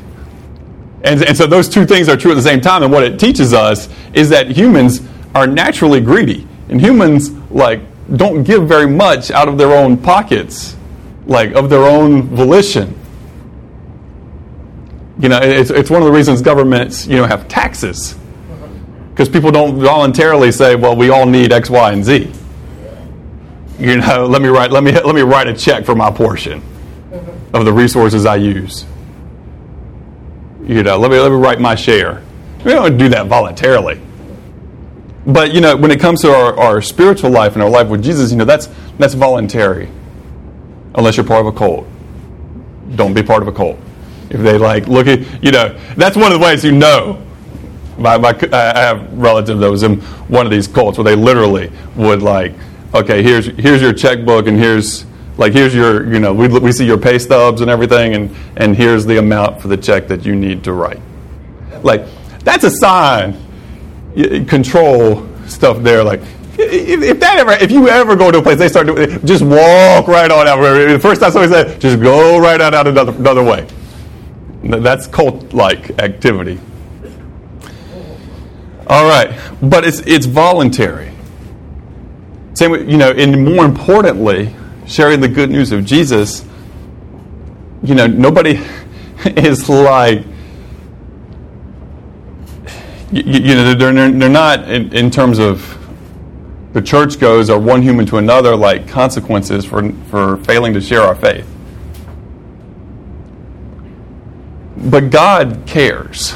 And, 1.05 1.23
and 1.23 1.37
so 1.37 1.47
those 1.47 1.69
two 1.69 1.85
things 1.85 2.09
are 2.09 2.17
true 2.17 2.31
at 2.31 2.35
the 2.35 2.43
same 2.43 2.61
time. 2.61 2.83
And 2.83 2.91
what 2.91 3.05
it 3.05 3.21
teaches 3.21 3.53
us 3.53 3.89
is 4.15 4.31
that 4.31 4.49
humans 4.49 5.03
are 5.35 5.47
naturally 5.47 6.01
greedy. 6.01 6.47
And 6.69 6.81
humans, 6.81 7.31
like, 7.51 7.81
don't 8.17 8.45
give 8.45 8.67
very 8.67 8.89
much 8.89 9.31
out 9.31 9.49
of 9.49 9.59
their 9.59 9.73
own 9.73 9.99
pockets, 9.99 10.75
like, 11.27 11.53
of 11.53 11.69
their 11.69 11.85
own 11.85 12.23
volition. 12.23 12.99
You 15.19 15.29
know, 15.29 15.39
it's, 15.43 15.71
it's 15.71 15.91
one 15.91 16.01
of 16.01 16.07
the 16.07 16.13
reasons 16.13 16.41
governments, 16.41 17.07
you 17.07 17.17
know, 17.17 17.27
have 17.27 17.47
taxes. 17.47 18.17
Because 19.11 19.29
people 19.29 19.51
don't 19.51 19.79
voluntarily 19.79 20.51
say, 20.51 20.77
well, 20.77 20.97
we 20.97 21.11
all 21.11 21.27
need 21.27 21.53
X, 21.53 21.69
Y, 21.69 21.93
and 21.93 22.05
Z. 22.05 22.33
You 23.79 23.99
know, 23.99 24.27
let 24.27 24.41
me 24.41 24.49
write, 24.49 24.73
let 24.73 24.83
me, 24.83 24.93
let 24.93 25.15
me 25.15 25.21
write 25.23 25.47
a 25.47 25.55
check 25.55 25.85
for 25.85 25.95
my 25.95 26.11
portion 26.11 26.63
of 27.61 27.67
the 27.67 27.73
resources 27.73 28.27
I 28.27 28.37
use. 28.37 28.85
You 30.67 30.83
know, 30.83 30.99
let 30.99 31.11
me, 31.11 31.19
let 31.19 31.31
me 31.31 31.37
write 31.37 31.61
my 31.61 31.75
share. 31.75 32.23
We 32.65 32.73
don't 32.73 32.99
do 32.99 33.09
that 33.11 33.27
voluntarily. 33.27 34.01
But, 35.27 35.53
you 35.53 35.61
know, 35.61 35.77
when 35.77 35.91
it 35.91 36.01
comes 36.01 36.23
to 36.23 36.33
our, 36.33 36.59
our 36.59 36.83
spiritual 36.83 37.31
life 37.31 37.55
and 37.55 37.63
our 37.63 37.71
life 37.71 37.89
with 37.89 38.03
Jesus, 38.03 38.31
you 38.31 38.37
know, 38.37 38.45
that's, 38.45 38.69
that's 38.99 39.15
voluntary. 39.15 39.89
Unless 40.95 41.17
you're 41.17 41.27
part 41.27 41.47
of 41.47 41.55
a 41.55 41.57
cult. 41.57 41.87
Don't 42.95 43.15
be 43.15 43.23
part 43.23 43.43
of 43.43 43.49
a 43.49 43.53
cult. 43.53 43.79
If 44.31 44.41
they 44.41 44.59
like 44.59 44.89
look 44.89 45.07
at, 45.07 45.43
you 45.43 45.53
know, 45.53 45.79
that's 45.97 46.17
one 46.17 46.33
of 46.33 46.39
the 46.39 46.45
ways 46.45 46.65
you 46.65 46.73
know. 46.73 47.23
My, 47.99 48.19
my, 48.19 48.37
I 48.53 48.79
have 48.79 49.13
relatives 49.13 49.61
that 49.61 49.71
was 49.71 49.83
in 49.83 50.01
one 50.29 50.47
of 50.47 50.53
these 50.53 50.67
cults 50.67 50.99
where 50.99 51.05
they 51.05 51.15
literally 51.15 51.73
would 51.95 52.23
like, 52.23 52.55
okay, 52.95 53.23
here's 53.23 53.47
here's 53.47 53.81
your 53.81 53.93
checkbook 53.93 54.47
and 54.47 54.59
here's 54.59 55.07
like 55.37 55.53
here's 55.53 55.75
your, 55.75 56.13
you 56.13 56.19
know, 56.19 56.33
we, 56.33 56.49
we 56.49 56.73
see 56.73 56.87
your 56.87 56.99
pay 56.99 57.19
stubs 57.19 57.61
and 57.61 57.71
everything, 57.71 58.15
and 58.15 58.37
and 58.57 58.77
here's 58.77 59.05
the 59.05 59.19
amount 59.19 59.61
for 59.61 59.69
the 59.69 59.77
check 59.77 60.09
that 60.09 60.25
you 60.25 60.35
need 60.35 60.65
to 60.65 60.73
write. 60.73 61.01
Like 61.83 62.07
that's 62.41 62.65
a 62.65 62.71
sign. 62.71 63.43
Control 64.47 65.29
stuff 65.47 65.83
there, 65.83 66.03
like 66.03 66.23
if, 66.59 67.21
that 67.21 67.39
ever, 67.39 67.53
if 67.53 67.71
you 67.71 67.89
ever 67.89 68.17
go 68.17 68.31
to 68.31 68.39
a 68.39 68.43
place, 68.43 68.59
they 68.59 68.69
start 68.69 68.87
doing, 68.87 69.25
just 69.27 69.43
walk 69.43 70.09
right 70.09 70.31
on 70.31 70.47
out. 70.47 70.57
The 70.57 70.99
first 71.01 71.21
time 71.21 71.33
somebody 71.33 71.53
said, 71.53 71.81
just 71.81 72.01
go 72.01 72.39
right 72.39 72.61
on 72.61 72.75
out 72.75 72.87
another, 72.87 73.13
another 73.13 73.45
way. 73.45 73.67
That's 74.63 75.07
cult 75.07 75.53
like 75.53 75.99
activity. 76.01 76.59
All 78.89 79.05
right, 79.05 79.39
but 79.61 79.85
it's, 79.85 80.01
it's 80.01 80.27
voluntary. 80.27 81.13
Same, 82.55 82.89
you 82.89 82.97
know, 82.97 83.11
and 83.11 83.45
more 83.45 83.65
importantly, 83.65 84.55
sharing 84.87 85.21
the 85.21 85.29
good 85.29 85.51
news 85.51 85.73
of 85.73 85.85
Jesus, 85.85 86.45
you 87.83 87.95
know, 87.95 88.07
nobody 88.07 88.61
is 89.25 89.69
like, 89.69 90.25
you, 93.13 93.23
you 93.23 93.55
know, 93.55 93.75
they're, 93.75 93.93
they're 93.93 94.29
not, 94.29 94.71
in, 94.71 94.93
in 94.95 95.11
terms 95.11 95.39
of 95.39 95.73
the 96.73 96.83
church 96.83 97.19
goes, 97.19 97.49
or 97.49 97.59
one 97.59 97.83
human 97.83 98.05
to 98.07 98.19
another, 98.19 98.55
like 98.55 98.89
consequences 98.89 99.65
for, 99.65 99.93
for 100.11 100.37
failing 100.39 100.75
to 100.75 100.81
share 100.81 101.03
our 101.03 101.15
faith. 101.15 101.49
But 104.77 105.11
God 105.11 105.63
cares 105.67 106.35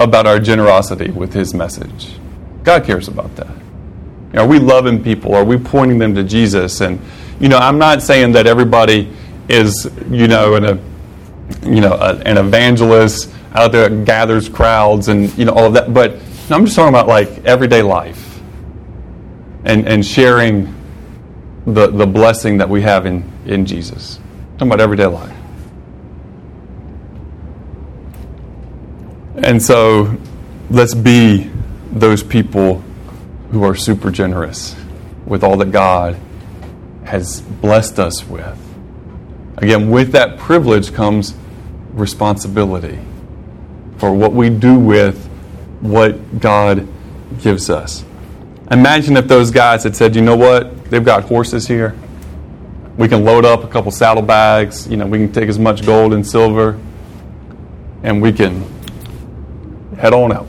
about 0.00 0.26
our 0.26 0.38
generosity 0.38 1.10
with 1.10 1.32
His 1.32 1.54
message. 1.54 2.16
God 2.64 2.84
cares 2.84 3.08
about 3.08 3.34
that. 3.36 3.54
Are 4.34 4.46
we 4.46 4.58
loving 4.58 5.02
people? 5.02 5.34
Are 5.34 5.44
we 5.44 5.56
pointing 5.56 5.98
them 5.98 6.14
to 6.14 6.22
Jesus? 6.22 6.80
And 6.80 7.00
you 7.40 7.48
know, 7.48 7.58
I'm 7.58 7.78
not 7.78 8.02
saying 8.02 8.32
that 8.32 8.46
everybody 8.46 9.10
is, 9.48 9.90
you 10.10 10.28
know, 10.28 10.54
a, 10.54 11.68
you 11.68 11.80
know, 11.80 11.94
a, 11.94 12.16
an 12.18 12.36
evangelist 12.36 13.30
out 13.52 13.72
there 13.72 13.88
that 13.88 14.04
gathers 14.04 14.48
crowds 14.48 15.08
and 15.08 15.36
you 15.38 15.44
know 15.44 15.52
all 15.52 15.66
of 15.66 15.72
that. 15.74 15.92
But 15.92 16.12
I'm 16.50 16.64
just 16.64 16.76
talking 16.76 16.90
about 16.90 17.08
like 17.08 17.44
everyday 17.44 17.82
life 17.82 18.40
and 19.64 19.88
and 19.88 20.04
sharing 20.04 20.74
the 21.66 21.88
the 21.88 22.06
blessing 22.06 22.58
that 22.58 22.68
we 22.68 22.82
have 22.82 23.06
in 23.06 23.30
in 23.46 23.64
Jesus. 23.64 24.18
I'm 24.18 24.52
talking 24.58 24.68
about 24.68 24.80
everyday 24.80 25.06
life. 25.06 25.34
And 29.42 29.62
so 29.62 30.16
let's 30.68 30.94
be 30.94 31.50
those 31.92 32.22
people 32.22 32.82
who 33.50 33.64
are 33.64 33.74
super 33.74 34.10
generous 34.10 34.76
with 35.26 35.42
all 35.42 35.56
that 35.56 35.72
God 35.72 36.18
has 37.04 37.40
blessed 37.40 37.98
us 37.98 38.26
with. 38.26 38.58
Again, 39.56 39.90
with 39.90 40.12
that 40.12 40.38
privilege 40.38 40.92
comes 40.92 41.34
responsibility 41.92 42.98
for 43.96 44.12
what 44.12 44.32
we 44.32 44.50
do 44.50 44.78
with 44.78 45.26
what 45.80 46.40
God 46.40 46.86
gives 47.40 47.70
us. 47.70 48.04
Imagine 48.70 49.16
if 49.16 49.26
those 49.26 49.50
guys 49.50 49.82
had 49.84 49.96
said, 49.96 50.14
you 50.14 50.22
know 50.22 50.36
what, 50.36 50.84
they've 50.90 51.04
got 51.04 51.24
horses 51.24 51.66
here. 51.66 51.96
We 52.96 53.08
can 53.08 53.24
load 53.24 53.44
up 53.44 53.64
a 53.64 53.68
couple 53.68 53.90
saddlebags, 53.90 54.88
you 54.88 54.96
know, 54.96 55.06
we 55.06 55.18
can 55.18 55.32
take 55.32 55.48
as 55.48 55.58
much 55.58 55.86
gold 55.86 56.12
and 56.12 56.26
silver, 56.26 56.78
and 58.02 58.20
we 58.20 58.32
can 58.32 58.64
head 59.96 60.12
on 60.12 60.32
out. 60.32 60.46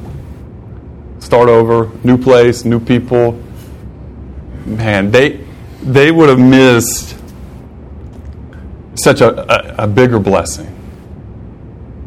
Start 1.30 1.48
over, 1.48 1.92
new 2.04 2.18
place, 2.18 2.66
new 2.66 2.80
people. 2.80 3.40
Man, 4.66 5.12
they 5.12 5.46
they 5.84 6.10
would 6.10 6.28
have 6.28 6.40
missed 6.40 7.16
such 8.96 9.22
a, 9.22 9.40
a, 9.80 9.84
a 9.84 9.88
bigger 9.88 10.18
blessing. 10.18 10.76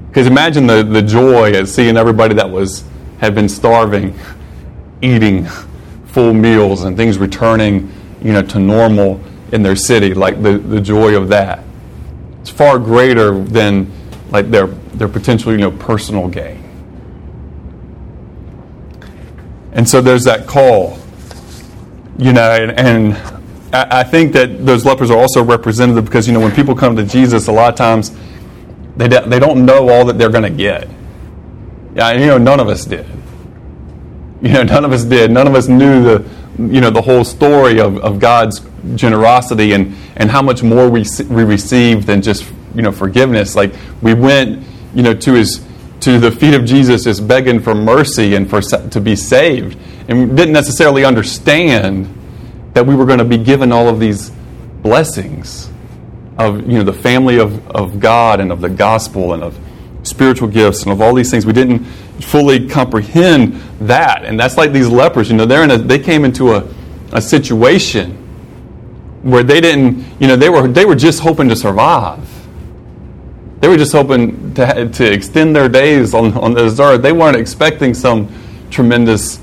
Because 0.08 0.26
imagine 0.26 0.66
the, 0.66 0.82
the 0.82 1.02
joy 1.02 1.52
at 1.52 1.68
seeing 1.68 1.96
everybody 1.96 2.34
that 2.34 2.50
was 2.50 2.82
had 3.20 3.32
been 3.32 3.48
starving, 3.48 4.18
eating 5.02 5.46
full 6.06 6.34
meals 6.34 6.82
and 6.82 6.96
things 6.96 7.16
returning, 7.16 7.92
you 8.24 8.32
know, 8.32 8.42
to 8.42 8.58
normal 8.58 9.20
in 9.52 9.62
their 9.62 9.76
city, 9.76 10.14
like 10.14 10.42
the, 10.42 10.58
the 10.58 10.80
joy 10.80 11.16
of 11.16 11.28
that. 11.28 11.62
It's 12.40 12.50
far 12.50 12.76
greater 12.76 13.40
than 13.40 13.88
like 14.32 14.50
their 14.50 14.66
their 14.66 15.06
potential, 15.06 15.52
you 15.52 15.58
know, 15.58 15.70
personal 15.70 16.26
gain. 16.26 16.61
And 19.72 19.88
so 19.88 20.00
there's 20.00 20.24
that 20.24 20.46
call, 20.46 20.98
you 22.18 22.32
know, 22.32 22.50
and, 22.50 22.78
and 22.78 23.14
I, 23.74 24.04
think 24.04 24.34
that 24.34 24.66
those 24.66 24.84
lepers 24.84 25.10
are 25.10 25.16
also 25.16 25.42
representative 25.42 26.04
because, 26.04 26.26
you 26.26 26.34
know, 26.34 26.40
when 26.40 26.52
people 26.52 26.74
come 26.74 26.94
to 26.96 27.04
Jesus, 27.04 27.48
a 27.48 27.52
lot 27.52 27.70
of 27.70 27.76
times 27.76 28.14
they, 28.96 29.08
don't- 29.08 29.30
they 29.30 29.38
don't 29.38 29.64
know 29.64 29.88
all 29.88 30.04
that 30.06 30.18
they're 30.18 30.30
going 30.30 30.42
to 30.44 30.50
get. 30.50 30.88
Yeah, 31.94 32.12
you 32.12 32.26
know, 32.26 32.38
none 32.38 32.60
of 32.60 32.68
us 32.68 32.84
did. 32.84 33.06
You 34.42 34.52
know, 34.52 34.62
none 34.62 34.84
of 34.84 34.92
us 34.92 35.04
did. 35.04 35.30
None 35.30 35.46
of 35.46 35.54
us 35.54 35.68
knew 35.68 36.02
the, 36.02 36.28
you 36.58 36.80
know, 36.80 36.90
the 36.90 37.00
whole 37.00 37.24
story 37.24 37.80
of, 37.80 37.96
of 37.98 38.18
God's 38.18 38.60
generosity 38.94 39.72
and, 39.72 39.94
and 40.16 40.30
how 40.30 40.42
much 40.42 40.62
more 40.62 40.90
we, 40.90 41.04
we 41.30 41.44
received 41.44 42.06
than 42.06 42.20
just, 42.20 42.44
you 42.74 42.82
know, 42.82 42.92
forgiveness. 42.92 43.54
Like 43.56 43.72
we 44.02 44.12
went, 44.14 44.66
you 44.94 45.02
know, 45.02 45.14
to 45.14 45.32
his 45.32 45.64
to 46.02 46.18
the 46.18 46.30
feet 46.30 46.54
of 46.54 46.64
Jesus 46.64 47.04
just 47.04 47.26
begging 47.26 47.60
for 47.60 47.74
mercy 47.74 48.34
and 48.34 48.50
for 48.50 48.60
to 48.60 49.00
be 49.00 49.16
saved, 49.16 49.78
and 50.08 50.36
didn't 50.36 50.52
necessarily 50.52 51.04
understand 51.04 52.12
that 52.74 52.86
we 52.86 52.94
were 52.94 53.06
going 53.06 53.18
to 53.18 53.24
be 53.24 53.38
given 53.38 53.70
all 53.70 53.88
of 53.88 54.00
these 54.00 54.30
blessings 54.82 55.70
of 56.38 56.68
you 56.68 56.78
know 56.78 56.82
the 56.82 56.92
family 56.92 57.38
of, 57.38 57.66
of 57.70 58.00
God 58.00 58.40
and 58.40 58.50
of 58.50 58.60
the 58.60 58.68
gospel 58.68 59.32
and 59.32 59.42
of 59.42 59.58
spiritual 60.02 60.48
gifts 60.48 60.82
and 60.82 60.92
of 60.92 61.00
all 61.00 61.14
these 61.14 61.30
things. 61.30 61.46
We 61.46 61.52
didn't 61.52 61.84
fully 62.20 62.68
comprehend 62.68 63.54
that, 63.80 64.24
and 64.24 64.38
that's 64.38 64.56
like 64.56 64.72
these 64.72 64.88
lepers. 64.88 65.30
You 65.30 65.36
know, 65.36 65.46
they're 65.46 65.62
in 65.64 65.70
a, 65.70 65.78
they 65.78 65.98
came 65.98 66.24
into 66.24 66.54
a, 66.54 66.66
a 67.12 67.22
situation 67.22 68.16
where 69.22 69.44
they 69.44 69.60
didn't. 69.60 70.04
You 70.20 70.26
know, 70.26 70.36
they 70.36 70.48
were 70.48 70.66
they 70.66 70.84
were 70.84 70.96
just 70.96 71.20
hoping 71.20 71.48
to 71.48 71.56
survive. 71.56 72.28
They 73.62 73.68
were 73.68 73.76
just 73.76 73.92
hoping 73.92 74.54
to, 74.54 74.88
to 74.88 75.12
extend 75.12 75.54
their 75.54 75.68
days 75.68 76.14
on, 76.14 76.36
on 76.36 76.52
this 76.52 76.80
earth. 76.80 77.00
They 77.00 77.12
weren't 77.12 77.36
expecting 77.36 77.94
some 77.94 78.28
tremendous, 78.72 79.38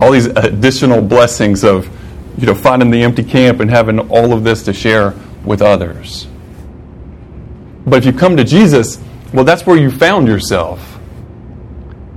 all 0.00 0.12
these 0.12 0.26
additional 0.26 1.02
blessings 1.02 1.64
of, 1.64 1.90
you 2.38 2.46
know, 2.46 2.54
finding 2.54 2.92
the 2.92 3.02
empty 3.02 3.24
camp 3.24 3.58
and 3.58 3.68
having 3.68 3.98
all 4.08 4.32
of 4.32 4.44
this 4.44 4.62
to 4.62 4.72
share 4.72 5.14
with 5.44 5.62
others. 5.62 6.28
But 7.84 7.96
if 7.96 8.04
you 8.04 8.12
come 8.12 8.36
to 8.36 8.44
Jesus, 8.44 9.02
well, 9.32 9.44
that's 9.44 9.66
where 9.66 9.76
you 9.76 9.90
found 9.90 10.28
yourself. 10.28 11.00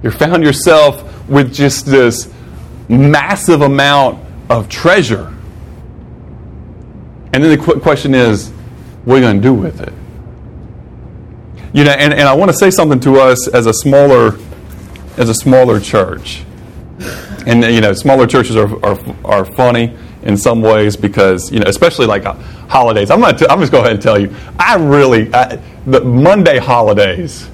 You 0.04 0.12
found 0.12 0.44
yourself 0.44 1.28
with 1.28 1.52
just 1.52 1.88
this 1.88 2.32
massive 2.90 3.62
amount 3.62 4.24
of 4.52 4.70
treasure. 4.70 5.34
And 7.34 7.44
then 7.44 7.58
the 7.58 7.58
qu- 7.58 7.80
question 7.80 8.14
is, 8.14 8.52
what 9.04 9.16
are 9.16 9.18
you 9.18 9.24
going 9.24 9.38
to 9.38 9.42
do 9.42 9.54
with 9.56 9.82
it? 9.82 9.94
You 11.74 11.84
know, 11.84 11.92
and, 11.92 12.14
and 12.14 12.24
I 12.24 12.34
want 12.34 12.50
to 12.52 12.58
say 12.58 12.72
something 12.72 13.00
to 13.02 13.20
us 13.20 13.48
as 13.48 13.66
a 13.66 13.74
smaller, 13.74 14.38
as 15.18 15.30
a 15.30 15.34
smaller 15.34 15.80
church. 15.80 16.44
And 17.46 17.64
you 17.64 17.82
know, 17.82 17.94
smaller 17.94 18.28
churches 18.28 18.56
are, 18.56 18.86
are, 18.86 19.00
are 19.24 19.46
funny 19.46 19.96
in 20.24 20.36
some 20.36 20.62
ways 20.62 20.96
because 20.96 21.52
you 21.52 21.60
know, 21.60 21.68
especially 21.68 22.06
like 22.06 22.26
uh, 22.26 22.34
holidays. 22.68 23.12
I'm 23.12 23.22
gonna 23.22 23.38
I'm 23.50 23.60
just 23.60 23.72
go 23.72 23.80
ahead 23.80 23.94
and 23.94 24.02
tell 24.02 24.20
you, 24.20 24.34
I 24.58 24.76
really 24.76 25.34
I, 25.34 25.62
the 25.86 26.02
Monday 26.02 26.58
holidays. 26.58 27.50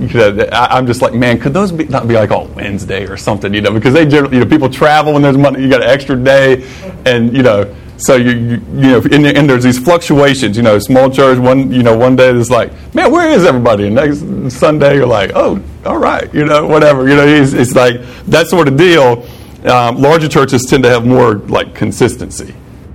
You 0.00 0.08
know, 0.08 0.48
I, 0.52 0.78
I'm 0.78 0.86
just 0.86 1.02
like, 1.02 1.14
man, 1.14 1.38
could 1.38 1.52
those 1.52 1.70
be, 1.70 1.84
not 1.84 2.08
be 2.08 2.14
like 2.14 2.30
on 2.30 2.52
Wednesday 2.54 3.06
or 3.06 3.16
something? 3.16 3.52
You 3.54 3.60
know, 3.60 3.72
because 3.72 3.94
they 3.94 4.04
generally, 4.06 4.38
you 4.38 4.44
know, 4.44 4.50
people 4.50 4.68
travel 4.68 5.12
when 5.12 5.22
there's 5.22 5.36
money. 5.36 5.62
You 5.62 5.68
got 5.68 5.82
an 5.82 5.88
extra 5.88 6.16
day, 6.16 6.66
and 7.04 7.36
you 7.36 7.42
know, 7.42 7.72
so 8.02 8.16
you 8.16 8.30
you, 8.30 8.60
know, 8.60 9.00
and, 9.00 9.26
and 9.26 9.48
there's 9.48 9.64
these 9.64 9.78
fluctuations. 9.78 10.56
You 10.56 10.62
know, 10.62 10.78
small 10.78 11.10
church 11.10 11.38
one, 11.38 11.72
you 11.72 11.82
know, 11.82 11.96
one 11.96 12.16
day 12.16 12.30
it's 12.30 12.50
like, 12.50 12.72
man, 12.94 13.12
where 13.12 13.28
is 13.30 13.44
everybody? 13.44 13.86
And 13.86 13.94
next 13.94 14.58
Sunday 14.58 14.96
you're 14.96 15.06
like, 15.06 15.30
oh, 15.34 15.62
all 15.84 15.98
right, 15.98 16.32
you 16.34 16.44
know, 16.44 16.66
whatever. 16.66 17.08
You 17.08 17.14
know, 17.14 17.26
it's, 17.26 17.52
it's 17.52 17.74
like 17.74 18.00
that 18.26 18.48
sort 18.48 18.68
of 18.68 18.76
deal. 18.76 19.26
Um, 19.64 20.02
larger 20.02 20.28
churches 20.28 20.64
tend 20.68 20.82
to 20.82 20.90
have 20.90 21.06
more 21.06 21.34
like 21.34 21.74
consistency. 21.74 22.54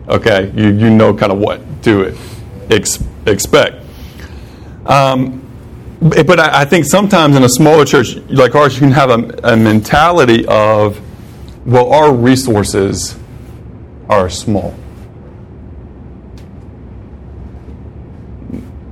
Okay, 0.09 0.51
you 0.55 0.69
you 0.69 0.89
know 0.89 1.13
kind 1.13 1.31
of 1.31 1.39
what 1.39 1.61
to 1.83 2.17
ex- 2.69 3.03
expect. 3.25 3.83
Um, 4.85 5.43
but 5.99 6.39
I, 6.39 6.61
I 6.61 6.65
think 6.65 6.85
sometimes 6.85 7.35
in 7.35 7.43
a 7.43 7.49
smaller 7.49 7.85
church 7.85 8.15
like 8.27 8.55
ours, 8.55 8.75
you 8.75 8.81
can 8.81 8.91
have 8.91 9.09
a, 9.09 9.53
a 9.53 9.57
mentality 9.57 10.45
of, 10.47 11.01
well, 11.65 11.91
our 11.91 12.13
resources 12.13 13.17
are 14.09 14.29
small. 14.29 14.75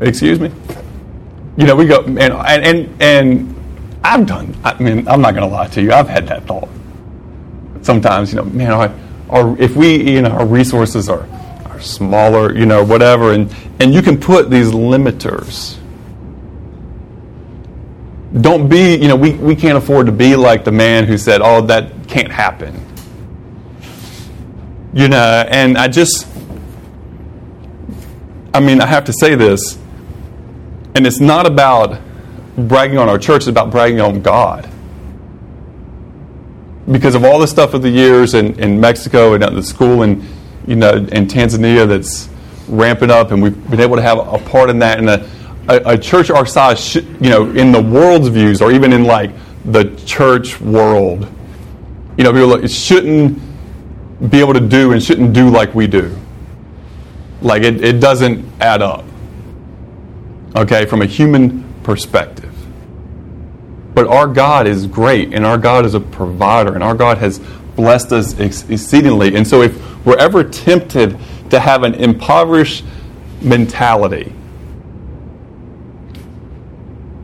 Excuse 0.01 0.39
me? 0.39 0.51
You 1.57 1.65
know, 1.65 1.75
we 1.75 1.85
go, 1.85 2.03
and, 2.03 2.19
and, 2.19 3.01
and, 3.01 3.51
I've 4.03 4.27
done, 4.27 4.55
I 4.63 4.77
mean, 4.81 5.07
I'm 5.07 5.21
not 5.21 5.33
going 5.33 5.49
to 5.49 5.55
lie 5.55 5.67
to 5.67 5.81
you, 5.81 5.91
I've 5.91 6.07
had 6.07 6.27
that 6.27 6.45
thought. 6.45 6.69
Sometimes, 7.81 8.31
you 8.31 8.37
know, 8.37 8.45
man, 8.45 8.71
our, 8.71 8.93
our, 9.29 9.57
if 9.59 9.75
we, 9.75 10.11
you 10.11 10.21
know, 10.21 10.29
our 10.29 10.45
resources 10.45 11.09
are, 11.09 11.25
are 11.65 11.81
smaller, 11.81 12.55
you 12.55 12.67
know, 12.67 12.83
whatever, 12.83 13.33
and, 13.33 13.53
and 13.79 13.93
you 13.93 14.03
can 14.03 14.19
put 14.19 14.51
these 14.51 14.67
limiters 14.67 15.79
don't 18.41 18.67
be, 18.67 18.95
you 18.95 19.07
know, 19.07 19.15
we, 19.15 19.33
we 19.33 19.55
can't 19.55 19.77
afford 19.77 20.07
to 20.07 20.11
be 20.11 20.35
like 20.35 20.65
the 20.65 20.71
man 20.71 21.05
who 21.05 21.17
said, 21.17 21.41
oh, 21.41 21.61
that 21.61 22.07
can't 22.07 22.31
happen. 22.31 22.81
You 24.93 25.07
know, 25.07 25.45
and 25.47 25.77
I 25.77 25.87
just, 25.87 26.27
I 28.53 28.59
mean, 28.59 28.81
I 28.81 28.85
have 28.85 29.05
to 29.05 29.13
say 29.13 29.35
this, 29.35 29.77
and 30.95 31.05
it's 31.05 31.19
not 31.19 31.45
about 31.45 31.99
bragging 32.57 32.97
on 32.97 33.09
our 33.09 33.19
church, 33.19 33.41
it's 33.41 33.47
about 33.47 33.69
bragging 33.69 34.01
on 34.01 34.21
God. 34.21 34.69
Because 36.89 37.15
of 37.15 37.23
all 37.23 37.39
the 37.39 37.47
stuff 37.47 37.73
of 37.73 37.81
the 37.81 37.89
years 37.89 38.33
in, 38.33 38.59
in 38.59 38.79
Mexico 38.79 39.33
and 39.33 39.43
at 39.43 39.53
the 39.53 39.63
school 39.63 40.03
in, 40.03 40.25
you 40.67 40.75
know, 40.75 40.93
in 40.93 41.27
Tanzania 41.27 41.87
that's 41.87 42.29
ramping 42.67 43.11
up, 43.11 43.31
and 43.31 43.41
we've 43.41 43.69
been 43.69 43.79
able 43.79 43.95
to 43.95 44.01
have 44.01 44.19
a 44.19 44.37
part 44.49 44.69
in 44.69 44.79
that. 44.79 44.99
And 44.99 45.09
a, 45.09 45.29
a, 45.67 45.93
a 45.93 45.97
church 45.97 46.29
our 46.29 46.45
size, 46.45 46.79
sh- 46.79 46.95
you 46.95 47.29
know, 47.29 47.49
in 47.51 47.71
the 47.71 47.81
world's 47.81 48.27
views, 48.27 48.61
or 48.61 48.71
even 48.71 48.93
in 48.93 49.03
like 49.03 49.31
the 49.65 49.95
church 50.05 50.61
world, 50.61 51.27
you 52.17 52.23
know, 52.23 52.31
people 52.31 52.47
like, 52.47 52.69
shouldn't 52.69 53.39
be 54.29 54.39
able 54.39 54.53
to 54.53 54.59
do 54.59 54.91
and 54.91 55.03
shouldn't 55.03 55.33
do 55.33 55.49
like 55.49 55.73
we 55.75 55.87
do. 55.87 56.15
Like 57.41 57.63
it, 57.63 57.83
it 57.83 57.99
doesn't 57.99 58.45
add 58.61 58.81
up. 58.81 59.04
Okay, 60.55 60.85
from 60.85 61.01
a 61.01 61.05
human 61.05 61.63
perspective. 61.83 62.53
But 63.93 64.07
our 64.07 64.27
God 64.27 64.67
is 64.67 64.87
great, 64.87 65.33
and 65.33 65.45
our 65.45 65.57
God 65.57 65.85
is 65.85 65.93
a 65.93 65.99
provider, 65.99 66.73
and 66.73 66.83
our 66.83 66.95
God 66.95 67.17
has 67.17 67.39
blessed 67.75 68.13
us 68.13 68.39
ex- 68.39 68.69
exceedingly. 68.69 69.35
And 69.35 69.45
so, 69.45 69.61
if 69.61 70.05
we're 70.05 70.17
ever 70.17 70.43
tempted 70.43 71.17
to 71.49 71.59
have 71.59 71.83
an 71.83 71.95
impoverished 71.95 72.85
mentality, 73.41 74.33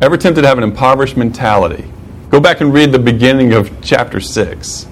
ever 0.02 0.18
tempted 0.18 0.42
to 0.42 0.48
have 0.48 0.58
an 0.58 0.64
impoverished 0.64 1.16
mentality, 1.16 1.86
go 2.30 2.40
back 2.40 2.60
and 2.60 2.74
read 2.74 2.92
the 2.92 3.00
beginning 3.00 3.54
of 3.54 3.72
chapter 3.82 4.20
6 4.20 4.88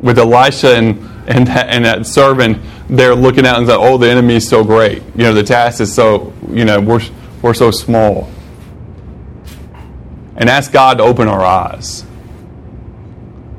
with 0.00 0.18
Elisha 0.18 0.76
and, 0.76 0.98
and, 1.26 1.48
and 1.48 1.84
that 1.84 2.06
servant 2.06 2.58
there 2.88 3.14
looking 3.14 3.46
out 3.46 3.58
and 3.58 3.66
saying, 3.66 3.80
oh, 3.80 3.98
the 3.98 4.08
enemy 4.08 4.36
is 4.36 4.48
so 4.48 4.64
great. 4.64 5.02
You 5.14 5.24
know, 5.24 5.34
the 5.34 5.42
task 5.42 5.80
is 5.80 5.94
so, 5.94 6.32
you 6.50 6.64
know, 6.64 6.80
we're, 6.80 7.02
we're 7.42 7.54
so 7.54 7.70
small. 7.70 8.30
And 10.36 10.48
ask 10.48 10.72
God 10.72 10.98
to 10.98 11.04
open 11.04 11.28
our 11.28 11.44
eyes. 11.44 12.04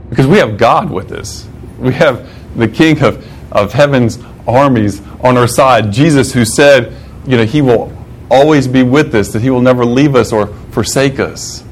Because 0.09 0.25
we 0.25 0.38
have 0.38 0.57
God 0.57 0.89
with 0.89 1.11
us. 1.11 1.47
We 1.77 1.93
have 1.93 2.27
the 2.57 2.67
King 2.67 3.01
of, 3.03 3.25
of 3.51 3.73
heaven's 3.73 4.17
armies 4.47 5.01
on 5.21 5.38
our 5.38 5.47
side, 5.47 5.91
Jesus, 5.91 6.34
who 6.34 6.45
said, 6.45 6.95
you 7.27 7.38
know, 7.38 7.45
he 7.45 7.61
will 7.61 7.95
always 8.32 8.67
be 8.67 8.82
with 8.82 9.13
us, 9.13 9.32
that 9.34 9.41
he 9.41 9.49
will 9.49 9.61
never 9.61 9.86
leave 9.86 10.15
us 10.15 10.32
or 10.32 10.47
forsake 10.71 11.19
us. 11.19 11.63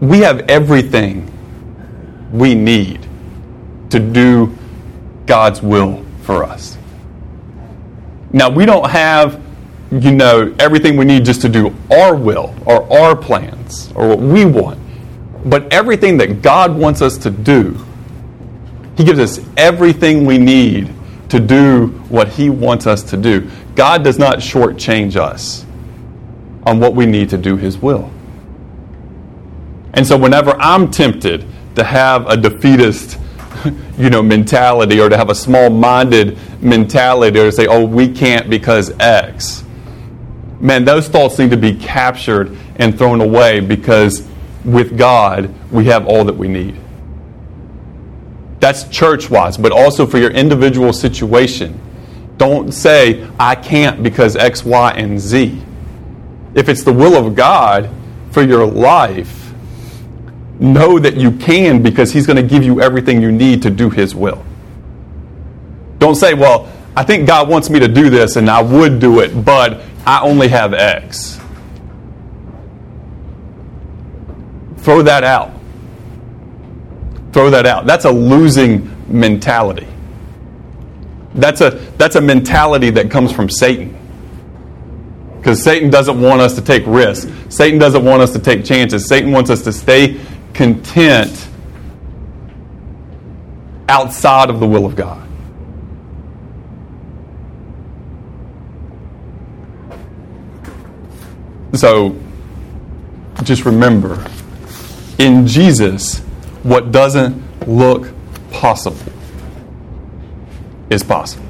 We 0.00 0.18
have 0.18 0.40
everything 0.50 1.30
we 2.32 2.54
need 2.54 3.06
to 3.90 4.00
do 4.00 4.56
God's 5.26 5.62
will 5.62 6.04
for 6.22 6.44
us. 6.44 6.76
Now, 8.32 8.48
we 8.48 8.64
don't 8.64 8.88
have, 8.88 9.40
you 9.90 10.12
know, 10.12 10.54
everything 10.58 10.96
we 10.96 11.04
need 11.04 11.24
just 11.24 11.42
to 11.42 11.48
do 11.48 11.74
our 11.90 12.16
will 12.16 12.54
or 12.64 12.90
our 12.92 13.14
plans 13.14 13.92
or 13.94 14.08
what 14.08 14.20
we 14.20 14.44
want. 14.44 14.78
But 15.44 15.72
everything 15.72 16.16
that 16.18 16.40
God 16.40 16.74
wants 16.74 17.02
us 17.02 17.18
to 17.18 17.30
do, 17.30 17.76
He 18.96 19.04
gives 19.04 19.18
us 19.18 19.40
everything 19.56 20.24
we 20.24 20.38
need 20.38 20.92
to 21.28 21.40
do 21.40 21.88
what 22.08 22.28
He 22.28 22.48
wants 22.48 22.86
us 22.86 23.02
to 23.04 23.16
do. 23.16 23.50
God 23.74 24.04
does 24.04 24.18
not 24.18 24.38
shortchange 24.38 25.16
us 25.16 25.66
on 26.64 26.78
what 26.78 26.94
we 26.94 27.06
need 27.06 27.28
to 27.30 27.38
do 27.38 27.56
His 27.56 27.76
will. 27.78 28.10
And 29.94 30.06
so, 30.06 30.16
whenever 30.16 30.52
I'm 30.58 30.90
tempted 30.90 31.44
to 31.74 31.84
have 31.84 32.26
a 32.28 32.36
defeatist 32.36 33.18
you 33.98 34.10
know, 34.10 34.22
mentality 34.22 35.00
or 35.00 35.08
to 35.08 35.16
have 35.16 35.30
a 35.30 35.34
small 35.34 35.70
minded 35.70 36.38
mentality 36.62 37.38
or 37.38 37.44
to 37.44 37.52
say, 37.52 37.66
oh, 37.66 37.84
we 37.84 38.08
can't 38.08 38.48
because 38.50 38.90
X. 39.00 39.64
Man, 40.60 40.84
those 40.84 41.08
thoughts 41.08 41.38
need 41.38 41.50
to 41.50 41.56
be 41.56 41.74
captured 41.74 42.56
and 42.76 42.96
thrown 42.96 43.20
away 43.20 43.60
because 43.60 44.26
with 44.64 44.96
God, 44.96 45.52
we 45.72 45.86
have 45.86 46.06
all 46.06 46.24
that 46.24 46.36
we 46.36 46.48
need. 46.48 46.78
That's 48.60 48.84
church 48.84 49.28
wise, 49.28 49.56
but 49.56 49.72
also 49.72 50.06
for 50.06 50.18
your 50.18 50.30
individual 50.30 50.92
situation. 50.92 51.80
Don't 52.36 52.72
say, 52.72 53.28
I 53.38 53.56
can't 53.56 54.02
because 54.02 54.36
X, 54.36 54.64
Y, 54.64 54.92
and 54.92 55.18
Z. 55.18 55.60
If 56.54 56.68
it's 56.68 56.84
the 56.84 56.92
will 56.92 57.16
of 57.16 57.34
God 57.34 57.90
for 58.30 58.42
your 58.42 58.64
life, 58.64 59.41
know 60.62 60.98
that 60.98 61.16
you 61.16 61.32
can 61.32 61.82
because 61.82 62.12
He's 62.12 62.26
going 62.26 62.36
to 62.36 62.42
give 62.42 62.62
you 62.62 62.80
everything 62.80 63.20
you 63.20 63.32
need 63.32 63.62
to 63.62 63.70
do 63.70 63.90
His 63.90 64.14
will. 64.14 64.44
Don't 65.98 66.14
say, 66.14 66.34
well, 66.34 66.70
I 66.96 67.04
think 67.04 67.26
God 67.26 67.48
wants 67.48 67.70
me 67.70 67.80
to 67.80 67.88
do 67.88 68.10
this 68.10 68.36
and 68.36 68.48
I 68.48 68.62
would 68.62 69.00
do 69.00 69.20
it, 69.20 69.44
but 69.44 69.82
I 70.06 70.22
only 70.22 70.48
have 70.48 70.74
X. 70.74 71.40
Throw 74.78 75.02
that 75.02 75.24
out. 75.24 75.52
Throw 77.32 77.50
that 77.50 77.66
out. 77.66 77.86
That's 77.86 78.04
a 78.04 78.10
losing 78.10 78.90
mentality. 79.08 79.86
That's 81.34 81.60
a, 81.60 81.70
that's 81.96 82.16
a 82.16 82.20
mentality 82.20 82.90
that 82.90 83.10
comes 83.10 83.32
from 83.32 83.48
Satan. 83.48 83.96
Because 85.38 85.62
Satan 85.62 85.88
doesn't 85.88 86.20
want 86.20 86.40
us 86.40 86.54
to 86.56 86.62
take 86.62 86.84
risks. 86.86 87.30
Satan 87.48 87.78
doesn't 87.78 88.04
want 88.04 88.22
us 88.22 88.32
to 88.32 88.38
take 88.38 88.64
chances. 88.64 89.08
Satan 89.08 89.32
wants 89.32 89.50
us 89.50 89.62
to 89.62 89.72
stay 89.72 90.20
content 90.54 91.48
outside 93.88 94.50
of 94.50 94.60
the 94.60 94.66
will 94.66 94.86
of 94.86 94.96
God. 94.96 95.28
So 101.74 102.16
just 103.42 103.64
remember 103.64 104.24
in 105.18 105.46
Jesus, 105.46 106.18
what 106.62 106.92
doesn't 106.92 107.68
look 107.68 108.08
possible 108.50 109.12
is 110.90 111.02
possible. 111.02 111.46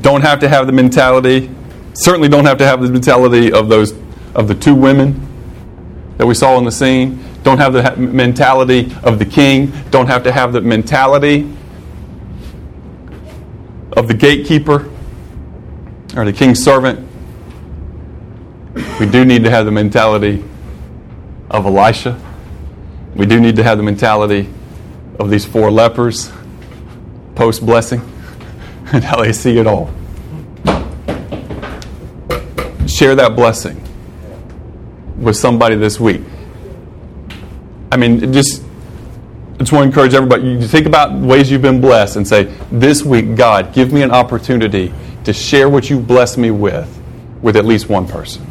Don't 0.00 0.22
have 0.22 0.40
to 0.40 0.48
have 0.48 0.66
the 0.66 0.72
mentality, 0.72 1.50
certainly 1.94 2.28
don't 2.28 2.44
have 2.44 2.58
to 2.58 2.66
have 2.66 2.80
the 2.82 2.88
mentality 2.88 3.52
of 3.52 3.68
those 3.68 3.92
of 4.34 4.48
the 4.48 4.54
two 4.54 4.74
women 4.74 5.23
that 6.16 6.26
we 6.26 6.34
saw 6.34 6.58
in 6.58 6.64
the 6.64 6.72
scene. 6.72 7.22
Don't 7.42 7.58
have 7.58 7.72
the 7.72 7.96
mentality 7.96 8.92
of 9.02 9.18
the 9.18 9.24
king. 9.24 9.72
Don't 9.90 10.06
have 10.06 10.22
to 10.24 10.32
have 10.32 10.52
the 10.52 10.60
mentality 10.60 11.50
of 13.92 14.08
the 14.08 14.14
gatekeeper 14.14 14.90
or 16.16 16.24
the 16.24 16.32
king's 16.32 16.62
servant. 16.62 17.08
We 18.98 19.06
do 19.06 19.24
need 19.24 19.44
to 19.44 19.50
have 19.50 19.66
the 19.66 19.72
mentality 19.72 20.44
of 21.50 21.66
Elisha. 21.66 22.20
We 23.14 23.26
do 23.26 23.40
need 23.40 23.56
to 23.56 23.62
have 23.62 23.78
the 23.78 23.84
mentality 23.84 24.48
of 25.18 25.30
these 25.30 25.44
four 25.44 25.70
lepers 25.70 26.32
post 27.34 27.64
blessing 27.64 28.00
and 28.92 29.04
how 29.04 29.22
they 29.22 29.32
see 29.32 29.58
it 29.58 29.66
all. 29.66 29.92
Share 32.86 33.14
that 33.16 33.34
blessing 33.34 33.80
with 35.18 35.36
somebody 35.36 35.76
this 35.76 36.00
week. 36.00 36.22
I 37.92 37.96
mean, 37.96 38.32
just 38.32 38.62
I 39.54 39.58
just 39.58 39.72
want 39.72 39.84
to 39.84 39.88
encourage 39.88 40.14
everybody. 40.14 40.42
You 40.48 40.66
think 40.66 40.86
about 40.86 41.12
ways 41.12 41.50
you've 41.50 41.62
been 41.62 41.80
blessed 41.80 42.16
and 42.16 42.26
say, 42.26 42.52
"This 42.72 43.04
week, 43.04 43.36
God, 43.36 43.72
give 43.72 43.92
me 43.92 44.02
an 44.02 44.10
opportunity 44.10 44.92
to 45.22 45.32
share 45.32 45.68
what 45.68 45.88
you've 45.88 46.06
blessed 46.06 46.38
me 46.38 46.50
with, 46.50 46.88
with 47.40 47.56
at 47.56 47.64
least 47.64 47.88
one 47.88 48.08
person." 48.08 48.44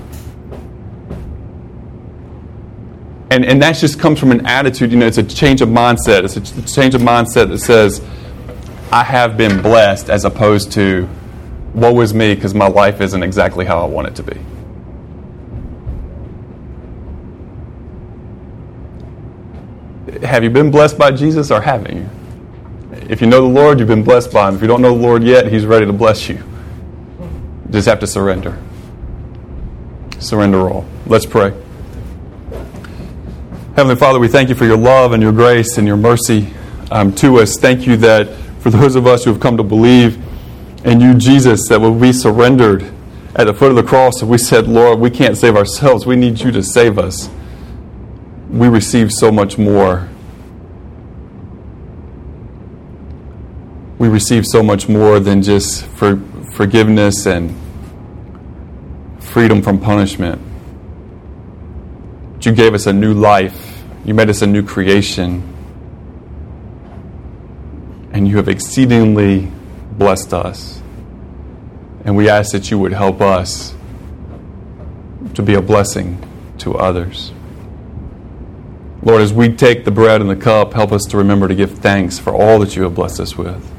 And 3.29 3.43
and 3.43 3.61
that 3.61 3.75
just 3.75 3.99
comes 3.99 4.19
from 4.19 4.31
an 4.31 4.45
attitude. 4.45 4.91
You 4.91 4.97
know, 4.97 5.07
it's 5.07 5.17
a 5.17 5.23
change 5.23 5.61
of 5.61 5.67
mindset. 5.67 6.23
It's 6.23 6.37
a 6.37 6.61
change 6.61 6.95
of 6.95 7.01
mindset 7.01 7.49
that 7.49 7.59
says, 7.59 8.01
"I 8.91 9.03
have 9.03 9.35
been 9.35 9.61
blessed," 9.61 10.09
as 10.09 10.23
opposed 10.23 10.71
to, 10.73 11.09
"Woe 11.73 11.99
is 11.99 12.13
me," 12.13 12.33
because 12.33 12.53
my 12.55 12.67
life 12.67 13.01
isn't 13.01 13.23
exactly 13.23 13.65
how 13.65 13.81
I 13.81 13.85
want 13.85 14.07
it 14.07 14.15
to 14.15 14.23
be. 14.23 14.37
Have 20.23 20.43
you 20.43 20.49
been 20.49 20.71
blessed 20.71 20.97
by 20.97 21.11
Jesus 21.11 21.51
or 21.51 21.61
haven't 21.61 21.95
you? 21.95 22.09
If 23.09 23.21
you 23.21 23.27
know 23.27 23.41
the 23.41 23.47
Lord, 23.47 23.79
you've 23.79 23.87
been 23.87 24.03
blessed 24.03 24.31
by 24.31 24.47
Him. 24.47 24.55
If 24.55 24.61
you 24.61 24.67
don't 24.67 24.81
know 24.81 24.95
the 24.95 25.01
Lord 25.01 25.23
yet, 25.23 25.51
He's 25.51 25.65
ready 25.65 25.85
to 25.85 25.93
bless 25.93 26.29
you. 26.29 26.35
you 26.35 27.71
just 27.71 27.87
have 27.87 27.99
to 27.99 28.07
surrender. 28.07 28.57
Surrender 30.19 30.69
all. 30.69 30.85
Let's 31.05 31.25
pray. 31.25 31.53
Heavenly 33.75 33.95
Father, 33.95 34.19
we 34.19 34.27
thank 34.27 34.49
you 34.49 34.55
for 34.55 34.65
your 34.65 34.77
love 34.77 35.13
and 35.13 35.21
your 35.21 35.31
grace 35.31 35.77
and 35.77 35.87
your 35.87 35.97
mercy 35.97 36.53
um, 36.91 37.13
to 37.15 37.39
us. 37.39 37.57
Thank 37.57 37.85
you 37.85 37.97
that 37.97 38.29
for 38.59 38.69
those 38.69 38.95
of 38.95 39.07
us 39.07 39.25
who 39.25 39.31
have 39.31 39.41
come 39.41 39.57
to 39.57 39.63
believe 39.63 40.21
in 40.85 41.01
you, 41.01 41.15
Jesus, 41.15 41.67
that 41.69 41.81
when 41.81 41.99
we 41.99 42.13
surrendered 42.13 42.89
at 43.35 43.45
the 43.45 43.53
foot 43.53 43.71
of 43.71 43.75
the 43.75 43.83
cross 43.83 44.21
and 44.21 44.29
we 44.29 44.37
said, 44.37 44.67
Lord, 44.67 44.99
we 44.99 45.09
can't 45.09 45.35
save 45.37 45.55
ourselves, 45.55 46.05
we 46.05 46.15
need 46.15 46.39
you 46.39 46.51
to 46.51 46.63
save 46.63 46.97
us, 46.97 47.29
we 48.49 48.67
receive 48.67 49.11
so 49.11 49.31
much 49.31 49.57
more 49.57 50.07
we 54.03 54.09
receive 54.09 54.45
so 54.45 54.61
much 54.61 54.89
more 54.89 55.17
than 55.17 55.41
just 55.41 55.85
for 55.85 56.17
forgiveness 56.55 57.25
and 57.25 57.55
freedom 59.17 59.61
from 59.61 59.79
punishment. 59.79 60.41
But 62.33 62.45
you 62.45 62.51
gave 62.51 62.73
us 62.73 62.85
a 62.85 62.91
new 62.91 63.13
life. 63.13 63.81
You 64.03 64.13
made 64.13 64.29
us 64.29 64.41
a 64.41 64.45
new 64.45 64.61
creation. 64.61 65.41
And 68.11 68.27
you 68.27 68.35
have 68.35 68.49
exceedingly 68.49 69.49
blessed 69.93 70.33
us. 70.33 70.81
And 72.03 72.17
we 72.17 72.27
ask 72.27 72.51
that 72.51 72.69
you 72.69 72.77
would 72.79 72.91
help 72.91 73.21
us 73.21 73.73
to 75.35 75.41
be 75.41 75.53
a 75.53 75.61
blessing 75.61 76.19
to 76.57 76.75
others. 76.75 77.31
Lord, 79.01 79.21
as 79.21 79.31
we 79.31 79.47
take 79.55 79.85
the 79.85 79.91
bread 79.91 80.19
and 80.19 80.29
the 80.29 80.35
cup, 80.35 80.73
help 80.73 80.91
us 80.91 81.03
to 81.05 81.17
remember 81.17 81.47
to 81.47 81.55
give 81.55 81.71
thanks 81.77 82.19
for 82.19 82.35
all 82.35 82.59
that 82.59 82.75
you 82.75 82.83
have 82.83 82.95
blessed 82.95 83.21
us 83.21 83.37
with 83.37 83.73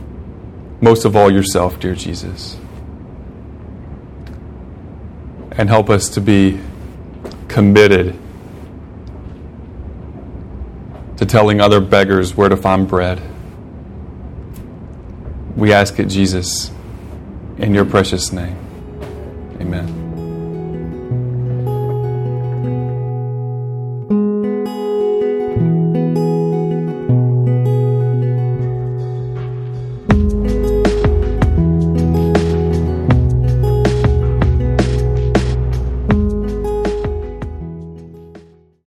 most 0.85 1.07
of 1.07 1.17
all 1.17 1.33
yourself, 1.33 1.81
dear 1.81 1.95
Jesus. 1.95 2.59
And 5.53 5.69
help 5.69 5.89
us 5.89 6.11
to 6.11 6.21
be 6.21 6.61
committed 7.49 8.15
to 11.17 11.25
telling 11.25 11.61
other 11.61 11.81
beggars 11.81 12.37
where 12.37 12.51
to 12.51 12.57
find 12.57 12.87
bread. 12.87 13.23
We 15.57 15.73
ask 15.73 15.99
it, 15.99 16.07
Jesus, 16.07 16.71
in 17.57 17.73
your 17.73 17.87
precious 17.87 18.31
name. 18.33 18.59
Amen. 19.61 20.04